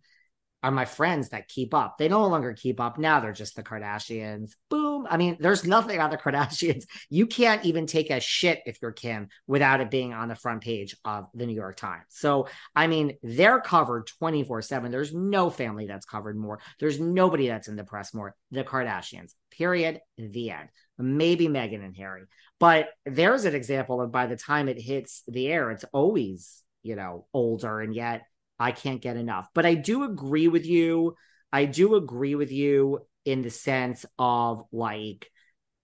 Are 0.63 0.71
my 0.71 0.85
friends 0.85 1.29
that 1.29 1.47
keep 1.47 1.75
up. 1.75 1.97
They 1.99 2.09
no 2.09 2.25
longer 2.25 2.53
keep 2.53 2.79
up. 2.79 2.97
Now 2.97 3.19
they're 3.19 3.31
just 3.31 3.55
the 3.55 3.61
Kardashians. 3.61 4.53
Boom. 4.69 5.05
I 5.07 5.17
mean, 5.17 5.37
there's 5.39 5.65
nothing 5.65 5.99
on 5.99 6.09
the 6.09 6.17
Kardashians. 6.17 6.85
You 7.09 7.27
can't 7.27 7.63
even 7.63 7.85
take 7.85 8.09
a 8.09 8.19
shit 8.19 8.63
if 8.65 8.79
you're 8.81 8.91
Kim 8.91 9.27
without 9.45 9.81
it 9.81 9.91
being 9.91 10.13
on 10.13 10.29
the 10.29 10.35
front 10.35 10.61
page 10.61 10.95
of 11.05 11.27
the 11.35 11.45
New 11.45 11.53
York 11.53 11.75
Times. 11.75 12.05
So, 12.09 12.47
I 12.75 12.87
mean, 12.87 13.17
they're 13.21 13.61
covered 13.61 14.07
24 14.19 14.63
7. 14.63 14.91
There's 14.91 15.13
no 15.13 15.51
family 15.51 15.85
that's 15.85 16.07
covered 16.07 16.35
more. 16.35 16.59
There's 16.79 16.99
nobody 16.99 17.47
that's 17.47 17.67
in 17.67 17.75
the 17.75 17.83
press 17.83 18.13
more. 18.15 18.35
The 18.49 18.63
Kardashians, 18.63 19.33
period. 19.51 20.01
The 20.17 20.49
end. 20.49 20.69
Maybe 20.97 21.47
Meghan 21.47 21.85
and 21.85 21.95
Harry. 21.95 22.23
But 22.59 22.89
there's 23.05 23.45
an 23.45 23.53
example 23.53 24.01
of 24.01 24.11
by 24.11 24.25
the 24.25 24.35
time 24.35 24.69
it 24.69 24.81
hits 24.81 25.21
the 25.27 25.47
air, 25.47 25.69
it's 25.69 25.85
always, 25.93 26.63
you 26.81 26.95
know, 26.95 27.27
older. 27.31 27.79
And 27.79 27.93
yet 27.93 28.23
I 28.59 28.71
can't 28.71 29.01
get 29.01 29.17
enough. 29.17 29.47
But 29.53 29.65
I 29.65 29.75
do 29.75 30.03
agree 30.03 30.47
with 30.47 30.65
you. 30.65 31.15
I 31.51 31.65
do 31.65 31.95
agree 31.95 32.35
with 32.35 32.51
you 32.51 33.05
in 33.25 33.41
the 33.41 33.49
sense 33.49 34.05
of 34.17 34.63
like, 34.71 35.29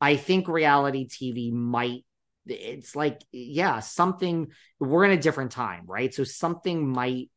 I 0.01 0.15
think 0.17 0.47
reality 0.47 1.07
TV 1.07 1.51
might, 1.51 2.05
it's 2.45 2.95
like, 2.95 3.21
yeah, 3.31 3.79
something, 3.79 4.47
we're 4.79 5.05
in 5.05 5.11
a 5.17 5.21
different 5.21 5.51
time, 5.51 5.83
right? 5.87 6.13
So 6.13 6.23
something 6.23 6.87
might, 6.87 7.29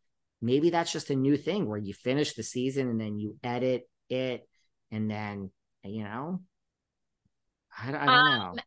maybe 0.42 0.70
that's 0.70 0.92
just 0.92 1.10
a 1.10 1.16
new 1.16 1.36
thing 1.36 1.68
where 1.68 1.78
you 1.78 1.94
finish 1.94 2.34
the 2.34 2.42
season 2.42 2.88
and 2.88 3.00
then 3.00 3.18
you 3.18 3.36
edit 3.44 3.88
it 4.10 4.48
and 4.90 5.10
then, 5.10 5.50
you 5.84 6.04
know, 6.04 6.40
I, 7.78 8.06
I 8.06 8.10
don't 8.10 8.24
Um, 8.24 8.24
know. 8.24 8.62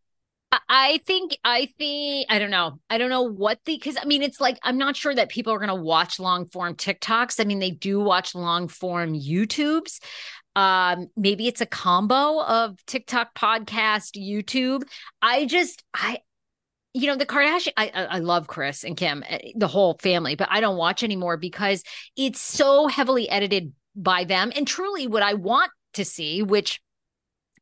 I- 0.69 0.99
think, 1.05 1.37
I 1.43 1.67
think, 1.77 2.27
I 2.29 2.39
don't 2.39 2.51
know. 2.51 2.79
I 2.89 2.97
don't 2.97 3.09
know 3.09 3.23
what 3.23 3.59
the, 3.65 3.75
because 3.75 3.97
I 3.99 4.05
mean, 4.05 4.21
it's 4.21 4.39
like, 4.39 4.59
I'm 4.63 4.77
not 4.77 4.95
sure 4.95 5.13
that 5.15 5.29
people 5.29 5.51
are 5.53 5.57
going 5.57 5.69
to 5.69 5.75
watch 5.75 6.19
long 6.19 6.47
form 6.49 6.75
TikToks. 6.75 7.39
I 7.39 7.43
mean, 7.45 7.59
they 7.59 7.71
do 7.71 7.99
watch 7.99 8.35
long 8.35 8.67
form 8.67 9.13
YouTubes. 9.13 9.99
Um, 10.55 11.07
maybe 11.15 11.47
it's 11.47 11.61
a 11.61 11.65
combo 11.65 12.41
of 12.43 12.83
TikTok, 12.85 13.33
podcast, 13.35 14.17
YouTube. 14.17 14.83
I 15.21 15.45
just, 15.45 15.83
I, 15.93 16.19
you 16.93 17.07
know, 17.07 17.15
the 17.15 17.25
Kardashian, 17.25 17.73
I, 17.77 17.91
I 17.93 18.03
I 18.03 18.19
love 18.19 18.47
Kris 18.47 18.83
and 18.83 18.97
Kim, 18.97 19.23
eh, 19.27 19.51
the 19.55 19.67
whole 19.67 19.97
family, 20.01 20.35
but 20.35 20.49
I 20.51 20.59
don't 20.59 20.77
watch 20.77 21.03
anymore 21.03 21.37
because 21.37 21.83
it's 22.17 22.41
so 22.41 22.87
heavily 22.87 23.29
edited 23.29 23.73
by 23.95 24.23
them. 24.23 24.51
And 24.55 24.67
truly, 24.67 25.07
what 25.07 25.23
I 25.23 25.35
want 25.35 25.71
to 25.93 26.03
see, 26.03 26.41
which 26.41 26.81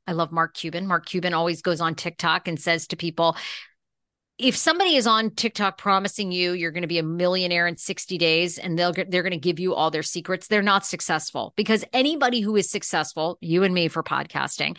I 0.07 0.13
love 0.13 0.31
Mark 0.31 0.53
Cuban. 0.55 0.87
Mark 0.87 1.05
Cuban 1.05 1.33
always 1.33 1.61
goes 1.61 1.81
on 1.81 1.95
TikTok 1.95 2.47
and 2.47 2.59
says 2.59 2.87
to 2.87 2.95
people, 2.95 3.35
if 4.37 4.55
somebody 4.55 4.95
is 4.95 5.07
on 5.07 5.31
TikTok 5.31 5.79
promising 5.79 6.31
you 6.31 6.51
you're 6.53 6.71
going 6.71 6.83
to 6.83 6.87
be 6.87 6.99
a 6.99 7.03
millionaire 7.03 7.65
in 7.65 7.75
60 7.75 8.17
days 8.19 8.59
and 8.59 8.77
they'll 8.77 8.93
they're 8.93 9.23
going 9.23 9.31
to 9.31 9.37
give 9.37 9.59
you 9.59 9.73
all 9.73 9.91
their 9.91 10.03
secrets, 10.03 10.47
they're 10.47 10.61
not 10.61 10.85
successful 10.85 11.53
because 11.57 11.83
anybody 11.91 12.39
who 12.39 12.55
is 12.55 12.69
successful, 12.69 13.37
you 13.41 13.63
and 13.63 13.73
me 13.73 13.87
for 13.87 14.03
podcasting, 14.03 14.77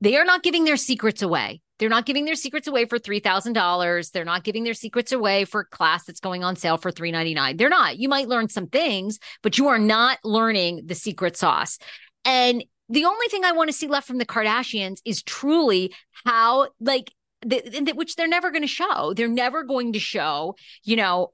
they 0.00 0.16
are 0.16 0.24
not 0.24 0.42
giving 0.42 0.64
their 0.64 0.76
secrets 0.76 1.22
away. 1.22 1.60
They're 1.78 1.88
not 1.88 2.06
giving 2.06 2.24
their 2.24 2.34
secrets 2.34 2.68
away 2.68 2.86
for 2.86 2.98
$3,000. 2.98 4.10
They're 4.10 4.24
not 4.24 4.44
giving 4.44 4.64
their 4.64 4.74
secrets 4.74 5.12
away 5.12 5.44
for 5.44 5.60
a 5.60 5.66
class 5.66 6.04
that's 6.04 6.20
going 6.20 6.42
on 6.42 6.56
sale 6.56 6.78
for 6.78 6.90
$3.99. 6.90 7.58
They're 7.58 7.68
not. 7.68 7.98
You 7.98 8.08
might 8.08 8.28
learn 8.28 8.48
some 8.48 8.66
things, 8.66 9.18
but 9.42 9.58
you 9.58 9.68
are 9.68 9.78
not 9.78 10.18
learning 10.24 10.82
the 10.86 10.94
secret 10.94 11.36
sauce. 11.36 11.78
And 12.24 12.64
the 12.88 13.04
only 13.04 13.26
thing 13.28 13.44
I 13.44 13.52
want 13.52 13.68
to 13.68 13.76
see 13.76 13.88
left 13.88 14.06
from 14.06 14.18
the 14.18 14.26
Kardashians 14.26 14.98
is 15.04 15.22
truly 15.22 15.94
how, 16.24 16.68
like, 16.80 17.12
the, 17.42 17.92
which 17.94 18.16
they're 18.16 18.28
never 18.28 18.50
going 18.50 18.62
to 18.62 18.68
show. 18.68 19.12
They're 19.14 19.28
never 19.28 19.62
going 19.62 19.92
to 19.92 20.00
show, 20.00 20.56
you 20.84 20.96
know, 20.96 21.32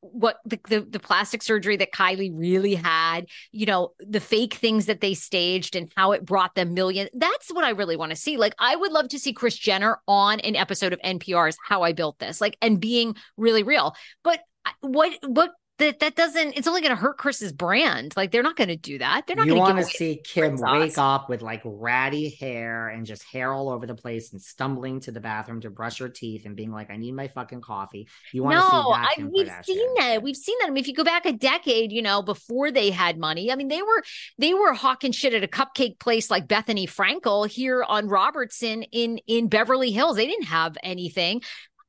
what 0.00 0.38
the, 0.46 0.58
the, 0.68 0.80
the 0.80 0.98
plastic 0.98 1.42
surgery 1.42 1.76
that 1.76 1.92
Kylie 1.92 2.32
really 2.34 2.74
had, 2.74 3.26
you 3.52 3.66
know, 3.66 3.90
the 3.98 4.20
fake 4.20 4.54
things 4.54 4.86
that 4.86 5.02
they 5.02 5.12
staged 5.12 5.76
and 5.76 5.92
how 5.96 6.12
it 6.12 6.24
brought 6.24 6.54
them 6.54 6.72
millions. 6.72 7.10
That's 7.12 7.50
what 7.50 7.64
I 7.64 7.70
really 7.70 7.96
want 7.96 8.10
to 8.10 8.16
see. 8.16 8.38
Like 8.38 8.54
I 8.58 8.74
would 8.74 8.92
love 8.92 9.08
to 9.08 9.18
see 9.18 9.34
Kris 9.34 9.56
Jenner 9.56 10.00
on 10.08 10.40
an 10.40 10.56
episode 10.56 10.94
of 10.94 11.00
NPR's 11.00 11.58
How 11.62 11.82
I 11.82 11.92
Built 11.92 12.18
This, 12.18 12.40
like 12.40 12.56
and 12.62 12.80
being 12.80 13.16
really 13.36 13.62
real. 13.62 13.94
But 14.24 14.40
what 14.80 15.12
what 15.22 15.50
that 15.78 16.00
that 16.00 16.16
doesn't 16.16 16.56
it's 16.56 16.66
only 16.66 16.80
going 16.80 16.90
to 16.90 16.96
hurt 16.96 17.18
kris's 17.18 17.52
brand. 17.52 18.14
Like 18.16 18.30
they're 18.30 18.42
not 18.42 18.56
going 18.56 18.68
to 18.68 18.76
do 18.76 18.98
that. 18.98 19.26
They're 19.26 19.36
not 19.36 19.46
going 19.46 19.56
to 19.60 19.68
You 19.68 19.74
want 19.74 19.78
to 19.78 19.84
see 19.84 20.20
Kim 20.24 20.56
wake 20.58 20.96
up 20.96 21.28
with 21.28 21.42
like 21.42 21.60
ratty 21.64 22.30
hair 22.30 22.88
and 22.88 23.04
just 23.04 23.24
hair 23.24 23.52
all 23.52 23.68
over 23.68 23.86
the 23.86 23.94
place 23.94 24.32
and 24.32 24.40
stumbling 24.40 25.00
to 25.00 25.12
the 25.12 25.20
bathroom 25.20 25.60
to 25.62 25.70
brush 25.70 25.98
her 25.98 26.08
teeth 26.08 26.46
and 26.46 26.56
being 26.56 26.72
like 26.72 26.90
I 26.90 26.96
need 26.96 27.12
my 27.12 27.28
fucking 27.28 27.60
coffee. 27.60 28.08
You 28.32 28.44
want 28.44 28.56
no, 28.56 28.62
to 28.62 28.68
see 28.68 28.76
that? 28.76 29.14
I, 29.18 29.24
we've 29.24 29.64
seen 29.64 29.94
that. 29.98 30.22
We've 30.22 30.36
seen 30.36 30.56
that. 30.60 30.68
I 30.68 30.70
mean 30.70 30.80
if 30.80 30.88
you 30.88 30.94
go 30.94 31.04
back 31.04 31.26
a 31.26 31.32
decade, 31.32 31.92
you 31.92 32.02
know, 32.02 32.22
before 32.22 32.70
they 32.70 32.90
had 32.90 33.18
money, 33.18 33.52
I 33.52 33.56
mean 33.56 33.68
they 33.68 33.82
were 33.82 34.02
they 34.38 34.54
were 34.54 34.72
hawking 34.72 35.12
shit 35.12 35.34
at 35.34 35.44
a 35.44 35.48
cupcake 35.48 35.98
place 35.98 36.30
like 36.30 36.46
bethenny 36.46 36.86
Frankel 36.88 37.48
here 37.48 37.82
on 37.82 38.08
Robertson 38.08 38.82
in 38.84 39.18
in 39.26 39.48
Beverly 39.48 39.90
Hills. 39.90 40.16
They 40.16 40.26
didn't 40.26 40.46
have 40.46 40.78
anything. 40.82 41.42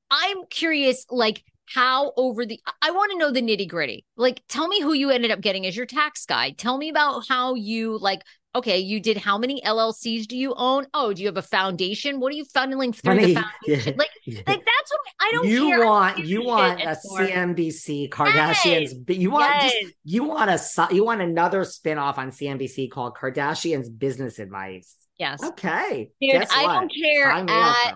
I'm 0.10 0.46
curious 0.50 1.06
like 1.10 1.44
how 1.74 2.14
over 2.16 2.46
the 2.46 2.60
I 2.82 2.92
want 2.92 3.12
to 3.12 3.18
know 3.18 3.32
the 3.32 3.42
nitty 3.42 3.68
gritty. 3.68 4.06
Like, 4.16 4.42
tell 4.48 4.68
me 4.68 4.82
who 4.82 4.94
you 4.94 5.10
ended 5.10 5.32
up 5.32 5.42
getting 5.42 5.66
as 5.66 5.76
your 5.76 5.86
tax 5.86 6.26
guy. 6.26 6.52
Tell 6.52 6.78
me 6.78 6.90
about 6.90 7.28
how 7.28 7.56
you 7.56 7.98
like. 7.98 8.22
Okay, 8.56 8.80
you 8.80 9.00
did 9.00 9.18
how 9.18 9.38
many 9.38 9.62
LLCs 9.62 10.26
do 10.26 10.36
you 10.36 10.56
own? 10.56 10.88
Oh, 10.92 11.14
do 11.14 11.22
you 11.22 11.28
have 11.28 11.38
a 11.38 11.44
foundation? 11.44 12.20
What 12.20 12.32
are 12.32 12.36
you 12.36 12.46
funneling 12.46 12.96
through 12.96 13.20
the 13.20 13.34
foundation? 13.66 13.94
Yeah. 13.94 13.94
Like, 13.98 14.10
like 14.48 14.66
that's 14.66 14.92
what 14.92 15.02
I 15.20 15.32
don't. 15.34 15.48
You 15.48 15.68
care. 15.68 15.86
want 15.86 16.20
you 16.20 16.44
want 16.44 16.82
a 16.82 16.96
CNBC 16.96 18.10
Kardashians? 18.10 18.94
Yes. 19.08 19.18
You 19.18 19.30
want 19.30 19.46
yes. 19.62 19.74
just 19.74 19.94
you 20.06 20.24
want 20.24 20.50
a 20.50 20.96
you 20.96 21.04
want 21.04 21.22
another 21.22 21.62
spinoff 21.62 22.18
on 22.18 22.32
CNBC 22.32 22.90
called 22.90 23.16
Kardashians 23.16 23.96
Business 23.96 24.40
Advice. 24.40 24.96
Yes. 25.20 25.44
Okay. 25.44 26.12
Dude, 26.22 26.46
I 26.52 26.64
don't 26.64 26.92
care 26.94 27.32
at 27.32 27.96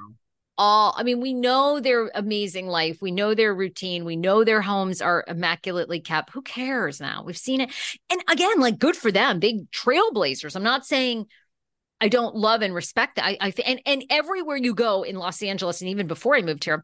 all 0.57 0.93
i 0.97 1.03
mean 1.03 1.21
we 1.21 1.33
know 1.33 1.79
their 1.79 2.11
amazing 2.13 2.67
life. 2.67 2.97
We 3.01 3.11
know 3.11 3.33
their 3.33 3.53
routine. 3.53 4.05
We 4.05 4.15
know 4.15 4.43
their 4.43 4.61
homes 4.61 5.01
are 5.01 5.23
immaculately 5.27 5.99
kept. 5.99 6.31
Who 6.31 6.41
cares 6.41 6.99
now? 6.99 7.23
We've 7.23 7.37
seen 7.37 7.61
it. 7.61 7.71
And 8.09 8.21
again 8.29 8.59
like 8.59 8.79
good 8.79 8.95
for 8.95 9.11
them. 9.11 9.39
Big 9.39 9.69
trailblazers. 9.71 10.55
I'm 10.55 10.63
not 10.63 10.85
saying 10.85 11.27
i 11.99 12.07
don't 12.07 12.35
love 12.35 12.61
and 12.61 12.73
respect 12.73 13.15
that. 13.15 13.25
I, 13.25 13.37
I 13.39 13.53
and 13.65 13.81
and 13.85 14.03
everywhere 14.09 14.57
you 14.57 14.73
go 14.73 15.03
in 15.03 15.15
los 15.15 15.41
angeles 15.41 15.81
and 15.81 15.89
even 15.89 16.07
before 16.07 16.35
i 16.35 16.41
moved 16.41 16.63
here 16.65 16.83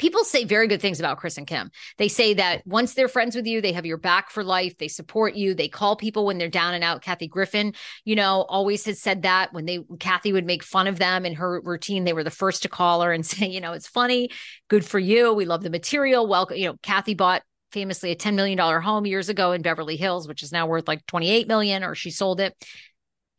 people 0.00 0.24
say 0.24 0.44
very 0.44 0.66
good 0.66 0.80
things 0.80 0.98
about 0.98 1.18
Kris 1.18 1.36
and 1.36 1.46
Kim. 1.46 1.70
They 1.98 2.08
say 2.08 2.32
that 2.34 2.66
once 2.66 2.94
they're 2.94 3.06
friends 3.06 3.36
with 3.36 3.46
you, 3.46 3.60
they 3.60 3.72
have 3.72 3.84
your 3.84 3.98
back 3.98 4.30
for 4.30 4.42
life. 4.42 4.78
They 4.78 4.88
support 4.88 5.34
you. 5.34 5.52
They 5.52 5.68
call 5.68 5.94
people 5.94 6.24
when 6.24 6.38
they're 6.38 6.48
down 6.48 6.72
and 6.72 6.82
out. 6.82 7.02
Kathy 7.02 7.28
Griffin, 7.28 7.74
you 8.06 8.16
know, 8.16 8.46
always 8.48 8.86
has 8.86 8.98
said 8.98 9.22
that 9.22 9.52
when 9.52 9.66
they 9.66 9.80
Kathy 9.98 10.32
would 10.32 10.46
make 10.46 10.62
fun 10.62 10.86
of 10.86 10.98
them 10.98 11.26
in 11.26 11.34
her 11.34 11.60
routine, 11.60 12.04
they 12.04 12.14
were 12.14 12.24
the 12.24 12.30
first 12.30 12.62
to 12.62 12.68
call 12.68 13.02
her 13.02 13.12
and 13.12 13.26
say, 13.26 13.46
you 13.46 13.60
know, 13.60 13.74
it's 13.74 13.86
funny, 13.86 14.30
good 14.68 14.86
for 14.86 14.98
you. 14.98 15.34
We 15.34 15.44
love 15.44 15.62
the 15.62 15.70
material. 15.70 16.26
Welcome, 16.26 16.56
you 16.56 16.68
know, 16.68 16.76
Kathy 16.82 17.12
bought 17.12 17.42
famously 17.70 18.10
a 18.10 18.16
$10 18.16 18.34
million 18.34 18.58
home 18.58 19.06
years 19.06 19.28
ago 19.28 19.52
in 19.52 19.62
Beverly 19.62 19.96
Hills, 19.96 20.26
which 20.26 20.42
is 20.42 20.50
now 20.50 20.66
worth 20.66 20.88
like 20.88 21.04
28 21.06 21.46
million, 21.46 21.84
or 21.84 21.94
she 21.94 22.10
sold 22.10 22.40
it 22.40 22.56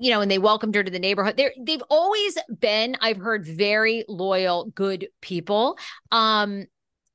you 0.01 0.09
know, 0.09 0.19
and 0.19 0.31
they 0.31 0.39
welcomed 0.39 0.73
her 0.73 0.83
to 0.83 0.89
the 0.89 0.97
neighborhood. 0.97 1.37
They're, 1.37 1.53
they've 1.59 1.83
always 1.87 2.35
been, 2.59 2.97
I've 3.01 3.17
heard, 3.17 3.45
very 3.45 4.03
loyal, 4.07 4.65
good 4.65 5.07
people. 5.21 5.77
Um, 6.11 6.65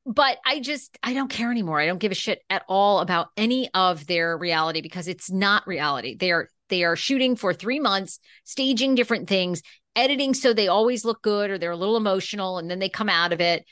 but 0.07 0.39
I 0.47 0.61
just 0.61 0.97
I 1.03 1.13
don't 1.13 1.29
care 1.29 1.51
anymore. 1.51 1.81
I 1.81 1.87
don't 1.87 1.99
give 1.99 2.13
a 2.13 2.15
shit 2.15 2.41
at 2.49 2.63
all 2.69 3.01
about 3.01 3.31
any 3.37 3.69
of 3.75 4.07
their 4.07 4.39
reality 4.39 4.81
because 4.81 5.09
it's 5.09 5.33
not 5.33 5.67
reality. 5.67 6.15
They 6.17 6.31
are 6.31 6.49
they 6.69 6.85
are 6.85 6.95
shooting 6.95 7.35
for 7.35 7.53
3 7.53 7.81
months, 7.81 8.21
staging 8.45 8.95
different 8.95 9.29
things, 9.29 9.63
editing 9.97 10.33
so 10.33 10.53
they 10.53 10.69
always 10.69 11.05
look 11.05 11.23
good 11.23 11.51
or 11.51 11.59
they're 11.59 11.73
a 11.73 11.77
little 11.77 11.97
emotional 11.97 12.59
and 12.59 12.71
then 12.71 12.79
they 12.79 12.89
come 12.89 13.09
out 13.09 13.33
of 13.33 13.41
it. 13.41 13.65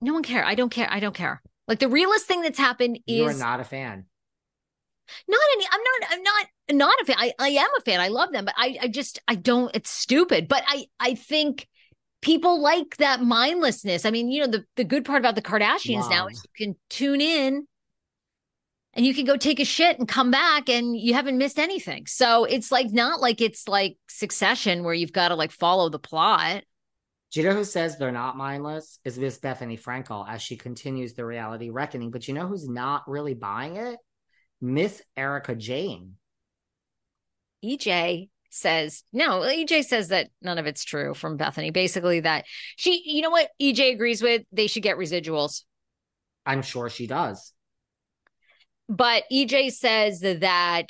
No 0.00 0.14
one 0.14 0.22
care. 0.22 0.42
I 0.42 0.54
don't 0.54 0.70
care. 0.70 0.88
I 0.90 1.00
don't 1.00 1.14
care. 1.14 1.42
Like 1.68 1.80
the 1.80 1.88
realest 1.88 2.24
thing 2.24 2.40
that's 2.40 2.58
happened 2.58 3.00
is 3.06 3.18
You're 3.18 3.34
not 3.34 3.60
a 3.60 3.64
fan. 3.64 4.06
Not 5.28 5.40
any 5.54 5.66
I'm 5.70 5.80
not 5.82 6.12
I'm 6.12 6.22
not 6.22 6.46
not 6.70 6.94
a 7.02 7.04
fan. 7.04 7.16
I, 7.18 7.32
I 7.38 7.48
am 7.48 7.68
a 7.76 7.80
fan. 7.82 8.00
I 8.00 8.08
love 8.08 8.32
them, 8.32 8.44
but 8.44 8.54
I, 8.56 8.78
I 8.82 8.88
just 8.88 9.20
I 9.28 9.34
don't 9.34 9.74
it's 9.74 9.90
stupid. 9.90 10.48
But 10.48 10.62
I 10.66 10.86
I 10.98 11.14
think 11.14 11.68
people 12.24 12.60
like 12.60 12.96
that 12.96 13.22
mindlessness. 13.22 14.06
I 14.06 14.10
mean, 14.10 14.30
you 14.30 14.40
know, 14.40 14.46
the, 14.46 14.64
the 14.76 14.84
good 14.84 15.04
part 15.04 15.20
about 15.20 15.34
the 15.34 15.42
Kardashians 15.42 16.02
wow. 16.02 16.08
now 16.08 16.26
is 16.28 16.42
you 16.42 16.66
can 16.66 16.76
tune 16.88 17.20
in 17.20 17.66
and 18.94 19.04
you 19.04 19.12
can 19.12 19.26
go 19.26 19.36
take 19.36 19.60
a 19.60 19.64
shit 19.64 19.98
and 19.98 20.08
come 20.08 20.30
back 20.30 20.70
and 20.70 20.96
you 20.96 21.12
haven't 21.12 21.36
missed 21.36 21.58
anything. 21.58 22.06
So 22.06 22.44
it's 22.44 22.72
like 22.72 22.90
not 22.90 23.20
like 23.20 23.42
it's 23.42 23.68
like 23.68 23.98
succession 24.08 24.84
where 24.84 24.94
you've 24.94 25.12
got 25.12 25.28
to 25.28 25.34
like 25.34 25.50
follow 25.50 25.90
the 25.90 25.98
plot. 25.98 26.64
Do 27.30 27.40
you 27.40 27.48
know 27.48 27.54
who 27.54 27.64
says 27.64 27.98
they're 27.98 28.12
not 28.12 28.36
mindless? 28.36 29.00
Is 29.04 29.18
Miss 29.18 29.38
Bethenny 29.38 29.80
Frankel 29.80 30.24
as 30.28 30.40
she 30.40 30.56
continues 30.56 31.14
the 31.14 31.26
reality 31.26 31.70
reckoning. 31.70 32.10
But 32.10 32.26
you 32.26 32.34
know 32.34 32.46
who's 32.46 32.68
not 32.68 33.02
really 33.08 33.34
buying 33.34 33.76
it? 33.76 33.98
Miss 34.60 35.02
Erika 35.16 35.54
Jayne. 35.54 36.12
EJ 37.64 38.28
says 38.54 39.02
no 39.12 39.40
ej 39.40 39.82
says 39.84 40.08
that 40.08 40.28
none 40.40 40.58
of 40.58 40.66
it's 40.66 40.84
true 40.84 41.12
from 41.12 41.36
bethenny. 41.36 41.72
Basically 41.72 42.20
that 42.20 42.44
she 42.76 43.02
you 43.04 43.20
know 43.20 43.30
what 43.30 43.50
ej 43.60 43.92
agrees 43.92 44.22
with? 44.22 44.42
They 44.52 44.68
should 44.68 44.82
get 44.82 44.96
residuals. 44.96 45.62
I'm 46.46 46.62
sure 46.62 46.88
she 46.88 47.06
does. 47.06 47.52
But 48.88 49.24
ej 49.32 49.72
says 49.72 50.20
that 50.20 50.86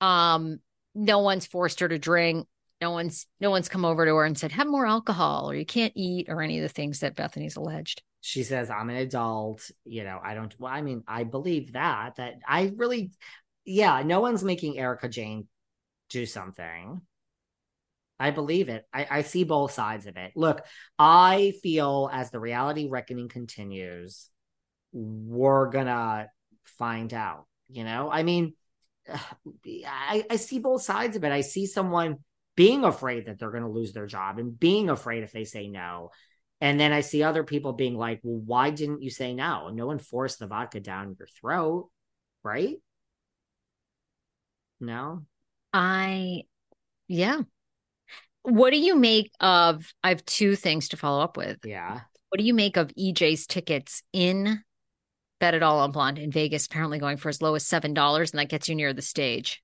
um 0.00 0.58
no 0.94 1.20
one's 1.20 1.46
forced 1.46 1.80
her 1.80 1.88
to 1.88 1.98
drink. 1.98 2.46
No 2.82 2.90
one's 2.90 3.26
no 3.40 3.50
one's 3.50 3.70
come 3.70 3.86
over 3.86 4.04
to 4.04 4.14
her 4.14 4.24
and 4.24 4.36
said 4.36 4.52
have 4.52 4.66
more 4.66 4.86
alcohol 4.86 5.50
or 5.50 5.54
you 5.54 5.64
can't 5.64 5.94
eat 5.96 6.26
or 6.28 6.42
any 6.42 6.58
of 6.58 6.62
the 6.62 6.68
things 6.68 7.00
that 7.00 7.16
bethenny's 7.16 7.56
alleged. 7.56 8.02
She 8.20 8.42
says 8.42 8.70
i'm 8.70 8.90
an 8.90 8.96
adult 8.96 9.68
you 9.84 10.04
know 10.04 10.20
i 10.22 10.34
don't 10.34 10.54
well 10.60 10.72
i 10.72 10.80
mean 10.80 11.02
i 11.08 11.24
believe 11.24 11.72
that 11.72 12.16
that 12.16 12.34
i 12.46 12.72
really 12.76 13.10
yeah 13.64 14.02
no 14.04 14.20
one's 14.20 14.44
making 14.44 14.78
Erika 14.78 15.08
jayne 15.08 15.48
do 16.12 16.26
something. 16.26 17.00
I 18.20 18.30
believe 18.30 18.68
it. 18.68 18.84
I, 18.92 19.06
I 19.10 19.22
see 19.22 19.44
both 19.44 19.72
sides 19.72 20.06
of 20.06 20.16
it. 20.16 20.32
Look, 20.36 20.64
I 20.98 21.54
feel 21.62 22.08
as 22.12 22.30
the 22.30 22.38
reality 22.38 22.88
reckoning 22.88 23.28
continues, 23.28 24.28
we're 24.92 25.70
gonna 25.70 26.28
find 26.64 27.12
out. 27.12 27.46
You 27.68 27.84
know, 27.84 28.10
I 28.10 28.22
mean, 28.22 28.54
I, 29.08 30.24
I 30.30 30.36
see 30.36 30.58
both 30.58 30.82
sides 30.82 31.16
of 31.16 31.24
it. 31.24 31.32
I 31.32 31.40
see 31.40 31.66
someone 31.66 32.18
being 32.54 32.84
afraid 32.84 33.26
that 33.26 33.38
they're 33.38 33.50
going 33.50 33.62
to 33.62 33.68
lose 33.68 33.92
their 33.92 34.06
job 34.06 34.38
and 34.38 34.58
being 34.58 34.90
afraid 34.90 35.22
if 35.22 35.32
they 35.32 35.44
say 35.44 35.68
no. 35.68 36.10
And 36.60 36.78
then 36.78 36.92
I 36.92 37.00
see 37.00 37.22
other 37.22 37.44
people 37.44 37.72
being 37.72 37.96
like, 37.96 38.20
well, 38.22 38.40
why 38.44 38.70
didn't 38.70 39.02
you 39.02 39.10
say 39.10 39.34
no? 39.34 39.70
No 39.70 39.86
one 39.86 39.98
forced 39.98 40.38
the 40.38 40.46
vodka 40.46 40.80
down 40.80 41.16
your 41.18 41.26
throat, 41.40 41.90
right? 42.44 42.76
No. 44.80 45.24
I, 45.72 46.42
yeah. 47.08 47.42
What 48.42 48.70
do 48.70 48.78
you 48.78 48.96
make 48.96 49.30
of? 49.40 49.92
I 50.02 50.10
have 50.10 50.24
two 50.24 50.56
things 50.56 50.88
to 50.88 50.96
follow 50.96 51.22
up 51.22 51.36
with. 51.36 51.58
Yeah. 51.64 52.00
What 52.28 52.38
do 52.38 52.44
you 52.44 52.54
make 52.54 52.76
of 52.76 52.88
EJ's 52.98 53.46
tickets 53.46 54.02
in 54.12 54.62
Bet 55.38 55.54
It 55.54 55.62
All 55.62 55.80
on 55.80 55.92
Blonde 55.92 56.18
in 56.18 56.30
Vegas, 56.30 56.66
apparently 56.66 56.98
going 56.98 57.16
for 57.16 57.28
as 57.28 57.42
low 57.42 57.54
as 57.54 57.64
$7, 57.64 57.84
and 58.32 58.40
that 58.40 58.48
gets 58.48 58.68
you 58.68 58.74
near 58.74 58.92
the 58.92 59.02
stage? 59.02 59.62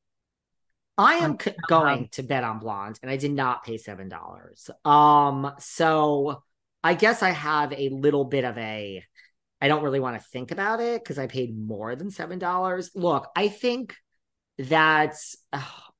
I 0.98 1.14
am 1.14 1.38
c- 1.40 1.52
going 1.68 2.08
to 2.12 2.24
bet 2.24 2.42
on 2.42 2.58
blonde, 2.58 2.98
and 3.02 3.10
I 3.10 3.16
did 3.16 3.30
not 3.30 3.64
pay 3.64 3.78
seven 3.78 4.08
dollars. 4.08 4.68
Um, 4.84 5.52
so 5.60 6.42
I 6.82 6.94
guess 6.94 7.22
I 7.22 7.30
have 7.30 7.72
a 7.72 7.88
little 7.90 8.24
bit 8.24 8.44
of 8.44 8.58
a. 8.58 9.04
I 9.60 9.68
don't 9.68 9.84
really 9.84 10.00
want 10.00 10.20
to 10.20 10.28
think 10.28 10.50
about 10.50 10.80
it 10.80 11.02
because 11.02 11.18
I 11.18 11.28
paid 11.28 11.56
more 11.56 11.94
than 11.94 12.10
seven 12.10 12.40
dollars. 12.40 12.90
Look, 12.96 13.28
I 13.36 13.46
think 13.46 13.94
that 14.58 15.14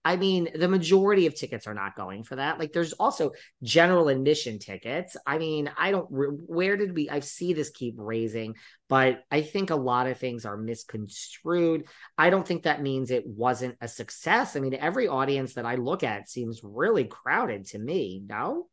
I 0.05 0.17
mean, 0.17 0.49
the 0.55 0.69
majority 0.69 1.27
of 1.27 1.35
tickets 1.35 1.67
are 1.67 1.75
not 1.75 1.97
going 1.97 2.23
for 2.23 2.37
that. 2.37 2.59
Like, 2.59 2.73
there's 2.73 2.95
also 2.95 3.33
general 3.63 4.09
admission 4.09 4.59
tickets. 4.59 5.17
I 5.27 5.39
mean, 5.39 5.71
I 5.77 5.91
don't, 5.91 6.07
where 6.09 6.77
did 6.77 6.95
we, 6.95 7.11
I 7.11 7.21
see 7.21 7.53
this 7.53 7.69
keep 7.71 7.97
raising, 7.99 8.55
but 8.89 9.25
I 9.31 9.43
think 9.43 9.71
a 9.71 9.77
lot 9.77 10.07
of 10.07 10.17
things 10.17 10.47
are 10.47 10.57
misconstrued. 10.57 11.89
I 12.17 12.31
don't 12.31 12.47
think 12.47 12.63
that 12.63 12.81
means 12.81 13.11
it 13.11 13.27
wasn't 13.27 13.77
a 13.81 13.89
success. 13.89 14.57
I 14.57 14.61
mean, 14.61 14.73
every 14.75 15.09
audience 15.09 15.55
that 15.55 15.67
I 15.67 15.75
look 15.75 16.03
at 16.03 16.31
seems 16.31 16.61
really 16.63 17.05
crowded 17.05 17.67
to 17.67 17.79
me. 17.79 18.23
No? 18.27 18.69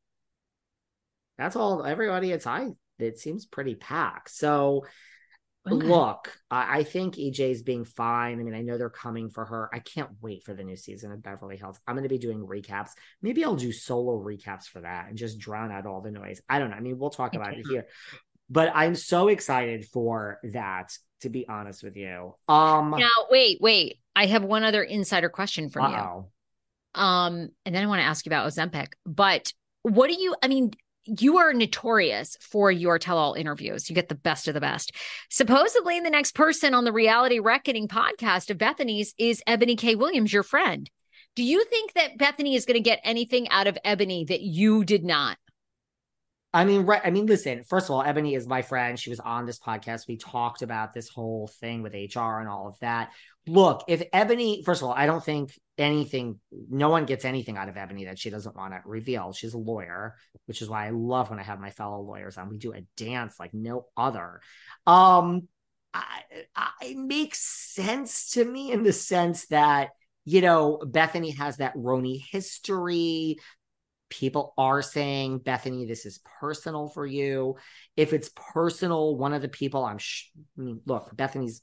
That's 1.38 1.58
all, 1.58 1.84
every 1.84 2.08
audience 2.08 2.48
I, 2.48 2.70
it 2.98 3.20
seems 3.20 3.46
pretty 3.46 3.76
packed. 3.76 4.30
So, 4.30 4.86
Okay. 5.68 5.88
Look, 5.88 6.32
I 6.52 6.84
think 6.84 7.16
EJ 7.16 7.40
is 7.40 7.64
being 7.64 7.86
fine. 7.86 8.40
I 8.40 8.44
mean, 8.44 8.54
I 8.54 8.62
know 8.62 8.78
they're 8.78 8.90
coming 8.90 9.30
for 9.30 9.46
her. 9.46 9.70
I 9.74 9.80
can't 9.80 10.10
wait 10.22 10.44
for 10.44 10.54
the 10.54 10.64
new 10.64 10.76
season 10.76 11.12
of 11.12 11.24
Beverly 11.24 11.58
Hills. 11.58 11.80
I'm 11.88 11.96
going 11.96 12.04
to 12.04 12.10
be 12.10 12.20
doing 12.20 12.46
recaps. 12.46 12.92
Maybe 13.22 13.44
I'll 13.44 13.56
do 13.56 13.72
solo 13.72 14.22
recaps 14.22 14.66
for 14.66 14.82
that 14.82 15.08
and 15.10 15.18
just 15.18 15.40
drown 15.40 15.72
out 15.72 15.88
all 15.88 16.02
the 16.02 16.12
noise. 16.12 16.40
I 16.48 16.60
don't 16.60 16.70
know. 16.70 16.76
I 16.76 16.82
mean, 16.82 17.00
we'll 17.00 17.10
talk 17.10 17.34
about 17.34 17.58
it 17.58 17.66
here. 17.68 17.88
But 18.48 18.72
I'm 18.76 18.94
so 18.94 19.28
excited 19.30 19.86
for 19.86 20.40
that, 20.54 20.96
to 21.22 21.30
be 21.30 21.48
honest 21.48 21.82
with 21.82 21.98
you. 21.98 22.36
Um 22.48 22.92
Now, 22.92 23.10
wait, 23.32 23.58
wait. 23.60 24.00
I 24.16 24.28
have 24.28 24.44
one 24.44 24.64
other 24.64 24.84
insider 24.84 25.30
question 25.30 25.70
for 25.70 25.82
you. 25.82 27.02
Um, 27.02 27.50
and 27.66 27.76
then 27.76 27.84
I 27.84 27.88
want 27.88 28.00
to 28.00 28.06
ask 28.06 28.26
you 28.26 28.30
about 28.30 28.48
Ozempic. 28.48 28.94
But 29.06 29.52
what 29.82 30.10
do 30.10 30.16
you 30.16 30.36
I 30.44 30.48
mean, 30.48 30.72
you 31.06 31.38
are 31.38 31.54
notorious 31.54 32.38
for 32.42 32.72
your 32.72 33.00
tell 33.00 33.18
all 33.18 33.34
interviews. 33.34 33.90
You 33.90 33.96
get 33.96 34.10
the 34.10 34.16
best 34.16 34.48
of 34.48 34.54
the 34.54 34.62
best. 34.62 34.92
Supposedly, 35.30 36.00
the 36.00 36.10
next 36.10 36.34
person 36.34 36.74
on 36.74 36.84
the 36.84 36.92
Reality 36.92 37.40
Reckoning 37.40 37.88
podcast 37.88 38.50
of 38.50 38.58
Bethenny's 38.58 39.14
is 39.18 39.44
Eboni 39.48 39.78
K. 39.78 39.96
Williams, 39.96 40.34
your 40.34 40.44
friend. 40.44 40.90
Do 41.36 41.44
you 41.44 41.66
think 41.66 41.94
that 41.94 42.18
Bethenny 42.18 42.56
is 42.56 42.66
going 42.66 42.76
to 42.76 42.82
get 42.82 43.02
anything 43.04 43.50
out 43.50 43.68
of 43.68 43.78
Eboni 43.86 44.28
that 44.28 44.42
you 44.42 44.84
did 44.84 45.04
not? 45.04 45.38
I 46.54 46.64
mean, 46.64 46.86
right. 46.86 47.02
I 47.04 47.12
mean, 47.12 47.26
listen, 47.26 47.64
first 47.64 47.88
of 47.88 47.92
all, 47.92 48.04
Eboni 48.04 48.38
is 48.38 48.48
my 48.48 48.62
friend. 48.62 48.98
She 48.98 49.10
was 49.10 49.20
on 49.20 49.46
this 49.46 49.60
podcast. 49.60 50.08
We 50.08 50.16
talked 50.16 50.62
about 50.62 50.94
this 50.94 51.10
whole 51.10 51.48
thing 51.60 51.82
with 51.84 51.94
HR 51.94 52.40
and 52.40 52.48
all 52.48 52.70
of 52.70 52.80
that. 52.80 53.12
Look, 53.48 53.84
if 53.88 54.10
Eboni, 54.12 54.64
first 54.64 54.82
of 54.82 54.88
all, 54.88 54.94
I 54.94 55.06
don't 55.06 55.24
think 55.24 55.52
anything, 55.78 56.40
no 56.52 56.90
one 56.90 57.06
gets 57.06 57.26
anything 57.26 57.58
out 57.58 57.70
of 57.70 57.76
Eboni 57.76 58.06
that 58.06 58.18
she 58.18 58.30
doesn't 58.30 58.56
want 58.56 58.74
to 58.74 58.82
reveal. 58.86 59.34
She's 59.34 59.54
a 59.54 59.60
lawyer, 59.60 60.16
which 60.46 60.62
is 60.62 60.70
why 60.70 60.88
I 60.88 60.90
love 60.90 61.30
when 61.30 61.40
I 61.40 61.44
have 61.44 61.60
my 61.60 61.70
fellow 61.70 62.02
lawyers 62.02 62.38
on. 62.38 62.50
We 62.50 62.58
do 62.58 62.74
a 62.74 62.86
dance 62.98 63.40
like 63.40 63.54
no 63.54 63.86
other. 63.96 64.42
Um, 64.88 65.48
I, 65.94 66.22
I, 66.56 66.70
it 66.82 66.98
makes 66.98 67.40
sense 67.40 68.32
to 68.32 68.44
me 68.44 68.72
in 68.72 68.84
the 68.84 68.94
sense 68.94 69.48
that 69.48 69.90
you 70.28 70.42
know, 70.42 70.80
Bethenny 70.84 71.38
has 71.38 71.58
that 71.58 71.76
RHONY 71.76 72.20
history 72.32 73.38
people 74.10 74.54
are 74.58 74.82
saying 74.82 75.40
Bethenny, 75.40 75.88
this 75.88 76.06
is 76.06 76.20
personal 76.40 76.88
for 76.88 77.06
you 77.06 77.56
if 77.98 78.14
it's 78.14 78.30
personal 78.54 79.18
one 79.18 79.34
of 79.34 79.42
the 79.42 79.50
people 79.50 79.84
i'm 79.84 79.98
sh- 79.98 80.30
I 80.58 80.62
mean, 80.62 80.82
look 80.86 81.16
bethenny's 81.16 81.62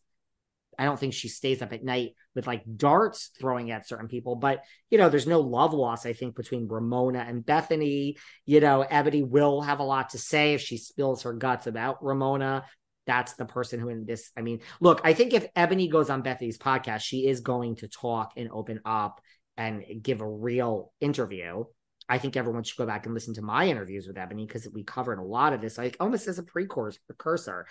i 0.78 0.84
don't 0.84 0.98
think 0.98 1.12
she 1.12 1.28
stays 1.28 1.62
up 1.62 1.72
at 1.72 1.84
night 1.84 2.14
with 2.34 2.46
like 2.46 2.62
darts 2.76 3.30
throwing 3.38 3.70
at 3.70 3.86
certain 3.86 4.08
people 4.08 4.36
but 4.36 4.62
you 4.90 4.98
know 4.98 5.08
there's 5.08 5.26
no 5.26 5.40
love 5.40 5.72
loss 5.72 6.06
i 6.06 6.12
think 6.12 6.34
between 6.34 6.68
ramona 6.68 7.24
and 7.26 7.44
Bethenny. 7.44 8.16
you 8.46 8.60
know 8.60 8.84
Eboni 8.90 9.26
will 9.26 9.62
have 9.62 9.80
a 9.80 9.84
lot 9.84 10.10
to 10.10 10.18
say 10.18 10.54
if 10.54 10.60
she 10.60 10.76
spills 10.76 11.22
her 11.22 11.32
guts 11.32 11.66
about 11.66 12.04
ramona 12.04 12.64
that's 13.06 13.34
the 13.34 13.44
person 13.44 13.80
who 13.80 13.88
in 13.88 14.06
this 14.06 14.30
i 14.36 14.42
mean 14.42 14.60
look 14.80 15.00
i 15.04 15.12
think 15.12 15.34
if 15.34 15.52
Eboni 15.54 15.90
goes 15.90 16.10
on 16.10 16.22
Bethenny's 16.22 16.58
podcast 16.58 17.00
she 17.02 17.26
is 17.26 17.40
going 17.40 17.76
to 17.76 17.88
talk 17.88 18.32
and 18.36 18.48
open 18.52 18.80
up 18.84 19.20
and 19.56 19.84
give 20.02 20.20
a 20.20 20.28
real 20.28 20.92
interview 21.00 21.64
I 22.08 22.18
think 22.18 22.36
everyone 22.36 22.62
should 22.64 22.76
go 22.76 22.86
back 22.86 23.06
and 23.06 23.14
listen 23.14 23.34
to 23.34 23.42
my 23.42 23.68
interviews 23.68 24.06
with 24.06 24.16
Eboni 24.16 24.46
because 24.46 24.68
we 24.72 24.82
covered 24.82 25.18
a 25.18 25.22
lot 25.22 25.52
of 25.52 25.60
this, 25.60 25.78
like 25.78 25.96
almost 26.00 26.26
as 26.28 26.38
a 26.38 26.42
precursor. 26.42 27.66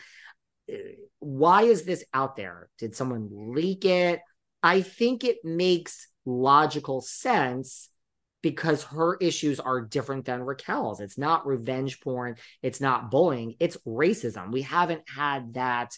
Why 1.20 1.64
is 1.64 1.84
this 1.84 2.04
out 2.14 2.36
there? 2.36 2.70
Did 2.78 2.96
someone 2.96 3.30
leak 3.54 3.86
it? 3.86 4.22
I 4.64 4.82
think 4.82 5.24
it 5.24 5.38
makes 5.44 6.08
logical 6.26 7.02
sense 7.02 7.90
because 8.42 8.84
her 8.84 9.18
issues 9.18 9.60
are 9.60 9.82
different 9.82 10.26
than 10.26 10.42
Raquel's. 10.42 11.00
It's 11.00 11.18
not 11.18 11.46
revenge 11.46 12.02
porn, 12.02 12.36
it's 12.62 12.82
not 12.82 13.12
bullying, 13.12 13.56
it's 13.60 13.78
racism. 13.88 14.52
We 14.52 14.64
haven't 14.64 15.04
had 15.08 15.54
that 15.54 15.96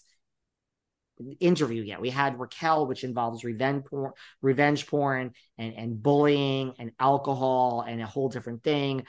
interview 1.39 1.83
yet. 1.83 2.01
We 2.01 2.09
had 2.09 2.39
Raquel, 2.39 2.87
which 2.87 3.03
involves 3.03 3.43
revenge 3.43 3.85
porn, 3.85 4.11
revenge 4.41 4.87
porn 4.87 5.31
and, 5.57 5.73
and 5.75 6.01
bullying 6.01 6.73
and 6.79 6.91
alcohol 6.99 7.85
and 7.87 8.01
a 8.01 8.05
whole 8.05 8.29
different 8.29 8.63
thing. 8.63 9.05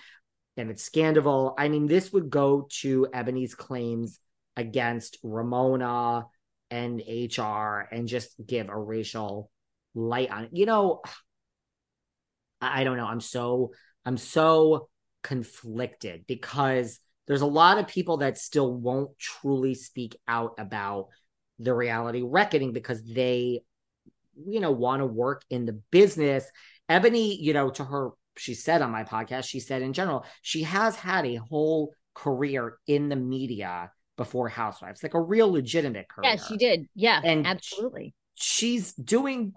And 0.57 0.71
it's 0.71 0.89
Scandoval. 0.89 1.55
I 1.59 1.69
mean, 1.69 1.87
this 1.87 2.13
would 2.13 2.31
go 2.31 2.69
to 2.81 3.09
Eboni's 3.13 3.55
claims 3.55 4.21
against 4.57 5.19
Ramona 5.23 6.27
and 6.71 7.01
HR 7.01 7.89
and 7.93 8.09
just 8.09 8.35
give 8.45 8.69
a 8.69 8.79
racial 8.79 9.51
light 9.95 10.31
on 10.31 10.45
it. 10.45 10.51
You 10.53 10.67
know, 10.67 11.03
I 12.61 12.85
don't 12.85 12.97
know. 12.97 13.07
I'm 13.07 13.21
so 13.21 13.73
I'm 14.05 14.17
so 14.17 14.89
conflicted 15.23 16.25
because 16.27 17.01
there's 17.27 17.41
a 17.41 17.47
lot 17.47 17.79
of 17.79 17.89
people 17.89 18.19
that 18.19 18.39
still 18.39 18.73
won't 18.73 19.19
truly 19.19 19.75
speak 19.75 20.17
out 20.29 20.55
about 20.59 21.09
the 21.59 21.75
reality 21.75 22.23
reckoning 22.23 22.73
because 22.73 23.03
they 23.05 23.63
you 24.47 24.61
know 24.61 24.73
want 24.73 25.01
to 25.01 25.07
work 25.07 25.43
in 25.49 25.65
the 25.65 25.81
business 25.93 26.45
eboni 26.91 27.37
you 27.39 27.53
know 27.53 27.71
to 27.71 27.85
her 27.85 28.11
she 28.37 28.55
said 28.55 28.83
on 28.83 28.91
my 28.91 29.05
podcast 29.05 29.45
she 29.45 29.61
said 29.61 29.81
in 29.81 29.93
general 29.93 30.25
she 30.43 30.65
has 30.65 30.97
had 30.97 31.25
a 31.25 31.37
whole 31.37 31.95
career 32.13 32.77
in 32.89 33.09
the 33.09 33.17
media 33.17 33.91
before 34.17 34.49
housewives 34.49 35.03
like 35.03 35.15
a 35.15 35.21
real 35.21 35.51
legitimate 35.51 36.09
career. 36.09 36.33
Yeah 36.33 36.37
she 36.37 36.57
did. 36.57 36.87
Yeah 36.95 37.21
and 37.23 37.47
absolutely. 37.47 38.15
she's 38.35 38.93
doing 38.95 39.53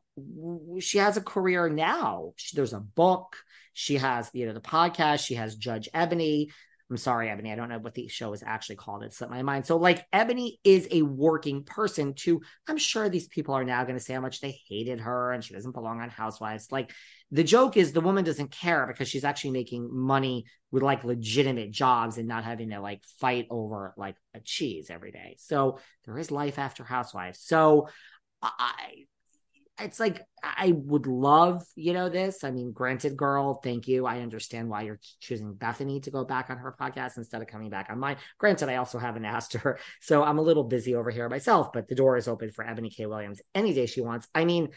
she 0.80 0.98
has 0.98 1.18
a 1.18 1.22
career 1.22 1.70
now. 1.70 2.34
She, 2.38 2.56
there's 2.56 2.74
a 2.74 2.80
book. 2.80 3.38
She 3.74 3.98
has 3.98 4.30
you 4.34 4.46
know 4.46 4.54
the 4.54 4.62
podcast. 4.62 5.26
She 5.26 5.36
has 5.36 5.56
judge 5.56 5.90
eboni 5.94 6.48
I'm 6.90 6.98
sorry, 6.98 7.28
Eboni. 7.28 7.52
I 7.52 7.56
don't 7.56 7.68
know 7.68 7.80
what 7.80 7.96
the 7.96 8.08
show 8.08 8.32
is 8.32 8.44
actually 8.46 8.78
called. 8.78 9.04
It 9.04 9.14
slipped 9.14 9.32
my 9.32 9.42
mind. 9.42 9.66
So, 9.66 9.76
like, 9.76 10.10
Eboni 10.12 10.54
is 10.64 10.88
a 10.90 11.02
working 11.02 11.64
person 11.64 12.14
too. 12.14 12.42
I'm 12.66 12.78
sure 12.78 13.10
these 13.10 13.28
people 13.28 13.54
are 13.56 13.66
now 13.66 13.84
going 13.84 13.98
to 13.98 14.04
say 14.04 14.14
how 14.14 14.22
much 14.22 14.40
they 14.40 14.58
hated 14.70 15.02
her 15.02 15.34
and 15.34 15.44
she 15.44 15.54
doesn't 15.54 15.74
belong 15.74 16.00
on 16.00 16.10
Housewives. 16.10 16.72
Like, 16.72 16.92
the 17.30 17.44
joke 17.44 17.76
is 17.76 17.92
the 17.92 18.00
woman 18.00 18.24
doesn't 18.24 18.52
care 18.52 18.88
because 18.88 19.10
she's 19.10 19.26
actually 19.26 19.52
making 19.52 19.90
money 19.92 20.46
with 20.72 20.82
like 20.82 21.04
legitimate 21.04 21.72
jobs 21.72 22.18
and 22.18 22.28
not 22.28 22.46
having 22.46 22.70
to 22.70 22.80
like 22.80 23.04
fight 23.20 23.48
over 23.50 23.94
like 23.98 24.16
a 24.34 24.40
cheese 24.40 24.90
every 24.90 25.12
day. 25.12 25.36
So, 25.40 25.80
there 26.06 26.18
is 26.18 26.32
life 26.32 26.58
after 26.58 26.86
Housewives. 26.86 27.42
So, 27.42 27.90
I 28.42 29.08
it's 29.80 30.00
like 30.00 30.22
I 30.44 30.74
would 30.76 31.08
love, 31.08 31.64
you 31.76 31.94
know, 31.94 32.10
this. 32.10 32.44
I 32.44 32.52
mean, 32.52 32.72
granted, 32.72 33.16
girl, 33.16 33.60
thank 33.64 33.88
you. 33.88 34.06
I 34.06 34.22
understand 34.22 34.70
why 34.70 34.84
you're 34.84 35.00
choosing 35.20 35.54
Bethenny 35.54 36.02
to 36.04 36.12
go 36.12 36.26
back 36.26 36.50
on 36.50 36.58
her 36.58 36.76
podcast 36.80 37.18
instead 37.18 37.42
of 37.42 37.48
coming 37.48 37.70
back 37.70 37.88
on 37.90 38.00
mine. 38.00 38.18
Granted, 38.38 38.70
I 38.70 38.78
also 38.78 38.98
haven't 38.98 39.26
asked 39.26 39.54
her, 39.54 39.80
so 40.02 40.24
I'm 40.24 40.40
a 40.40 40.44
little 40.44 40.64
busy 40.64 40.96
over 40.96 41.12
here 41.12 41.30
myself. 41.30 41.72
But 41.74 41.88
the 41.88 41.96
door 41.96 42.18
is 42.18 42.28
open 42.28 42.52
for 42.52 42.66
Eboni 42.66 42.96
K. 42.96 43.06
Williams 43.06 43.42
any 43.54 43.74
day 43.74 43.86
she 43.86 44.02
wants. 44.02 44.28
I 44.34 44.46
mean, 44.46 44.70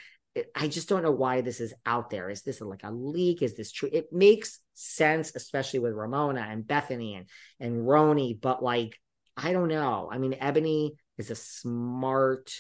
I 0.55 0.69
just 0.69 0.89
don't 0.89 1.03
know 1.03 1.11
why 1.11 1.41
this 1.41 1.61
is 1.61 1.75
out 1.85 2.11
there. 2.11 2.31
Is 2.31 2.43
this 2.43 2.61
like 2.61 2.85
a 2.85 2.93
leak? 2.93 3.43
Is 3.43 3.57
this 3.57 3.73
true? 3.73 3.89
It 3.93 4.13
makes 4.13 4.61
sense, 4.75 5.33
especially 5.35 5.81
with 5.81 5.95
Ramona 5.95 6.47
and 6.49 6.65
Bethenny 6.65 7.17
and 7.17 7.27
and 7.59 7.87
RHONY, 7.87 8.41
but 8.41 8.63
like 8.63 8.99
I 9.37 9.53
don't 9.53 9.69
know. 9.69 10.09
I 10.13 10.19
mean, 10.19 10.35
Eboni 10.35 10.91
is 11.19 11.31
a 11.31 11.35
smart 11.35 12.53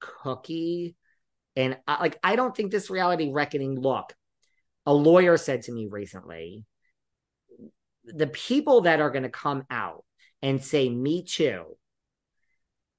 cookie 0.00 0.96
and 1.56 1.78
I, 1.86 2.00
like, 2.00 2.18
I 2.22 2.36
don't 2.36 2.56
think 2.56 2.70
this 2.70 2.90
reality 2.90 3.30
reckoning 3.32 3.78
look, 3.78 4.14
a 4.86 4.94
lawyer 4.94 5.36
said 5.36 5.62
to 5.62 5.72
me 5.72 5.86
recently, 5.90 6.64
the 8.04 8.26
people 8.26 8.82
that 8.82 9.00
are 9.00 9.10
going 9.10 9.22
to 9.22 9.28
come 9.28 9.64
out 9.70 10.04
and 10.40 10.62
say, 10.62 10.88
Me 10.88 11.22
too, 11.24 11.76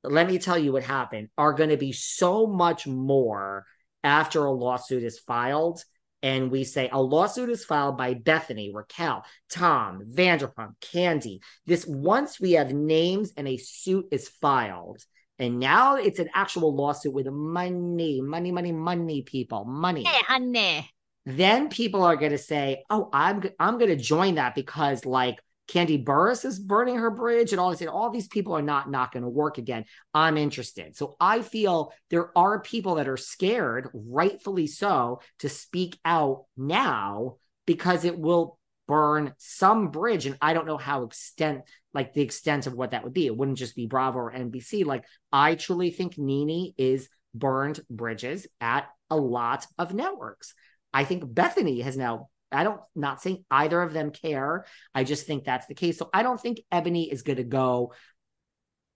let 0.03 0.27
me 0.27 0.37
tell 0.37 0.57
you 0.57 0.71
what 0.71 0.83
happened, 0.83 1.29
are 1.37 1.53
going 1.53 1.69
to 1.69 1.77
be 1.77 1.91
so 1.91 2.45
much 2.45 2.85
more 2.87 3.65
after 4.03 4.45
a 4.45 4.51
lawsuit 4.51 5.03
is 5.03 5.19
filed. 5.19 5.83
And 6.21 6.51
we 6.51 6.63
say 6.63 6.89
a 6.89 7.01
lawsuit 7.01 7.49
is 7.49 7.65
filed 7.65 7.97
by 7.97 8.13
Bethenny, 8.13 8.73
Raquel, 8.73 9.25
Tom, 9.49 10.03
Vanderpump, 10.09 10.75
Kandi. 10.79 11.39
This 11.65 11.85
once 11.85 12.39
we 12.39 12.53
have 12.53 12.71
names 12.71 13.33
and 13.35 13.45
a 13.45 13.57
suit 13.57 14.05
is 14.11 14.29
filed, 14.29 15.03
and 15.39 15.59
now 15.59 15.95
it's 15.95 16.19
an 16.19 16.29
actual 16.33 16.75
lawsuit 16.75 17.13
with 17.13 17.27
money, 17.27 18.21
money, 18.21 18.51
money, 18.51 18.71
money, 18.71 19.21
people, 19.21 19.65
money. 19.65 20.03
Hey, 20.03 20.21
honey. 20.27 20.89
Then 21.25 21.69
people 21.69 22.03
are 22.03 22.17
going 22.17 22.31
to 22.31 22.37
say, 22.37 22.83
"Oh, 22.89 23.09
I'm 23.13 23.43
I'm 23.59 23.77
going 23.77 23.89
to 23.89 24.03
join 24.03 24.35
that 24.35 24.55
because 24.55 25.05
like 25.05 25.37
Kandi 25.67 26.03
Burruss 26.03 26.43
is 26.43 26.59
burning 26.59 26.97
her 26.97 27.09
bridge 27.09 27.51
and 27.51 27.59
all 27.59 27.71
this. 27.71 27.81
All 27.87 28.09
these 28.09 28.27
people 28.27 28.53
are 28.53 28.61
not 28.61 28.91
not 28.91 29.11
going 29.11 29.23
to 29.23 29.29
work 29.29 29.57
again. 29.57 29.85
I'm 30.13 30.37
interested. 30.37 30.95
So 30.95 31.15
I 31.19 31.41
feel 31.41 31.93
there 32.09 32.37
are 32.37 32.59
people 32.59 32.95
that 32.95 33.07
are 33.07 33.17
scared, 33.17 33.89
rightfully 33.93 34.67
so, 34.67 35.21
to 35.39 35.49
speak 35.49 35.97
out 36.03 36.45
now 36.57 37.37
because 37.65 38.03
it 38.03 38.19
will 38.19 38.59
burn 38.87 39.33
some 39.37 39.89
bridge. 39.89 40.25
And 40.25 40.37
I 40.41 40.53
don't 40.53 40.67
know 40.67 40.77
how 40.77 41.03
extent, 41.03 41.61
like 41.93 42.13
the 42.13 42.21
extent 42.21 42.67
of 42.67 42.73
what 42.73 42.91
that 42.91 43.03
would 43.03 43.13
be. 43.13 43.25
It 43.25 43.35
wouldn't 43.35 43.57
just 43.57 43.75
be 43.75 43.87
Bravo 43.87 44.19
or 44.19 44.31
NBC. 44.31 44.85
Like 44.85 45.05
I 45.31 45.55
truly 45.55 45.91
think 45.91 46.17
NeNe 46.17 46.73
is 46.77 47.09
burned 47.33 47.79
bridges 47.89 48.47
at 48.61 48.87
a 49.09 49.17
lot 49.17 49.65
of 49.77 49.93
networks. 49.93 50.53
I 50.93 51.05
think 51.05 51.23
Bethenny 51.23 51.83
has 51.83 51.97
now 51.97 52.29
I 52.51 52.63
don't 52.63 52.81
not 52.95 53.21
saying 53.21 53.45
either 53.49 53.81
of 53.81 53.93
them 53.93 54.11
care. 54.11 54.65
I 54.93 55.03
just 55.03 55.25
think 55.25 55.43
that's 55.43 55.65
the 55.65 55.73
case. 55.73 55.97
So 55.97 56.09
I 56.13 56.23
don't 56.23 56.39
think 56.39 56.59
Eboni 56.71 57.11
is 57.11 57.23
going 57.23 57.37
to 57.37 57.43
go 57.43 57.93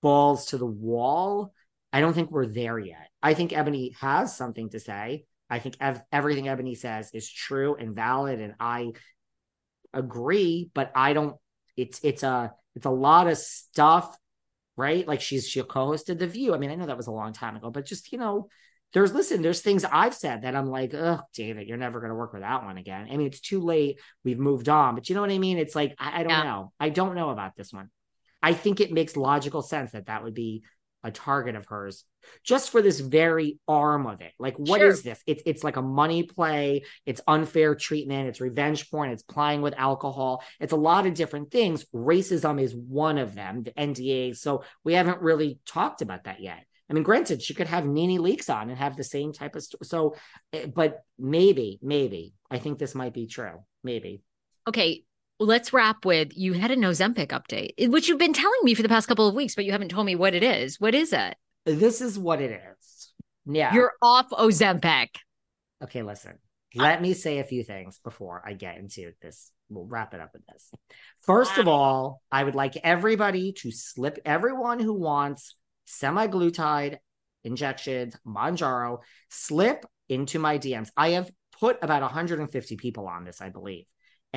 balls 0.01 0.47
to 0.47 0.57
the 0.57 0.65
wall. 0.65 1.53
I 1.91 2.01
don't 2.01 2.13
think 2.13 2.29
we're 2.29 2.45
there 2.45 2.77
yet. 2.77 3.09
I 3.23 3.33
think 3.33 3.51
Eboni 3.51 3.95
has 3.99 4.35
something 4.35 4.69
to 4.69 4.79
say. 4.79 5.25
I 5.49 5.59
think 5.59 5.77
ev- 5.79 6.03
everything 6.11 6.45
Eboni 6.45 6.77
says 6.77 7.09
is 7.13 7.31
true 7.31 7.75
and 7.75 7.95
valid, 7.95 8.39
and 8.41 8.53
I 8.59 8.91
agree. 9.98 10.70
But 10.74 10.91
I 10.95 11.14
don't. 11.14 11.36
It's 11.76 12.00
it's 12.04 12.24
a 12.24 12.54
it's 12.76 12.86
a 12.86 12.91
lot 12.91 13.28
of 13.28 13.38
stuff, 13.38 14.18
right? 14.76 15.08
Like 15.08 15.22
she's 15.22 15.48
she 15.48 15.62
co-hosted 15.62 16.20
The 16.20 16.28
View. 16.28 16.54
I 16.54 16.58
mean, 16.58 16.72
I 16.72 16.76
know 16.76 16.86
that 16.88 16.98
was 16.98 17.08
a 17.08 17.12
long 17.12 17.34
time 17.34 17.56
ago, 17.56 17.70
but 17.70 17.86
just 17.86 18.12
you 18.12 18.18
know, 18.18 18.50
there's 18.93 19.14
listen, 19.14 19.41
there's 19.41 19.62
things 19.62 19.84
I've 19.84 20.16
said 20.16 20.43
that 20.43 20.56
I'm 20.56 20.68
like, 20.68 20.93
oh, 20.93 21.20
David, 21.34 21.68
you're 21.68 21.78
never 21.78 22.00
going 22.00 22.12
to 22.12 22.16
work 22.16 22.34
with 22.34 22.41
that 22.41 22.64
one 22.64 22.78
again. 22.78 23.08
I 23.12 23.18
mean, 23.18 23.28
it's 23.28 23.41
too 23.41 23.62
late. 23.62 24.00
We've 24.24 24.39
moved 24.39 24.70
on, 24.70 24.95
but 24.95 25.10
you 25.10 25.16
know 25.16 25.22
what 25.22 25.32
I 25.32 25.39
mean? 25.39 25.58
It's 25.58 25.76
like, 25.76 25.95
I, 26.00 26.22
I 26.22 26.24
don't 26.24 26.32
yeah. 26.32 26.43
know. 26.43 26.74
I 26.80 26.89
don't 26.89 27.16
know 27.16 27.30
about 27.30 27.56
this 27.56 27.74
one. 27.74 27.89
I 28.41 28.54
think 28.54 28.80
it 28.80 28.91
makes 28.91 29.18
logical 29.18 29.62
sense 29.62 29.91
that 29.91 30.06
that 30.06 30.24
would 30.24 30.36
be 30.36 30.64
a 31.04 31.12
target 31.12 31.56
of 31.56 31.66
hers 31.66 32.04
just 32.43 32.70
for 32.70 32.82
this 32.82 33.00
very 33.00 33.60
arm 33.68 34.06
of 34.08 34.22
it. 34.22 34.34
Like, 34.39 34.58
what 34.58 34.82
sure. 34.82 34.89
is 34.89 35.04
this? 35.04 35.22
It, 35.26 35.41
it's 35.45 35.64
like 35.64 35.78
a 35.78 35.82
money 35.82 36.24
play. 36.24 36.84
It's 37.06 37.22
unfair 37.28 37.76
treatment. 37.76 38.28
It's 38.28 38.41
revenge 38.41 38.89
porn. 38.89 39.12
It's 39.12 39.24
playing 39.24 39.62
with 39.62 39.74
alcohol. 39.78 40.43
It's 40.60 40.74
a 40.74 40.78
lot 40.78 41.06
of 41.06 41.14
different 41.14 41.52
things. 41.52 41.86
Racism 41.93 42.62
is 42.62 42.76
one 42.76 43.18
of 43.18 43.36
them, 43.36 43.64
the 43.64 43.72
NDA. 43.72 44.36
So 44.36 44.64
we 44.84 44.93
haven't 44.93 45.22
really 45.22 45.60
talked 45.66 46.02
about 46.02 46.26
that 46.26 46.41
yet. 46.41 46.64
I 46.89 46.93
mean, 46.93 47.04
granted, 47.04 47.41
she 47.41 47.54
could 47.54 47.68
have 47.68 47.86
NeNe 47.86 48.20
Leakes 48.20 48.54
on 48.54 48.70
and 48.70 48.78
have 48.78 48.95
the 48.95 49.04
same 49.04 49.34
type 49.34 49.56
of 49.56 49.64
st- 49.64 49.86
so, 49.86 50.16
eh, 50.54 50.68
but 50.68 51.02
maybe, 51.20 51.80
maybe 51.82 52.34
I 52.50 52.60
think 52.60 52.80
this 52.80 52.95
might 52.95 53.14
be 53.14 53.28
true. 53.28 53.64
Maybe. 53.84 54.22
Okay, 54.68 55.04
let's 55.39 55.73
wrap 55.73 56.05
with 56.05 56.35
you 56.35 56.53
had 56.53 56.71
an 56.71 56.81
Ozempic 56.81 57.27
update, 57.27 57.73
eh, 57.77 57.88
which 57.88 58.07
you've 58.07 58.17
been 58.17 58.33
telling 58.33 58.59
me 58.63 58.73
for 58.73 58.81
the 58.81 58.89
past 58.89 59.07
couple 59.07 59.27
of 59.27 59.35
weeks, 59.35 59.55
but 59.55 59.65
you 59.65 59.71
haven't 59.71 59.89
told 59.89 60.05
me 60.05 60.15
what 60.15 60.33
it 60.33 60.43
is. 60.43 60.79
What 60.79 60.95
is 60.95 61.13
it? 61.13 61.35
This 61.65 62.01
is 62.01 62.17
what 62.17 62.41
it 62.41 62.51
is. 62.51 63.13
Yeah, 63.45 63.73
you're 63.73 63.93
off 64.01 64.29
Ozempic. 64.31 65.09
Okay, 65.83 66.03
listen. 66.03 66.38
Let 66.75 67.01
me 67.01 67.13
say 67.13 67.39
a 67.39 67.43
few 67.43 67.63
things 67.63 67.99
before 68.03 68.43
I 68.45 68.53
get 68.53 68.77
into 68.77 69.11
this. 69.21 69.51
We'll 69.69 69.85
wrap 69.85 70.13
it 70.13 70.19
up 70.19 70.29
with 70.33 70.45
this. 70.45 70.71
First 71.21 71.57
of 71.57 71.67
all, 71.67 72.21
I 72.31 72.43
would 72.43 72.55
like 72.55 72.77
everybody 72.83 73.53
to 73.53 73.71
slip 73.71 74.19
everyone 74.25 74.79
who 74.79 74.93
wants 74.93 75.55
semaglutide 75.88 76.97
injections, 77.43 78.15
Mounjaro, 78.25 78.99
slip 79.29 79.85
into 80.09 80.39
my 80.39 80.59
DMs. 80.59 80.89
I 80.95 81.11
have 81.11 81.31
put 81.59 81.79
about 81.81 82.01
150 82.01 82.75
people 82.77 83.07
on 83.07 83.23
this, 83.23 83.41
I 83.41 83.49
believe. 83.49 83.85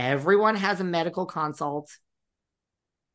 Everyone 0.01 0.57
has 0.57 0.80
a 0.80 0.84
medical 0.84 1.26
consult 1.26 1.90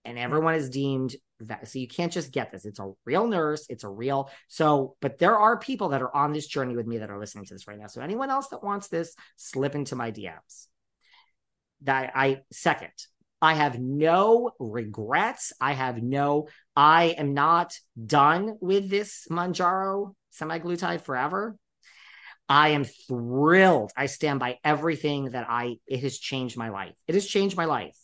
and 0.03 0.19
everyone 0.19 0.53
is 0.53 0.69
deemed 0.69 1.15
that. 1.39 1.67
So 1.67 1.79
you 1.79 1.87
can't 1.87 2.11
just 2.11 2.31
get 2.31 2.51
this. 2.51 2.63
It's 2.63 2.79
a 2.79 2.91
real 3.05 3.25
nurse, 3.27 3.65
it's 3.69 3.83
a 3.83 3.89
real. 3.89 4.29
So, 4.49 4.95
but 5.01 5.17
there 5.17 5.35
are 5.35 5.57
people 5.57 5.89
that 5.89 6.03
are 6.03 6.15
on 6.15 6.31
this 6.31 6.45
journey 6.45 6.75
with 6.75 6.85
me 6.85 6.99
that 6.99 7.09
are 7.09 7.17
listening 7.17 7.45
to 7.45 7.55
this 7.55 7.67
right 7.67 7.79
now. 7.79 7.87
So 7.87 8.01
anyone 8.01 8.29
else 8.29 8.49
that 8.49 8.63
wants 8.63 8.87
this, 8.87 9.15
slip 9.35 9.73
into 9.73 9.95
my 9.95 10.11
DMs. 10.11 10.67
That 11.81 12.11
I 12.13 12.41
second, 12.51 12.93
I 13.41 13.55
have 13.55 13.79
no 13.79 14.51
regrets. 14.59 15.53
I 15.59 15.73
have 15.73 16.03
no, 16.03 16.49
I 16.75 17.15
am 17.17 17.33
not 17.33 17.73
done 18.05 18.57
with 18.61 18.91
this 18.91 19.25
Mounjaro 19.31 20.13
semaglutide 20.39 21.01
forever. 21.01 21.57
I 22.47 22.69
am 22.69 22.83
thrilled. 22.83 23.91
I 23.97 24.05
stand 24.05 24.39
by 24.39 24.59
everything 24.63 25.31
that 25.31 25.47
I, 25.49 25.75
it 25.87 26.01
has 26.01 26.17
changed 26.19 26.57
my 26.57 26.69
life. 26.69 26.93
It 27.07 27.15
has 27.15 27.25
changed 27.25 27.57
my 27.57 27.65
life. 27.65 27.97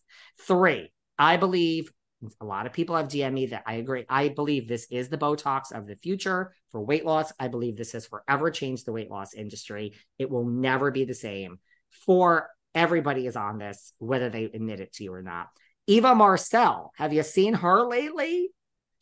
Three, 0.48 0.92
I 1.18 1.38
believe 1.38 1.92
a 2.39 2.46
lot 2.46 2.66
of 2.66 2.74
people 2.74 2.96
have 2.96 3.08
DM 3.08 3.34
me 3.34 3.46
that 3.48 3.64
I 3.66 3.76
agree. 3.76 4.06
I 4.10 4.30
believe 4.30 4.68
this 4.68 4.88
is 4.92 5.10
the 5.10 5.18
Botox 5.18 5.72
of 5.72 5.88
the 5.88 5.96
future 5.96 6.54
for 6.72 6.82
weight 6.82 7.06
loss. 7.06 7.32
I 7.39 7.48
believe 7.48 7.78
this 7.78 7.92
has 7.94 8.06
forever 8.08 8.52
changed 8.52 8.86
the 8.86 8.92
weight 8.92 9.10
loss 9.10 9.34
industry. 9.34 9.94
It 10.18 10.30
will 10.30 10.46
never 10.46 10.92
be 10.92 11.06
the 11.06 11.16
same. 11.16 11.60
For 12.06 12.50
Everybody 12.74 13.28
is 13.28 13.36
on 13.36 13.58
this, 13.58 13.94
whether 13.98 14.30
they 14.30 14.46
admit 14.46 14.80
it 14.80 14.94
to 14.94 15.04
you 15.04 15.14
or 15.14 15.22
not. 15.22 15.48
Eva 15.88 16.16
Marcille, 16.16 16.92
have 16.96 17.12
you 17.12 17.24
seen 17.24 17.54
her 17.54 17.84
lately? 17.84 18.50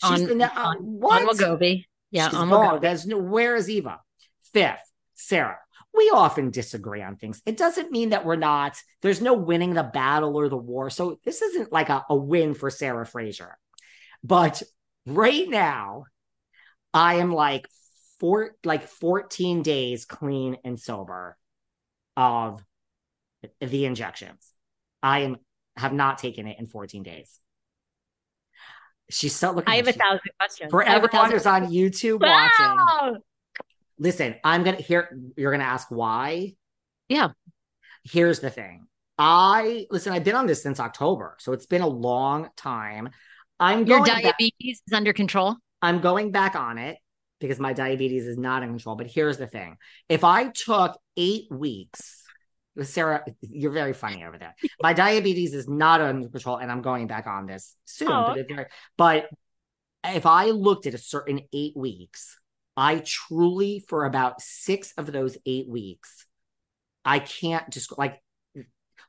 She's 0.04 0.24
on, 0.24 0.38
the, 0.38 0.46
uh, 0.46 0.50
on, 0.56 0.78
what? 0.78 1.22
on. 1.22 1.84
Yeah, 2.10 2.30
She's 2.30 2.38
on 2.38 2.50
Wegovy. 2.50 2.82
There's 2.82 3.06
no, 3.06 3.18
where 3.18 3.56
is 3.56 3.70
Eva? 3.70 4.00
Fifth, 4.54 4.89
Sarah. 5.20 5.60
We 5.94 6.12
often 6.14 6.50
disagree 6.50 7.02
on 7.02 7.18
things. 7.18 7.42
It 7.46 7.58
doesn't 7.58 7.92
mean 7.92 8.10
that 8.10 8.26
we're 8.26 8.38
not, 8.38 8.78
there's 9.02 9.22
no 9.22 9.34
winning 9.34 9.74
the 9.74 9.84
battle 9.84 10.38
or 10.38 10.48
the 10.48 10.58
war. 10.58 10.90
So 10.90 11.20
this 11.26 11.42
isn't 11.42 11.74
like 11.74 11.90
a, 11.90 12.06
a 12.10 12.16
win 12.16 12.54
for 12.54 12.70
Sarah 12.70 13.06
Fraser. 13.06 13.58
But 14.24 14.64
right 15.06 15.50
now, 15.50 16.06
I 16.94 17.16
am 17.16 17.34
like 17.34 17.68
four 18.20 18.56
like 18.64 18.88
14 18.88 19.62
days 19.62 20.06
clean 20.06 20.58
and 20.64 20.80
sober 20.80 21.38
of 22.16 22.64
the 23.60 23.86
injections. 23.86 24.52
I 25.04 25.20
am 25.20 25.38
have 25.76 25.94
not 25.94 26.18
taken 26.18 26.48
it 26.48 26.60
in 26.60 26.68
14 26.68 27.04
days. 27.04 27.40
She's 29.10 29.36
still 29.36 29.54
looking. 29.54 29.72
I 29.72 29.78
have 29.78 29.88
a 29.88 29.94
thousand 29.94 30.32
questions. 30.40 30.72
For 30.72 30.84
everyone 30.84 31.32
who's 31.32 31.46
on 31.46 31.72
YouTube 31.72 32.22
wow! 32.22 32.50
watching, 33.02 33.22
listen, 34.00 34.36
I'm 34.44 34.64
gonna 34.64 34.78
hear. 34.78 35.10
You're 35.38 35.52
gonna 35.52 35.64
ask 35.64 35.88
why. 35.90 36.56
Yeah. 37.08 37.30
Here's 38.04 38.40
the 38.40 38.50
thing. 38.50 38.88
I 39.18 39.86
listen. 39.92 40.14
I've 40.14 40.24
been 40.24 40.36
on 40.36 40.48
this 40.48 40.64
since 40.64 40.80
October, 40.80 41.36
so 41.40 41.52
it's 41.52 41.66
been 41.66 41.82
a 41.82 41.88
long 41.88 42.50
time. 42.56 43.10
I'm 43.60 43.86
your 43.86 44.06
diabetes 44.06 44.80
back, 44.82 44.88
is 44.88 44.94
under 44.94 45.14
control. 45.14 45.58
I'm 45.82 46.00
going 46.00 46.32
back 46.32 46.56
on 46.56 46.78
it 46.78 46.98
because 47.40 47.60
my 47.60 47.74
diabetes 47.74 48.26
is 48.26 48.38
not 48.38 48.64
in 48.64 48.70
control. 48.70 48.96
But 48.96 49.08
here's 49.08 49.38
the 49.38 49.48
thing: 49.48 49.76
if 50.08 50.24
I 50.24 50.48
took 50.48 50.98
eight 51.18 51.48
weeks 51.52 52.20
Sarah, 52.84 53.24
you're 53.42 53.72
very 53.72 53.94
funny 53.94 54.24
over 54.24 54.38
there. 54.38 54.56
My 54.82 54.94
diabetes 54.94 55.54
is 55.54 55.68
not 55.68 56.02
under 56.02 56.30
control, 56.30 56.58
and 56.58 56.72
I'm 56.72 56.82
going 56.82 57.08
back 57.08 57.28
on 57.28 57.46
this 57.46 57.76
soon. 57.86 58.12
Oh, 58.12 58.34
but, 58.36 58.40
okay. 58.40 58.66
but 58.98 59.30
if 60.06 60.26
I 60.26 60.48
looked 60.48 60.88
at 60.88 60.94
a 60.94 60.98
certain 60.98 61.42
eight 61.54 61.76
weeks, 61.76 62.38
I 62.80 63.04
truly, 63.06 63.84
for 63.90 64.06
about 64.06 64.40
six 64.42 64.94
of 64.98 65.12
those 65.12 65.38
eight 65.46 65.68
weeks, 65.68 66.26
I 67.04 67.20
can't 67.20 67.70
just 67.70 67.98
like 67.98 68.22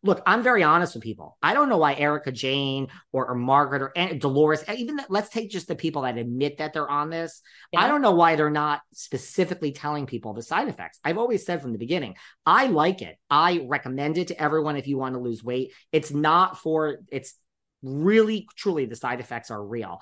look, 0.02 0.22
I'm 0.26 0.42
very 0.42 0.62
honest 0.62 0.94
with 0.94 1.04
people. 1.04 1.36
I 1.42 1.54
don't 1.54 1.68
know 1.68 1.76
why 1.76 1.94
Erika 1.94 2.32
Jayne 2.32 2.88
or, 3.12 3.26
or 3.28 3.34
Margaret 3.34 3.82
or 3.82 4.14
Dolores, 4.14 4.64
even 4.74 4.98
let's 5.08 5.28
take 5.28 5.50
just 5.50 5.68
the 5.68 5.76
people 5.76 6.02
that 6.02 6.16
admit 6.16 6.58
that 6.58 6.72
they're 6.72 6.90
on 6.90 7.10
this. 7.10 7.42
Yeah. 7.72 7.80
I 7.80 7.88
don't 7.88 8.02
know 8.02 8.14
why 8.14 8.34
they're 8.34 8.50
not 8.50 8.80
specifically 8.92 9.72
telling 9.72 10.06
people 10.06 10.32
the 10.32 10.42
side 10.42 10.68
effects. 10.68 10.98
I've 11.04 11.18
always 11.18 11.44
said 11.44 11.60
from 11.60 11.72
the 11.72 11.78
beginning, 11.78 12.16
I 12.46 12.66
like 12.66 13.02
it. 13.02 13.18
I 13.28 13.66
recommend 13.68 14.18
it 14.18 14.28
to 14.28 14.42
everyone 14.42 14.76
if 14.76 14.86
you 14.88 14.96
want 14.96 15.14
to 15.14 15.20
lose 15.20 15.44
weight. 15.44 15.74
It's 15.92 16.10
not 16.10 16.58
for, 16.58 17.00
it's 17.12 17.34
really, 17.82 18.48
truly, 18.56 18.86
the 18.86 18.96
side 18.96 19.20
effects 19.20 19.50
are 19.50 19.62
real. 19.62 20.00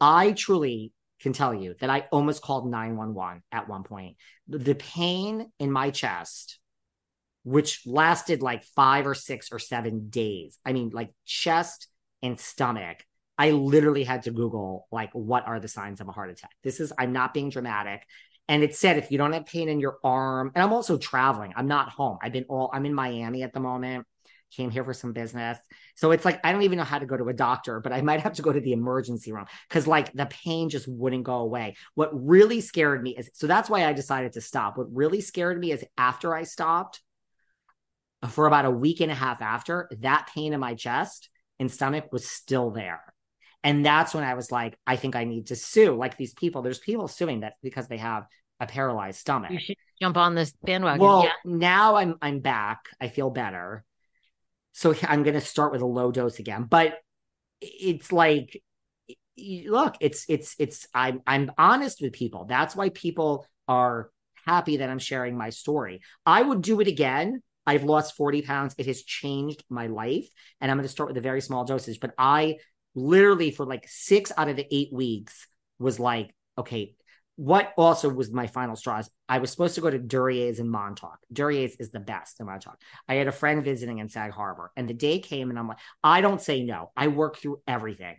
I 0.00 0.32
truly 0.32 0.92
can 1.20 1.32
tell 1.32 1.54
you 1.54 1.74
that 1.80 1.90
I 1.90 2.06
almost 2.10 2.42
called 2.42 2.70
911 2.70 3.42
at 3.52 3.68
one 3.68 3.82
point. 3.82 4.16
The 4.48 4.74
pain 4.74 5.50
in 5.58 5.70
my 5.70 5.90
chest 5.90 6.60
which 7.42 7.86
lasted 7.86 8.42
like 8.42 8.64
five 8.64 9.06
or 9.06 9.14
six 9.14 9.48
or 9.52 9.58
seven 9.58 10.08
days. 10.08 10.58
I 10.64 10.72
mean, 10.72 10.90
like 10.92 11.10
chest 11.24 11.88
and 12.22 12.38
stomach. 12.38 12.98
I 13.38 13.52
literally 13.52 14.04
had 14.04 14.24
to 14.24 14.30
Google, 14.30 14.86
like, 14.92 15.10
what 15.12 15.46
are 15.46 15.60
the 15.60 15.68
signs 15.68 16.02
of 16.02 16.08
a 16.08 16.12
heart 16.12 16.30
attack? 16.30 16.50
This 16.62 16.78
is, 16.78 16.92
I'm 16.98 17.12
not 17.12 17.32
being 17.32 17.48
dramatic. 17.48 18.02
And 18.48 18.62
it 18.62 18.74
said 18.74 18.98
if 18.98 19.10
you 19.10 19.16
don't 19.16 19.32
have 19.32 19.46
pain 19.46 19.68
in 19.70 19.80
your 19.80 19.96
arm, 20.04 20.52
and 20.54 20.62
I'm 20.62 20.72
also 20.72 20.98
traveling, 20.98 21.54
I'm 21.56 21.68
not 21.68 21.88
home. 21.88 22.18
I've 22.20 22.32
been 22.32 22.44
all, 22.48 22.68
I'm 22.74 22.84
in 22.84 22.92
Miami 22.92 23.42
at 23.42 23.54
the 23.54 23.60
moment, 23.60 24.06
came 24.54 24.70
here 24.70 24.84
for 24.84 24.94
some 24.94 25.12
business. 25.12 25.58
So 25.96 26.10
it's 26.10 26.24
like, 26.24 26.40
I 26.44 26.52
don't 26.52 26.62
even 26.62 26.78
know 26.78 26.84
how 26.84 26.98
to 26.98 27.06
go 27.06 27.16
to 27.16 27.28
a 27.28 27.32
doctor, 27.32 27.80
but 27.80 27.92
I 27.92 28.00
might 28.00 28.20
have 28.20 28.34
to 28.34 28.42
go 28.42 28.52
to 28.52 28.60
the 28.60 28.72
emergency 28.72 29.32
room 29.32 29.46
because 29.68 29.86
like 29.86 30.12
the 30.12 30.26
pain 30.26 30.68
just 30.68 30.88
wouldn't 30.88 31.24
go 31.24 31.36
away. 31.36 31.76
What 31.94 32.10
really 32.12 32.60
scared 32.60 33.02
me 33.02 33.16
is, 33.16 33.30
so 33.34 33.46
that's 33.46 33.70
why 33.70 33.86
I 33.86 33.92
decided 33.92 34.32
to 34.32 34.40
stop. 34.40 34.76
What 34.76 34.94
really 34.94 35.20
scared 35.20 35.58
me 35.58 35.72
is 35.72 35.84
after 35.96 36.34
I 36.34 36.44
stopped, 36.44 37.00
for 38.28 38.46
about 38.46 38.66
a 38.66 38.70
week 38.70 39.00
and 39.00 39.10
a 39.10 39.14
half 39.14 39.40
after, 39.40 39.88
that 40.00 40.28
pain 40.34 40.52
in 40.52 40.60
my 40.60 40.74
chest 40.74 41.30
and 41.58 41.70
stomach 41.70 42.12
was 42.12 42.28
still 42.28 42.70
there. 42.70 43.02
And 43.62 43.84
that's 43.84 44.14
when 44.14 44.24
I 44.24 44.34
was 44.34 44.50
like, 44.50 44.78
I 44.86 44.96
think 44.96 45.16
I 45.16 45.24
need 45.24 45.48
to 45.48 45.56
sue. 45.56 45.94
Like 45.94 46.16
these 46.16 46.34
people, 46.34 46.62
there's 46.62 46.78
people 46.78 47.08
suing 47.08 47.40
that 47.40 47.54
because 47.62 47.88
they 47.88 47.98
have 47.98 48.26
a 48.58 48.66
paralyzed 48.66 49.18
stomach. 49.18 49.52
You 49.52 49.58
should 49.58 49.76
jump 50.00 50.16
on 50.16 50.34
this 50.34 50.52
bandwagon. 50.62 51.00
Well, 51.00 51.24
yeah. 51.24 51.32
now 51.44 51.96
I'm 51.96 52.16
I'm 52.20 52.40
back. 52.40 52.80
I 53.00 53.08
feel 53.08 53.30
better. 53.30 53.84
So 54.72 54.94
I'm 55.02 55.22
going 55.22 55.34
to 55.34 55.40
start 55.40 55.72
with 55.72 55.82
a 55.82 55.86
low 55.86 56.12
dose 56.12 56.38
again. 56.38 56.64
But 56.64 56.98
it's 57.60 58.12
like 58.12 58.62
look, 59.68 59.96
it's 60.00 60.24
it's 60.28 60.54
it's 60.58 60.86
I'm 60.94 61.22
I'm 61.26 61.52
honest 61.58 62.00
with 62.00 62.12
people. 62.12 62.44
That's 62.44 62.76
why 62.76 62.90
people 62.90 63.46
are 63.68 64.10
happy 64.46 64.78
that 64.78 64.90
I'm 64.90 64.98
sharing 64.98 65.36
my 65.36 65.50
story. 65.50 66.00
I 66.26 66.42
would 66.42 66.62
do 66.62 66.80
it 66.80 66.88
again. 66.88 67.42
I've 67.66 67.84
lost 67.84 68.16
40 68.16 68.42
pounds. 68.42 68.74
It 68.78 68.86
has 68.86 69.02
changed 69.02 69.64
my 69.68 69.86
life. 69.86 70.26
And 70.60 70.70
I'm 70.70 70.76
going 70.76 70.84
to 70.84 70.88
start 70.88 71.08
with 71.08 71.18
a 71.18 71.22
very 71.22 71.40
small 71.40 71.64
dosage. 71.64 72.00
But 72.00 72.14
I 72.18 72.56
literally, 72.94 73.50
for 73.50 73.66
like 73.66 73.86
six 73.86 74.32
out 74.36 74.48
of 74.48 74.56
the 74.56 74.66
eight 74.74 74.92
weeks, 74.92 75.46
was 75.78 76.00
like, 76.00 76.34
okay, 76.58 76.94
what 77.40 77.72
also 77.78 78.10
was 78.10 78.30
my 78.30 78.46
final 78.46 78.76
straws? 78.76 79.08
I 79.26 79.38
was 79.38 79.50
supposed 79.50 79.74
to 79.76 79.80
go 79.80 79.88
to 79.88 79.98
Duryea's 79.98 80.58
in 80.58 80.68
Montauk. 80.68 81.18
Duryea's 81.32 81.74
is 81.76 81.90
the 81.90 81.98
best 81.98 82.38
in 82.38 82.44
Montauk. 82.44 82.78
I 83.08 83.14
had 83.14 83.28
a 83.28 83.32
friend 83.32 83.64
visiting 83.64 83.96
in 83.96 84.10
Sag 84.10 84.32
Harbor, 84.32 84.70
and 84.76 84.86
the 84.86 84.92
day 84.92 85.20
came, 85.20 85.48
and 85.48 85.58
I'm 85.58 85.66
like, 85.66 85.78
I 86.04 86.20
don't 86.20 86.42
say 86.42 86.62
no. 86.62 86.92
I 86.94 87.08
work 87.08 87.38
through 87.38 87.62
everything. 87.66 88.16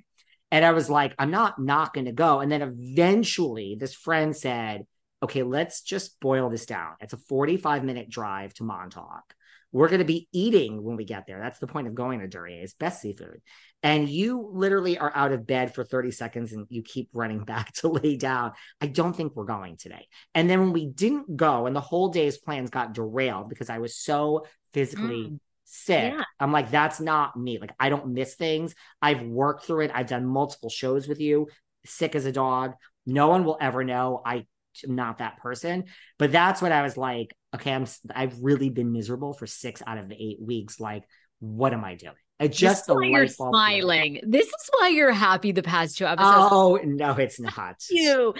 And 0.49 0.65
I 0.65 0.72
was 0.72 0.89
like, 0.89 1.13
I'm 1.19 1.30
not 1.30 1.61
not 1.61 1.93
going 1.93 2.05
to 2.05 2.11
go. 2.11 2.39
And 2.39 2.51
then 2.51 2.63
eventually, 2.63 3.78
this 3.80 3.93
friend 3.93 4.36
said, 4.36 4.88
okay, 5.22 5.43
let's 5.43 5.84
just 5.84 6.19
boil 6.19 6.49
this 6.49 6.65
down. 6.65 6.93
It's 6.99 7.13
a 7.13 7.17
45 7.17 7.84
minute 7.84 8.09
drive 8.09 8.55
to 8.55 8.63
Montauk. 8.63 9.36
We're 9.72 9.88
going 9.88 9.99
to 9.99 10.05
be 10.05 10.30
eating 10.34 10.82
when 10.82 10.95
we 10.95 11.05
get 11.05 11.28
there. 11.28 11.39
That's 11.39 11.59
the 11.59 11.67
point 11.67 11.86
of 11.86 11.93
going 11.93 12.22
to 12.22 12.28
Duryea's, 12.28 12.74
best 12.74 13.01
seafood. 13.01 13.39
And 13.84 14.07
you 14.07 14.49
literally 14.51 14.97
are 14.97 15.11
out 15.15 15.32
of 15.32 15.47
bed 15.47 15.73
for 15.73 15.84
30 15.84 16.11
seconds 16.11 16.53
and 16.53 16.67
you 16.69 16.84
keep 16.84 17.09
running 17.13 17.39
back 17.45 17.73
to 17.75 17.88
lay 17.89 18.15
down. 18.17 18.53
I 18.79 18.88
don't 18.88 19.15
think 19.15 19.36
we're 19.36 19.45
going 19.45 19.77
today. 19.77 20.07
And 20.36 20.49
then 20.49 20.59
when 20.59 20.73
we 20.73 20.88
didn't 20.88 21.36
go 21.36 21.65
and 21.65 21.75
the 21.75 21.82
whole 21.82 22.09
day's 22.09 22.38
plans 22.38 22.69
got 22.69 22.93
derailed 22.93 23.49
because 23.49 23.69
I 23.69 23.79
was 23.79 23.95
so 23.97 24.45
physically 24.73 25.23
mm. 25.32 25.39
sick, 25.65 26.13
yeah. 26.13 26.23
I'm 26.39 26.51
like, 26.51 26.71
that's 26.71 26.99
not 26.99 27.36
me. 27.36 27.59
Like, 27.59 27.73
I 27.79 27.89
don't 27.89 28.13
miss 28.13 28.36
things. 28.36 28.75
I've 29.01 29.23
worked 29.23 29.65
through 29.65 29.82
it. 29.82 29.91
I've 29.93 30.07
done 30.07 30.25
multiple 30.25 30.69
shows 30.69 31.07
with 31.07 31.19
you, 31.19 31.47
sick 31.86 32.15
as 32.15 32.25
a 32.25 32.32
dog. 32.32 32.73
No 33.05 33.27
one 33.29 33.43
will 33.43 33.57
ever 33.59 33.84
know. 33.84 34.21
I 34.23 34.45
am 34.88 34.95
not 34.95 35.17
that 35.17 35.38
person. 35.38 35.86
But 36.19 36.32
that's 36.32 36.61
what 36.61 36.71
I 36.71 36.84
was 36.84 36.97
like, 36.97 37.36
okay, 37.55 37.73
I'm 37.73 37.86
I've 38.13 38.38
really 38.41 38.69
been 38.69 38.91
miserable 38.91 39.34
for 39.34 39.47
six 39.47 39.82
out 39.86 39.97
of 39.97 40.07
the 40.07 40.15
eight 40.15 40.38
weeks. 40.39 40.79
Like, 40.79 41.03
what 41.39 41.73
am 41.73 41.84
I 41.84 41.95
doing? 41.95 42.13
Just 42.47 42.87
this 42.87 42.97
you're 43.01 43.27
smiling. 43.27 44.19
This 44.23 44.47
is 44.47 44.69
why 44.77 44.89
you're 44.89 45.11
happy 45.11 45.51
the 45.51 45.63
past 45.63 45.97
two 45.97 46.05
episodes. 46.05 46.49
Oh 46.51 46.79
no, 46.83 47.11
it's 47.13 47.39
not. 47.39 47.83
you. 47.89 48.33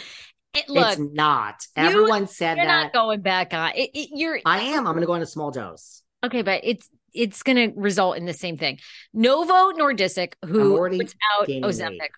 It, 0.54 0.68
look, 0.68 0.92
it's 0.92 1.00
not. 1.00 1.66
Everyone 1.76 2.28
said 2.28 2.58
that. 2.58 2.58
you're 2.58 2.66
that. 2.66 2.84
not 2.84 2.94
going 2.94 3.22
back 3.22 3.54
on 3.54 3.72
it, 3.76 3.90
it, 3.94 4.10
You're. 4.14 4.40
I 4.46 4.60
am. 4.60 4.86
I'm 4.86 4.94
going 4.94 5.02
to 5.02 5.08
go 5.08 5.14
on 5.14 5.22
a 5.22 5.26
small 5.26 5.50
dose. 5.50 6.04
Okay, 6.24 6.42
but 6.42 6.62
it's 6.64 6.90
it's 7.14 7.44
going 7.44 7.74
to 7.74 7.80
result 7.80 8.18
in 8.18 8.26
the 8.26 8.34
same 8.34 8.58
thing. 8.58 8.80
Novo 9.14 9.72
Nordisk, 9.78 10.34
who 10.46 10.78
puts 10.98 11.16
out 11.34 11.48
Ozempic. 11.48 12.10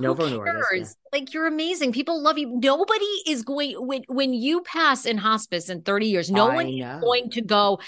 Novo 0.00 0.28
Nordisk. 0.28 0.74
Yeah. 0.74 0.84
Like 1.12 1.34
you're 1.34 1.46
amazing. 1.46 1.92
People 1.92 2.22
love 2.22 2.38
you. 2.38 2.58
Nobody 2.60 3.04
is 3.26 3.42
going 3.42 3.74
when 3.86 4.04
when 4.08 4.32
you 4.32 4.62
pass 4.62 5.04
in 5.04 5.18
hospice 5.18 5.68
in 5.68 5.82
30 5.82 6.06
years. 6.06 6.30
No 6.30 6.48
I 6.48 6.54
one 6.54 6.78
know. 6.78 6.96
is 6.96 7.00
going 7.02 7.30
to 7.30 7.42
go. 7.42 7.78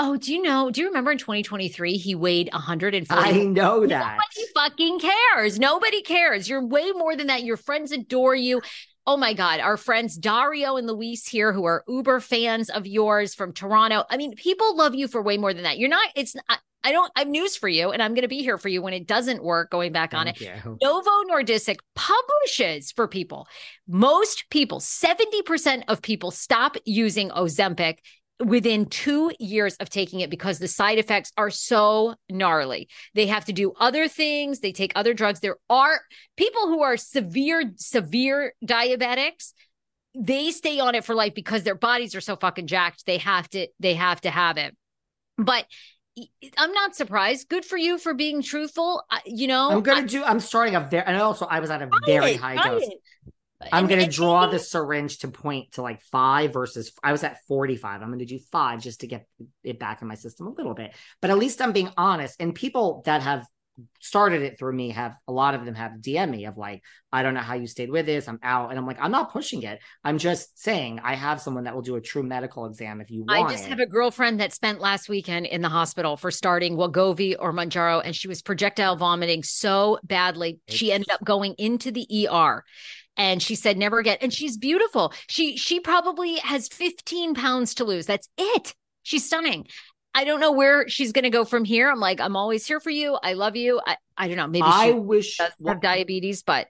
Oh, 0.00 0.16
do 0.16 0.32
you 0.32 0.40
know? 0.40 0.70
Do 0.70 0.80
you 0.80 0.86
remember 0.86 1.10
in 1.10 1.18
2023 1.18 1.94
he 1.94 2.14
weighed 2.14 2.48
140? 2.52 3.08
I 3.12 3.32
know 3.42 3.84
that. 3.84 4.16
Nobody 4.16 4.52
fucking 4.54 5.00
cares. 5.00 5.58
Nobody 5.58 6.02
cares. 6.02 6.48
You're 6.48 6.64
way 6.64 6.92
more 6.92 7.16
than 7.16 7.26
that. 7.26 7.42
Your 7.42 7.56
friends 7.56 7.90
adore 7.90 8.36
you. 8.36 8.62
Oh 9.06 9.16
my 9.16 9.32
God, 9.32 9.58
our 9.60 9.76
friends 9.76 10.16
Dario 10.16 10.76
and 10.76 10.86
Luis 10.86 11.26
here, 11.26 11.52
who 11.52 11.64
are 11.64 11.82
uber 11.88 12.20
fans 12.20 12.70
of 12.70 12.86
yours 12.86 13.34
from 13.34 13.52
Toronto. 13.52 14.04
I 14.08 14.16
mean, 14.16 14.34
people 14.36 14.76
love 14.76 14.94
you 14.94 15.08
for 15.08 15.20
way 15.20 15.36
more 15.36 15.52
than 15.52 15.64
that. 15.64 15.78
You're 15.78 15.88
not, 15.88 16.08
it's 16.14 16.34
not, 16.34 16.60
I 16.84 16.92
don't 16.92 17.10
I 17.16 17.20
have 17.20 17.28
news 17.28 17.56
for 17.56 17.68
you, 17.68 17.90
and 17.90 18.00
I'm 18.02 18.14
going 18.14 18.22
to 18.22 18.28
be 18.28 18.42
here 18.42 18.56
for 18.56 18.68
you 18.68 18.82
when 18.82 18.92
it 18.92 19.06
doesn't 19.06 19.42
work. 19.42 19.70
Going 19.70 19.92
back 19.92 20.12
Thank 20.12 20.20
on 20.20 20.28
it, 20.28 20.40
you. 20.40 20.78
Novo 20.80 21.10
Nordisk 21.28 21.76
publishes 21.96 22.92
for 22.92 23.08
people. 23.08 23.48
Most 23.88 24.44
people, 24.50 24.78
70% 24.78 25.82
of 25.88 26.02
people 26.02 26.30
stop 26.30 26.76
using 26.84 27.30
Ozempic 27.30 27.96
within 28.44 28.86
two 28.86 29.32
years 29.38 29.74
of 29.76 29.90
taking 29.90 30.20
it 30.20 30.30
because 30.30 30.58
the 30.58 30.68
side 30.68 30.98
effects 30.98 31.32
are 31.36 31.50
so 31.50 32.14
gnarly. 32.30 32.88
They 33.14 33.26
have 33.26 33.44
to 33.46 33.52
do 33.52 33.72
other 33.78 34.08
things, 34.08 34.60
they 34.60 34.72
take 34.72 34.92
other 34.94 35.14
drugs. 35.14 35.40
There 35.40 35.56
are 35.68 36.00
people 36.36 36.68
who 36.68 36.82
are 36.82 36.96
severe, 36.96 37.72
severe 37.76 38.54
diabetics. 38.64 39.52
They 40.14 40.50
stay 40.50 40.80
on 40.80 40.94
it 40.94 41.04
for 41.04 41.14
life 41.14 41.34
because 41.34 41.62
their 41.62 41.74
bodies 41.74 42.14
are 42.14 42.20
so 42.20 42.36
fucking 42.36 42.66
jacked. 42.66 43.06
They 43.06 43.18
have 43.18 43.48
to, 43.50 43.68
they 43.78 43.94
have 43.94 44.20
to 44.22 44.30
have 44.30 44.56
it. 44.56 44.76
But 45.36 45.66
I'm 46.56 46.72
not 46.72 46.96
surprised. 46.96 47.48
Good 47.48 47.64
for 47.64 47.76
you 47.76 47.98
for 47.98 48.14
being 48.14 48.42
truthful. 48.42 49.02
you 49.24 49.46
know, 49.46 49.70
I'm 49.70 49.82
gonna 49.82 50.00
I, 50.00 50.06
do. 50.06 50.24
I'm 50.24 50.40
starting 50.40 50.74
a 50.74 50.80
very, 50.80 51.04
and 51.06 51.16
also 51.16 51.46
I 51.46 51.60
was 51.60 51.70
at 51.70 51.82
a 51.82 51.88
very 52.06 52.32
it, 52.32 52.40
high 52.40 52.56
dose. 52.56 52.82
It. 52.82 52.98
I'm 53.72 53.86
going 53.86 54.04
to 54.04 54.10
draw 54.10 54.46
the 54.46 54.58
syringe 54.58 55.18
to 55.18 55.28
point 55.28 55.72
to 55.72 55.82
like 55.82 56.00
five 56.02 56.52
versus 56.52 56.92
I 57.02 57.12
was 57.12 57.24
at 57.24 57.38
45. 57.48 58.02
I'm 58.02 58.08
going 58.08 58.20
to 58.20 58.24
do 58.24 58.38
five 58.52 58.80
just 58.80 59.00
to 59.00 59.06
get 59.06 59.26
it 59.64 59.78
back 59.78 60.00
in 60.02 60.08
my 60.08 60.14
system 60.14 60.46
a 60.46 60.50
little 60.50 60.74
bit. 60.74 60.94
But 61.20 61.30
at 61.30 61.38
least 61.38 61.60
I'm 61.60 61.72
being 61.72 61.90
honest. 61.96 62.40
And 62.40 62.54
people 62.54 63.02
that 63.04 63.22
have 63.22 63.46
started 64.00 64.42
it 64.42 64.58
through 64.58 64.72
me 64.72 64.90
have 64.90 65.14
a 65.28 65.32
lot 65.32 65.54
of 65.54 65.64
them 65.64 65.74
have 65.74 65.92
DM 66.00 66.30
me 66.30 66.46
of 66.46 66.56
like, 66.56 66.82
I 67.12 67.22
don't 67.22 67.34
know 67.34 67.40
how 67.40 67.54
you 67.54 67.66
stayed 67.66 67.90
with 67.90 68.06
this. 68.06 68.28
I'm 68.28 68.38
out. 68.42 68.70
And 68.70 68.78
I'm 68.78 68.86
like, 68.86 68.98
I'm 69.00 69.10
not 69.10 69.32
pushing 69.32 69.62
it. 69.62 69.80
I'm 70.02 70.18
just 70.18 70.58
saying 70.58 71.00
I 71.02 71.14
have 71.14 71.40
someone 71.40 71.64
that 71.64 71.74
will 71.74 71.82
do 71.82 71.96
a 71.96 72.00
true 72.00 72.22
medical 72.22 72.66
exam 72.66 73.00
if 73.00 73.10
you 73.10 73.24
want. 73.24 73.48
I 73.48 73.50
just 73.50 73.66
it. 73.66 73.70
have 73.70 73.80
a 73.80 73.86
girlfriend 73.86 74.40
that 74.40 74.52
spent 74.52 74.80
last 74.80 75.08
weekend 75.08 75.46
in 75.46 75.62
the 75.62 75.68
hospital 75.68 76.16
for 76.16 76.30
starting 76.30 76.76
Wegovy 76.76 77.36
or 77.38 77.52
Mounjaro, 77.52 78.02
and 78.04 78.14
she 78.14 78.28
was 78.28 78.42
projectile 78.42 78.96
vomiting 78.96 79.42
so 79.42 79.98
badly. 80.02 80.60
It's... 80.66 80.76
She 80.76 80.92
ended 80.92 81.10
up 81.10 81.24
going 81.24 81.54
into 81.58 81.90
the 81.90 82.28
ER 82.28 82.64
and 83.18 83.42
she 83.42 83.54
said 83.54 83.76
never 83.76 83.98
again 83.98 84.16
and 84.20 84.32
she's 84.32 84.56
beautiful 84.56 85.12
she 85.28 85.56
she 85.56 85.80
probably 85.80 86.36
has 86.36 86.68
15 86.68 87.34
pounds 87.34 87.74
to 87.74 87.84
lose 87.84 88.06
that's 88.06 88.28
it 88.38 88.74
she's 89.02 89.26
stunning 89.26 89.66
i 90.14 90.24
don't 90.24 90.40
know 90.40 90.52
where 90.52 90.88
she's 90.88 91.12
going 91.12 91.24
to 91.24 91.30
go 91.30 91.44
from 91.44 91.64
here 91.64 91.90
i'm 91.90 92.00
like 92.00 92.20
i'm 92.20 92.36
always 92.36 92.64
here 92.64 92.80
for 92.80 92.90
you 92.90 93.18
i 93.22 93.34
love 93.34 93.56
you 93.56 93.80
i, 93.84 93.96
I 94.16 94.28
don't 94.28 94.36
know 94.36 94.46
maybe 94.46 94.64
i 94.64 94.92
wish 94.92 95.36
does 95.36 95.52
have 95.66 95.82
diabetes 95.82 96.42
but 96.42 96.68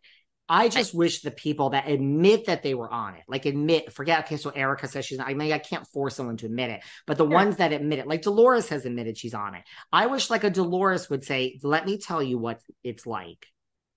I 0.49 0.69
just 0.69 0.95
I, 0.95 0.99
wish 0.99 1.21
the 1.21 1.31
people 1.31 1.71
that 1.71 1.89
admit 1.89 2.47
that 2.47 2.63
they 2.63 2.73
were 2.73 2.91
on 2.91 3.17
it, 3.17 3.23
like 3.29 3.45
admit, 3.45 3.93
forget. 3.93 4.25
Okay, 4.25 4.39
so 4.39 4.49
Erika 4.49 4.89
says 4.89 5.05
she's. 5.05 5.19
Not, 5.19 5.29
I 5.29 5.35
mean, 5.35 5.53
I 5.53 5.59
can't 5.59 5.87
force 5.89 6.17
someone 6.17 6.39
to 6.39 6.47
admit 6.47 6.71
it, 6.71 6.81
but 7.07 7.19
the 7.19 7.25
sure. 7.25 7.35
ones 7.35 7.57
that 7.57 7.73
admit 7.73 7.99
it, 7.99 8.07
like 8.07 8.23
Dolores 8.23 8.71
has 8.71 8.87
admitted 8.87 9.19
she's 9.19 9.35
on 9.35 9.55
it. 9.55 9.65
I 9.93 10.07
wish 10.07 10.31
like 10.31 10.45
a 10.45 10.51
Dolores 10.51 11.11
would 11.11 11.23
say, 11.23 11.59
"Let 11.63 11.85
me 11.85 11.99
tell 11.99 12.23
you 12.23 12.39
what 12.39 12.63
it's 12.83 13.07
like." 13.07 13.47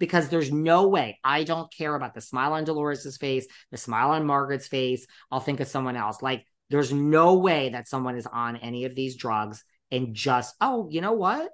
Because 0.01 0.27
there's 0.27 0.51
no 0.51 0.87
way 0.87 1.19
I 1.23 1.45
don't 1.45 1.71
care 1.71 1.95
about 1.95 2.13
the 2.13 2.19
smile 2.19 2.53
on 2.53 2.65
Dolores's 2.65 3.15
face, 3.17 3.47
the 3.69 3.77
smile 3.77 4.09
on 4.11 4.25
Margaret's 4.25 4.67
face. 4.67 5.05
I'll 5.31 5.39
think 5.39 5.61
of 5.61 5.67
someone 5.67 5.95
else. 5.95 6.21
Like 6.21 6.45
there's 6.69 6.91
no 6.91 7.35
way 7.35 7.69
that 7.69 7.87
someone 7.87 8.17
is 8.17 8.25
on 8.25 8.57
any 8.57 8.85
of 8.85 8.95
these 8.95 9.15
drugs 9.15 9.63
and 9.91 10.15
just, 10.15 10.55
oh, 10.59 10.89
you 10.89 10.99
know 11.01 11.13
what? 11.13 11.49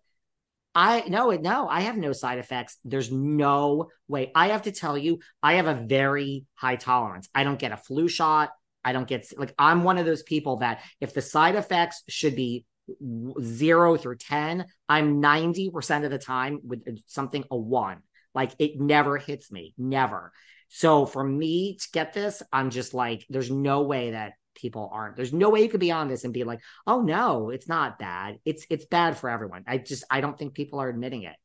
I 0.74 1.04
no, 1.08 1.32
no, 1.32 1.68
I 1.68 1.82
have 1.82 1.98
no 1.98 2.14
side 2.14 2.40
effects. 2.40 2.78
There's 2.86 3.12
no 3.12 3.90
way. 4.08 4.32
I 4.34 4.50
have 4.50 4.62
to 4.64 4.72
tell 4.72 4.98
you, 4.98 5.20
I 5.44 5.56
have 5.56 5.68
a 5.68 5.86
very 5.86 6.46
high 6.56 6.78
tolerance. 6.78 7.28
I 7.36 7.44
don't 7.44 7.60
get 7.60 7.72
a 7.72 7.78
flu 7.78 8.08
shot. 8.08 8.52
I 8.84 8.94
don't 8.94 9.08
get 9.08 9.28
like 9.38 9.54
I'm 9.60 9.84
one 9.84 9.98
of 9.98 10.06
those 10.06 10.24
people 10.24 10.58
that 10.58 10.82
if 11.02 11.14
the 11.14 11.22
side 11.22 11.56
effects 11.56 12.04
should 12.08 12.36
be 12.36 12.66
zero 13.42 13.98
through 13.98 14.18
10, 14.18 14.66
I'm 14.88 15.22
90% 15.22 16.06
of 16.06 16.12
the 16.12 16.18
time 16.18 16.60
with 16.64 16.88
uh, 16.88 16.92
something 17.06 17.44
a 17.52 17.58
one. 17.58 18.02
Like 18.38 18.52
it 18.60 18.80
never 18.80 19.18
hits 19.18 19.52
me, 19.52 19.74
never. 19.80 20.32
So 20.68 21.08
for 21.08 21.24
me 21.24 21.78
to 21.78 21.88
get 21.92 22.14
this, 22.14 22.44
I'm 22.54 22.70
just 22.70 22.94
like, 22.94 23.26
there's 23.32 23.50
no 23.50 23.82
way 23.82 24.12
that 24.12 24.34
people 24.54 24.92
aren't. 24.94 25.16
There's 25.16 25.34
no 25.34 25.50
way 25.50 25.64
you 25.64 25.70
could 25.70 25.80
be 25.80 25.90
on 25.90 26.08
this 26.08 26.24
and 26.24 26.32
be 26.32 26.44
like, 26.44 26.60
oh 26.86 27.02
no, 27.02 27.50
it's 27.50 27.68
not 27.68 27.98
bad. 27.98 28.38
It's 28.46 28.68
it's 28.70 28.86
bad 28.86 29.18
for 29.18 29.32
everyone. 29.32 29.64
I 29.66 29.80
just 29.80 30.04
I 30.12 30.22
don't 30.22 30.38
think 30.38 30.54
people 30.54 30.80
are 30.80 30.88
admitting 30.88 31.24
it. 31.24 31.36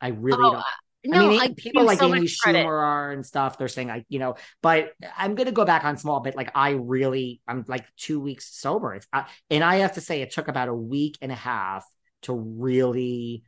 I 0.00 0.08
really 0.08 0.42
oh, 0.44 0.52
don't. 0.54 0.64
No, 1.06 1.24
I 1.24 1.28
mean, 1.28 1.40
I 1.40 1.54
people 1.56 1.84
like 1.84 2.00
so 2.00 2.12
Amy 2.12 2.26
Schumer 2.26 2.66
are 2.66 3.12
and 3.12 3.24
stuff. 3.24 3.56
They're 3.56 3.68
saying, 3.68 3.92
I, 3.92 4.04
you 4.08 4.18
know, 4.18 4.34
but 4.60 4.92
I'm 5.16 5.36
gonna 5.36 5.52
go 5.52 5.64
back 5.64 5.84
on 5.84 5.98
small 5.98 6.18
bit. 6.18 6.34
Like, 6.34 6.50
I 6.56 6.70
really, 6.70 7.42
I'm 7.46 7.64
like 7.68 7.84
two 7.96 8.18
weeks 8.18 8.58
sober. 8.58 8.94
It's, 8.94 9.06
I, 9.12 9.26
and 9.50 9.62
I 9.62 9.76
have 9.76 9.92
to 9.92 10.00
say, 10.00 10.20
it 10.20 10.32
took 10.32 10.48
about 10.48 10.66
a 10.66 10.74
week 10.74 11.16
and 11.20 11.30
a 11.30 11.36
half 11.36 11.84
to 12.22 12.32
really 12.32 13.44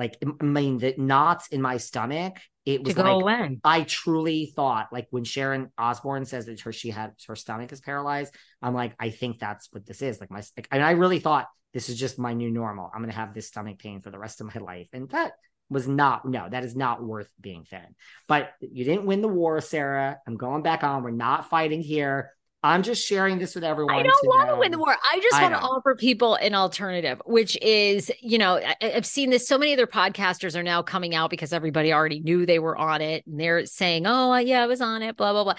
like 0.00 0.16
I 0.40 0.44
mean 0.44 0.78
the 0.78 0.94
knots 0.98 1.48
in 1.48 1.62
my 1.62 1.76
stomach. 1.76 2.36
It 2.66 2.84
was 2.84 2.94
to 2.94 3.02
go 3.02 3.18
like 3.18 3.22
away. 3.22 3.58
I 3.64 3.82
truly 3.82 4.52
thought 4.54 4.88
like 4.92 5.06
when 5.10 5.24
Sharon 5.24 5.70
Osbourne 5.78 6.24
says 6.24 6.46
that 6.46 6.60
her 6.60 6.72
she 6.72 6.90
had 6.90 7.12
her 7.28 7.36
stomach 7.36 7.72
is 7.72 7.80
paralyzed. 7.80 8.34
I'm 8.60 8.74
like 8.74 8.94
I 8.98 9.10
think 9.10 9.38
that's 9.38 9.68
what 9.70 9.86
this 9.86 10.02
is. 10.02 10.20
Like 10.20 10.30
my 10.30 10.42
and 10.70 10.82
I 10.82 10.92
really 10.92 11.20
thought 11.20 11.46
this 11.72 11.88
is 11.88 11.98
just 11.98 12.18
my 12.18 12.32
new 12.32 12.50
normal. 12.50 12.90
I'm 12.92 13.00
going 13.00 13.12
to 13.12 13.16
have 13.16 13.34
this 13.34 13.48
stomach 13.48 13.78
pain 13.78 14.00
for 14.00 14.10
the 14.10 14.18
rest 14.18 14.40
of 14.40 14.52
my 14.52 14.60
life. 14.64 14.88
And 14.92 15.08
that 15.10 15.32
was 15.68 15.86
not, 15.86 16.26
no, 16.26 16.48
that 16.48 16.64
is 16.64 16.74
not 16.74 17.02
worth 17.02 17.30
being 17.40 17.64
fed. 17.64 17.94
But 18.26 18.50
you 18.60 18.84
didn't 18.84 19.06
win 19.06 19.20
the 19.20 19.28
war, 19.28 19.60
Sarah. 19.60 20.18
I'm 20.26 20.36
going 20.36 20.62
back 20.62 20.82
on. 20.82 21.02
We're 21.02 21.10
not 21.10 21.48
fighting 21.48 21.80
here. 21.80 22.32
I'm 22.62 22.82
just 22.82 23.06
sharing 23.06 23.38
this 23.38 23.54
with 23.54 23.64
everyone. 23.64 23.94
I 23.94 24.02
don't 24.02 24.26
want 24.26 24.50
to 24.50 24.56
win 24.56 24.70
the 24.70 24.78
war. 24.78 24.94
I 24.94 25.18
just 25.20 25.34
I 25.34 25.42
want 25.42 25.54
to 25.54 25.60
offer 25.60 25.94
people 25.94 26.34
an 26.34 26.54
alternative, 26.54 27.20
which 27.24 27.56
is, 27.62 28.10
you 28.20 28.36
know, 28.36 28.56
I, 28.56 28.76
have 28.84 29.06
seen 29.06 29.30
this. 29.30 29.48
So 29.48 29.56
many 29.56 29.72
other 29.72 29.86
podcasters 29.86 30.54
are 30.54 30.62
now 30.62 30.82
coming 30.82 31.14
out 31.14 31.30
because 31.30 31.54
everybody 31.54 31.90
already 31.90 32.20
knew 32.20 32.44
they 32.44 32.58
were 32.58 32.76
on 32.76 33.00
it, 33.00 33.26
and 33.26 33.40
they're 33.40 33.64
saying, 33.64 34.06
"Oh, 34.06 34.36
yeah, 34.36 34.62
I 34.62 34.66
was 34.66 34.82
on 34.82 35.00
it." 35.00 35.16
Blah 35.16 35.32
blah 35.32 35.44
blah. 35.44 35.54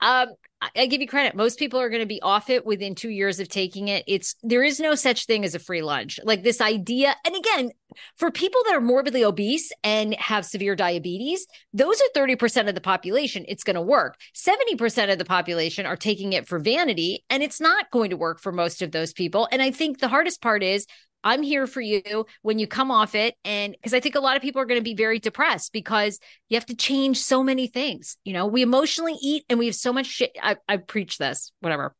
Um, 0.00 0.28
I 0.74 0.86
give 0.86 1.02
you 1.02 1.06
credit. 1.06 1.34
Most 1.34 1.58
people 1.58 1.78
are 1.80 1.90
going 1.90 2.00
to 2.00 2.06
be 2.06 2.22
off 2.22 2.48
it 2.48 2.64
within 2.64 2.94
two 2.94 3.10
years 3.10 3.40
of 3.40 3.48
taking 3.48 3.88
it. 3.88 4.04
It's 4.06 4.36
there 4.42 4.64
is 4.64 4.80
no 4.80 4.94
such 4.94 5.26
thing 5.26 5.44
as 5.44 5.54
a 5.54 5.58
free 5.58 5.82
lunch. 5.82 6.18
Like 6.24 6.42
this 6.42 6.62
idea, 6.62 7.14
and 7.26 7.36
again, 7.36 7.70
for 8.16 8.30
people 8.30 8.62
that 8.64 8.74
are 8.74 8.80
morbidly 8.80 9.22
obese 9.22 9.70
and 9.84 10.14
have 10.14 10.46
severe 10.46 10.74
diabetes, 10.74 11.46
those 11.74 12.00
are 12.00 12.20
30% 12.20 12.68
of 12.68 12.74
the 12.74 12.80
population. 12.80 13.44
It's 13.48 13.64
going 13.64 13.76
to 13.76 13.82
work. 13.82 14.16
70% 14.34 15.12
of 15.12 15.18
the 15.18 15.24
population 15.24 15.84
are 15.84 15.96
taking 15.96 16.32
it 16.32 16.48
for 16.48 16.58
vanity, 16.58 17.24
and 17.28 17.42
it's 17.42 17.60
not 17.60 17.90
going 17.90 18.10
to 18.10 18.16
work 18.16 18.40
for 18.40 18.52
most 18.52 18.80
of 18.80 18.92
those 18.92 19.12
people. 19.12 19.48
And 19.52 19.60
I 19.60 19.70
think 19.70 19.98
the 19.98 20.08
hardest 20.08 20.40
part 20.40 20.62
is 20.62 20.86
I'm 21.26 21.42
here 21.42 21.66
for 21.66 21.80
you 21.80 22.24
when 22.42 22.60
you 22.60 22.68
come 22.68 22.92
off 22.92 23.16
it. 23.16 23.34
And 23.44 23.72
because 23.72 23.92
I 23.92 23.98
think 23.98 24.14
a 24.14 24.20
lot 24.20 24.36
of 24.36 24.42
people 24.42 24.62
are 24.62 24.64
going 24.64 24.78
to 24.78 24.84
be 24.84 24.94
very 24.94 25.18
depressed 25.18 25.72
because 25.72 26.20
you 26.48 26.56
have 26.56 26.66
to 26.66 26.76
change 26.76 27.18
so 27.18 27.42
many 27.42 27.66
things. 27.66 28.16
You 28.24 28.32
know, 28.32 28.46
we 28.46 28.62
emotionally 28.62 29.16
eat 29.20 29.44
and 29.50 29.58
we 29.58 29.66
have 29.66 29.74
so 29.74 29.92
much 29.92 30.06
shit. 30.06 30.36
I, 30.40 30.56
I 30.68 30.76
preach 30.76 31.18
this, 31.18 31.50
whatever. 31.58 31.96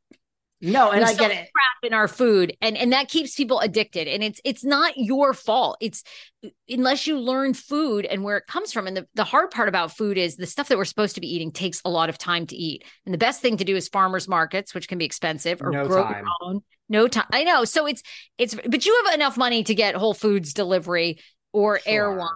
No, 0.61 0.91
and 0.91 1.05
I 1.05 1.13
so 1.13 1.19
get 1.19 1.31
it. 1.31 1.35
Crap 1.35 1.83
in 1.83 1.93
our 1.93 2.09
food, 2.09 2.57
and 2.63 2.77
and 2.79 2.93
that 2.93 3.09
keeps 3.09 3.35
people 3.35 3.61
addicted. 3.61 4.09
And 4.09 4.23
it's 4.23 4.41
it's 4.45 4.65
not 4.65 4.95
your 4.97 5.35
fault. 5.35 5.77
It's 5.81 6.03
unless 6.69 7.07
you 7.07 7.19
learn 7.19 7.53
food 7.53 8.07
and 8.07 8.25
where 8.25 8.39
it 8.39 8.47
comes 8.47 8.73
from. 8.73 8.87
And 8.87 8.97
the, 8.97 9.07
the 9.15 9.25
hard 9.25 9.51
part 9.51 9.69
about 9.69 9.97
food 9.97 10.17
is 10.17 10.37
the 10.37 10.47
stuff 10.47 10.69
that 10.69 10.79
we're 10.79 10.85
supposed 10.85 11.17
to 11.17 11.21
be 11.21 11.35
eating 11.35 11.53
takes 11.53 11.83
a 11.85 11.91
lot 11.91 12.09
of 12.09 12.17
time 12.17 12.47
to 12.47 12.57
eat. 12.57 12.85
And 13.05 13.13
the 13.13 13.19
best 13.19 13.43
thing 13.43 13.59
to 13.59 13.65
do 13.65 13.77
is 13.77 13.89
farmers 13.89 14.29
markets, 14.29 14.75
which 14.75 14.89
can 14.89 14.97
be 14.97 15.05
expensive, 15.05 15.61
or 15.61 15.71
no 15.71 15.87
grow 15.87 16.05
time. 16.05 16.25
your 16.25 16.27
own. 16.43 16.61
No 16.89 17.09
time. 17.09 17.27
I 17.33 17.45
know. 17.45 17.65
So 17.65 17.87
it's 17.87 18.03
it's 18.39 18.55
but 18.55 18.87
you 18.87 19.03
have 19.05 19.15
enough 19.15 19.37
money 19.37 19.63
to 19.65 19.75
get 19.75 19.95
Whole 19.95 20.15
Foods 20.15 20.55
delivery 20.55 21.19
or 21.53 21.81
sure. 21.81 21.93
Erewhon 21.93 22.35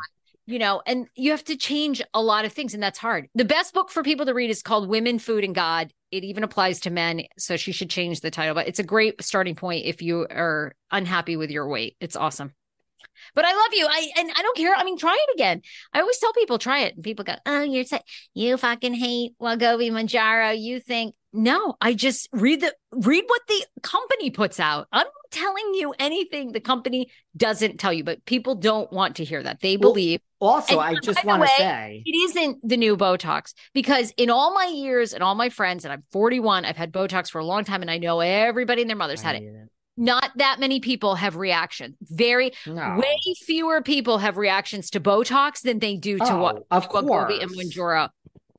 you 0.51 0.59
know, 0.59 0.82
and 0.86 1.07
you 1.14 1.30
have 1.30 1.44
to 1.44 1.57
change 1.57 2.03
a 2.12 2.20
lot 2.20 2.44
of 2.44 2.53
things, 2.53 2.74
and 2.74 2.82
that's 2.82 2.98
hard. 2.98 3.28
The 3.34 3.44
best 3.44 3.72
book 3.72 3.90
for 3.90 4.03
people 4.03 4.26
to 4.26 4.34
read 4.34 4.51
is 4.51 4.62
called 4.62 4.88
Women, 4.88 5.18
Food, 5.18 5.44
and 5.44 5.55
God. 5.55 5.92
It 6.11 6.24
even 6.24 6.42
applies 6.42 6.80
to 6.80 6.90
men, 6.90 7.22
so 7.38 7.57
she 7.57 7.72
should 7.72 7.90
change 7.90 8.20
the 8.20 8.30
title, 8.30 8.55
but 8.55 8.66
it's 8.66 8.80
a 8.80 8.84
great 8.84 9.22
starting 9.22 9.55
point 9.55 9.86
if 9.86 10.03
you 10.03 10.26
are 10.28 10.74
unhappy 10.90 11.36
with 11.36 11.51
your 11.51 11.68
weight. 11.68 11.96
It's 12.01 12.16
awesome. 12.16 12.53
But 13.34 13.44
I 13.44 13.53
love 13.53 13.72
you. 13.72 13.86
I 13.88 14.11
and 14.16 14.30
I 14.34 14.42
don't 14.42 14.57
care. 14.57 14.74
I 14.74 14.84
mean, 14.84 14.98
try 14.98 15.16
it 15.28 15.34
again. 15.34 15.62
I 15.92 16.01
always 16.01 16.18
tell 16.18 16.32
people 16.32 16.59
try 16.59 16.80
it, 16.80 16.94
and 16.94 17.05
people 17.05 17.24
go, 17.24 17.34
"Oh, 17.46 17.62
you're 17.62 17.84
say 17.84 18.01
you 18.34 18.57
fucking 18.57 18.94
hate 18.94 19.32
Wegovy 19.40 19.90
Mounjaro. 19.90 20.59
You 20.59 20.80
think 20.80 21.14
no? 21.32 21.76
I 21.80 21.94
just 21.94 22.28
read 22.32 22.61
the 22.61 22.74
read 22.92 23.24
what 23.26 23.42
the 23.46 23.64
company 23.82 24.30
puts 24.30 24.59
out. 24.59 24.88
I'm 24.90 25.07
telling 25.30 25.74
you 25.74 25.94
anything 25.98 26.53
the 26.53 26.61
company 26.61 27.11
doesn't 27.36 27.78
tell 27.78 27.92
you, 27.92 28.05
but 28.05 28.24
people 28.24 28.57
don't 28.57 28.92
want 28.92 29.16
to 29.16 29.24
hear 29.24 29.42
that. 29.42 29.61
They 29.61 29.76
believe. 29.76 30.20
Also, 30.41 30.78
I 30.78 30.95
just 31.03 31.22
want 31.24 31.43
to 31.43 31.49
say 31.59 32.03
it 32.05 32.16
isn't 32.30 32.66
the 32.66 32.76
new 32.76 32.97
Botox 32.97 33.53
because 33.74 34.12
in 34.16 34.30
all 34.30 34.55
my 34.55 34.66
years 34.66 35.12
and 35.12 35.22
all 35.22 35.34
my 35.34 35.51
friends, 35.51 35.84
and 35.84 35.93
I'm 35.93 36.03
41, 36.12 36.64
I've 36.64 36.78
had 36.78 36.93
Botox 36.93 37.30
for 37.30 37.41
a 37.41 37.45
long 37.45 37.64
time, 37.64 37.82
and 37.82 37.91
I 37.91 37.99
know 37.99 38.20
everybody 38.20 38.80
and 38.82 38.88
their 38.88 38.97
mothers 38.97 39.20
had 39.20 39.36
it. 39.36 39.43
it 39.43 39.68
not 40.01 40.30
that 40.36 40.59
many 40.59 40.80
people 40.80 41.14
have 41.14 41.36
reaction. 41.36 41.97
Very 42.03 42.53
no. 42.66 42.99
way 42.99 43.18
fewer 43.45 43.82
people 43.82 44.18
have 44.18 44.38
reactions 44.38 44.91
to 44.91 45.01
Botox 45.01 45.61
than 45.61 45.78
they 45.78 45.97
do 45.97 46.16
to 46.18 46.32
oh, 46.32 46.38
what 46.38 46.62
of 46.70 46.88
course 46.88 47.05
and 47.41 47.51
Mounjaro. 47.51 48.09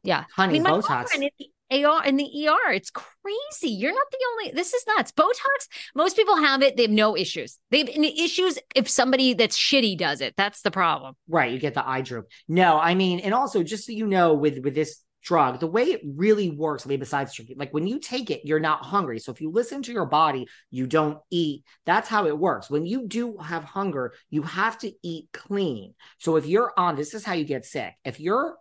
Yeah, 0.03 0.25
honey, 0.35 0.59
I 0.59 0.63
mean, 0.63 0.71
Botox. 0.71 1.15
In 1.15 1.21
the 1.21 1.50
AR 1.71 2.05
in 2.05 2.17
the 2.17 2.47
ER, 2.47 2.71
it's 2.71 2.91
crazy. 2.91 3.69
You're 3.69 3.93
not 3.93 4.07
the 4.11 4.17
only. 4.31 4.51
This 4.51 4.73
is 4.73 4.83
nuts. 4.87 5.11
Botox. 5.11 5.67
Most 5.95 6.15
people 6.15 6.37
have 6.37 6.61
it. 6.61 6.75
They 6.75 6.83
have 6.83 6.91
no 6.91 7.15
issues. 7.15 7.57
They 7.69 7.79
have 7.79 7.89
issues 7.89 8.59
if 8.75 8.89
somebody 8.89 9.33
that's 9.33 9.57
shitty 9.57 9.97
does 9.97 10.21
it. 10.21 10.35
That's 10.37 10.61
the 10.61 10.71
problem. 10.71 11.15
Right. 11.27 11.51
You 11.51 11.59
get 11.59 11.73
the 11.73 11.87
eye 11.87 12.01
droop. 12.01 12.27
No, 12.47 12.77
I 12.77 12.95
mean, 12.95 13.19
and 13.19 13.33
also 13.33 13.63
just 13.63 13.85
so 13.85 13.91
you 13.91 14.07
know, 14.07 14.33
with 14.33 14.59
with 14.59 14.75
this 14.75 15.01
drug, 15.23 15.59
the 15.59 15.67
way 15.67 15.83
it 15.83 16.01
really 16.03 16.49
works, 16.49 16.85
I 16.85 16.89
mean, 16.89 16.99
besides 16.99 17.33
drinking, 17.33 17.57
like 17.57 17.73
when 17.73 17.87
you 17.87 17.99
take 17.99 18.31
it, 18.31 18.41
you're 18.43 18.59
not 18.59 18.83
hungry. 18.83 19.19
So 19.19 19.31
if 19.31 19.39
you 19.39 19.51
listen 19.51 19.83
to 19.83 19.93
your 19.93 20.05
body, 20.05 20.47
you 20.69 20.87
don't 20.87 21.19
eat. 21.29 21.63
That's 21.85 22.09
how 22.09 22.25
it 22.27 22.37
works. 22.37 22.69
When 22.69 22.85
you 22.85 23.07
do 23.07 23.37
have 23.37 23.63
hunger, 23.63 24.13
you 24.29 24.41
have 24.43 24.77
to 24.79 24.91
eat 25.03 25.29
clean. 25.31 25.93
So 26.17 26.35
if 26.35 26.45
you're 26.45 26.73
on, 26.77 26.95
this 26.95 27.13
is 27.13 27.23
how 27.23 27.33
you 27.33 27.45
get 27.45 27.65
sick. 27.65 27.93
If 28.03 28.19
you're 28.19 28.55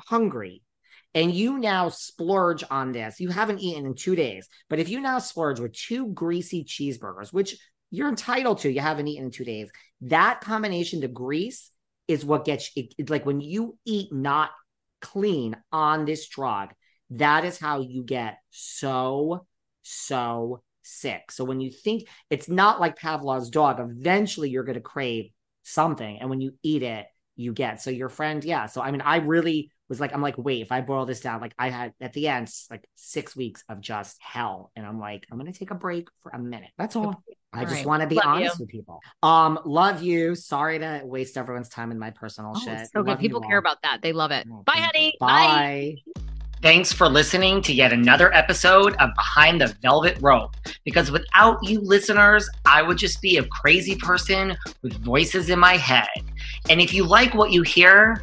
hungry 0.00 0.62
and 1.16 1.34
you 1.34 1.58
now 1.58 1.88
splurge 1.88 2.62
on 2.70 2.92
this, 2.92 3.18
you 3.18 3.30
haven't 3.30 3.60
eaten 3.60 3.86
in 3.86 3.94
two 3.94 4.14
days, 4.14 4.48
but 4.68 4.78
if 4.78 4.90
you 4.90 5.00
now 5.00 5.18
splurge 5.18 5.58
with 5.58 5.72
two 5.72 6.08
greasy 6.08 6.62
cheeseburgers, 6.62 7.32
which 7.32 7.56
you're 7.90 8.10
entitled 8.10 8.58
to, 8.58 8.70
you 8.70 8.80
haven't 8.80 9.08
eaten 9.08 9.24
in 9.24 9.30
two 9.30 9.44
days, 9.44 9.70
that 10.02 10.42
combination, 10.42 11.00
the 11.00 11.08
grease, 11.08 11.70
is 12.06 12.22
what 12.22 12.44
gets 12.44 12.70
it, 12.76 13.08
like 13.08 13.24
when 13.24 13.40
you 13.40 13.78
eat 13.86 14.12
not 14.12 14.50
clean 15.00 15.56
on 15.72 16.04
this 16.04 16.28
drug, 16.28 16.72
that 17.08 17.46
is 17.46 17.58
how 17.58 17.80
you 17.80 18.04
get 18.04 18.36
so, 18.50 19.46
so 19.82 20.62
sick. 20.82 21.32
So 21.32 21.44
when 21.44 21.60
you 21.60 21.70
think 21.70 22.08
it's 22.28 22.48
not 22.48 22.78
like 22.78 22.98
Pavlov's 22.98 23.48
dog, 23.48 23.80
eventually 23.80 24.50
you're 24.50 24.64
going 24.64 24.74
to 24.74 24.80
crave 24.82 25.30
something. 25.62 26.18
And 26.20 26.28
when 26.28 26.42
you 26.42 26.52
eat 26.62 26.82
it, 26.82 27.06
you 27.36 27.54
get. 27.54 27.80
So 27.80 27.90
your 27.90 28.10
friend, 28.10 28.44
yeah. 28.44 28.66
So 28.66 28.82
I 28.82 28.90
mean, 28.90 29.00
I 29.00 29.16
really 29.16 29.72
was 29.88 30.00
like, 30.00 30.12
I'm 30.12 30.22
like, 30.22 30.36
wait, 30.36 30.62
if 30.62 30.72
I 30.72 30.80
boil 30.80 31.06
this 31.06 31.20
down, 31.20 31.40
like 31.40 31.54
I 31.58 31.70
had 31.70 31.92
at 32.00 32.12
the 32.12 32.28
end, 32.28 32.50
like 32.70 32.88
six 32.94 33.36
weeks 33.36 33.62
of 33.68 33.80
just 33.80 34.16
hell. 34.20 34.70
And 34.74 34.84
I'm 34.84 34.98
like, 34.98 35.26
I'm 35.30 35.38
going 35.38 35.52
to 35.52 35.58
take 35.58 35.70
a 35.70 35.76
break 35.76 36.08
for 36.22 36.30
a 36.30 36.38
minute. 36.38 36.70
That's 36.76 36.96
all. 36.96 37.22
I 37.52 37.64
just 37.64 37.76
right. 37.76 37.86
want 37.86 38.02
to 38.02 38.06
be 38.06 38.16
love 38.16 38.26
honest 38.26 38.58
you. 38.58 38.64
with 38.64 38.68
people. 38.70 39.00
Um, 39.22 39.58
love 39.64 40.02
you. 40.02 40.34
Sorry 40.34 40.78
to 40.78 41.02
waste 41.04 41.38
everyone's 41.38 41.68
time 41.68 41.90
in 41.90 41.98
my 41.98 42.10
personal 42.10 42.52
oh, 42.56 42.60
shit. 42.60 42.88
So 42.92 43.02
good. 43.02 43.18
People 43.18 43.40
care 43.40 43.58
about 43.58 43.78
that. 43.82 44.02
They 44.02 44.12
love 44.12 44.30
it. 44.30 44.46
Oh, 44.50 44.62
Bye, 44.66 44.74
honey. 44.76 45.16
Bye. 45.20 45.96
Bye. 46.16 46.22
Thanks 46.62 46.90
for 46.92 47.08
listening 47.08 47.62
to 47.62 47.72
yet 47.72 47.92
another 47.92 48.32
episode 48.34 48.94
of 48.94 49.10
Behind 49.14 49.60
the 49.60 49.68
Velvet 49.82 50.18
Rope. 50.20 50.56
Because 50.84 51.10
without 51.10 51.58
you 51.62 51.80
listeners, 51.80 52.48
I 52.64 52.82
would 52.82 52.96
just 52.96 53.22
be 53.22 53.36
a 53.36 53.44
crazy 53.44 53.94
person 53.94 54.56
with 54.82 54.94
voices 55.04 55.48
in 55.48 55.58
my 55.58 55.76
head. 55.76 56.08
And 56.68 56.80
if 56.80 56.92
you 56.92 57.04
like 57.04 57.34
what 57.34 57.52
you 57.52 57.62
hear, 57.62 58.22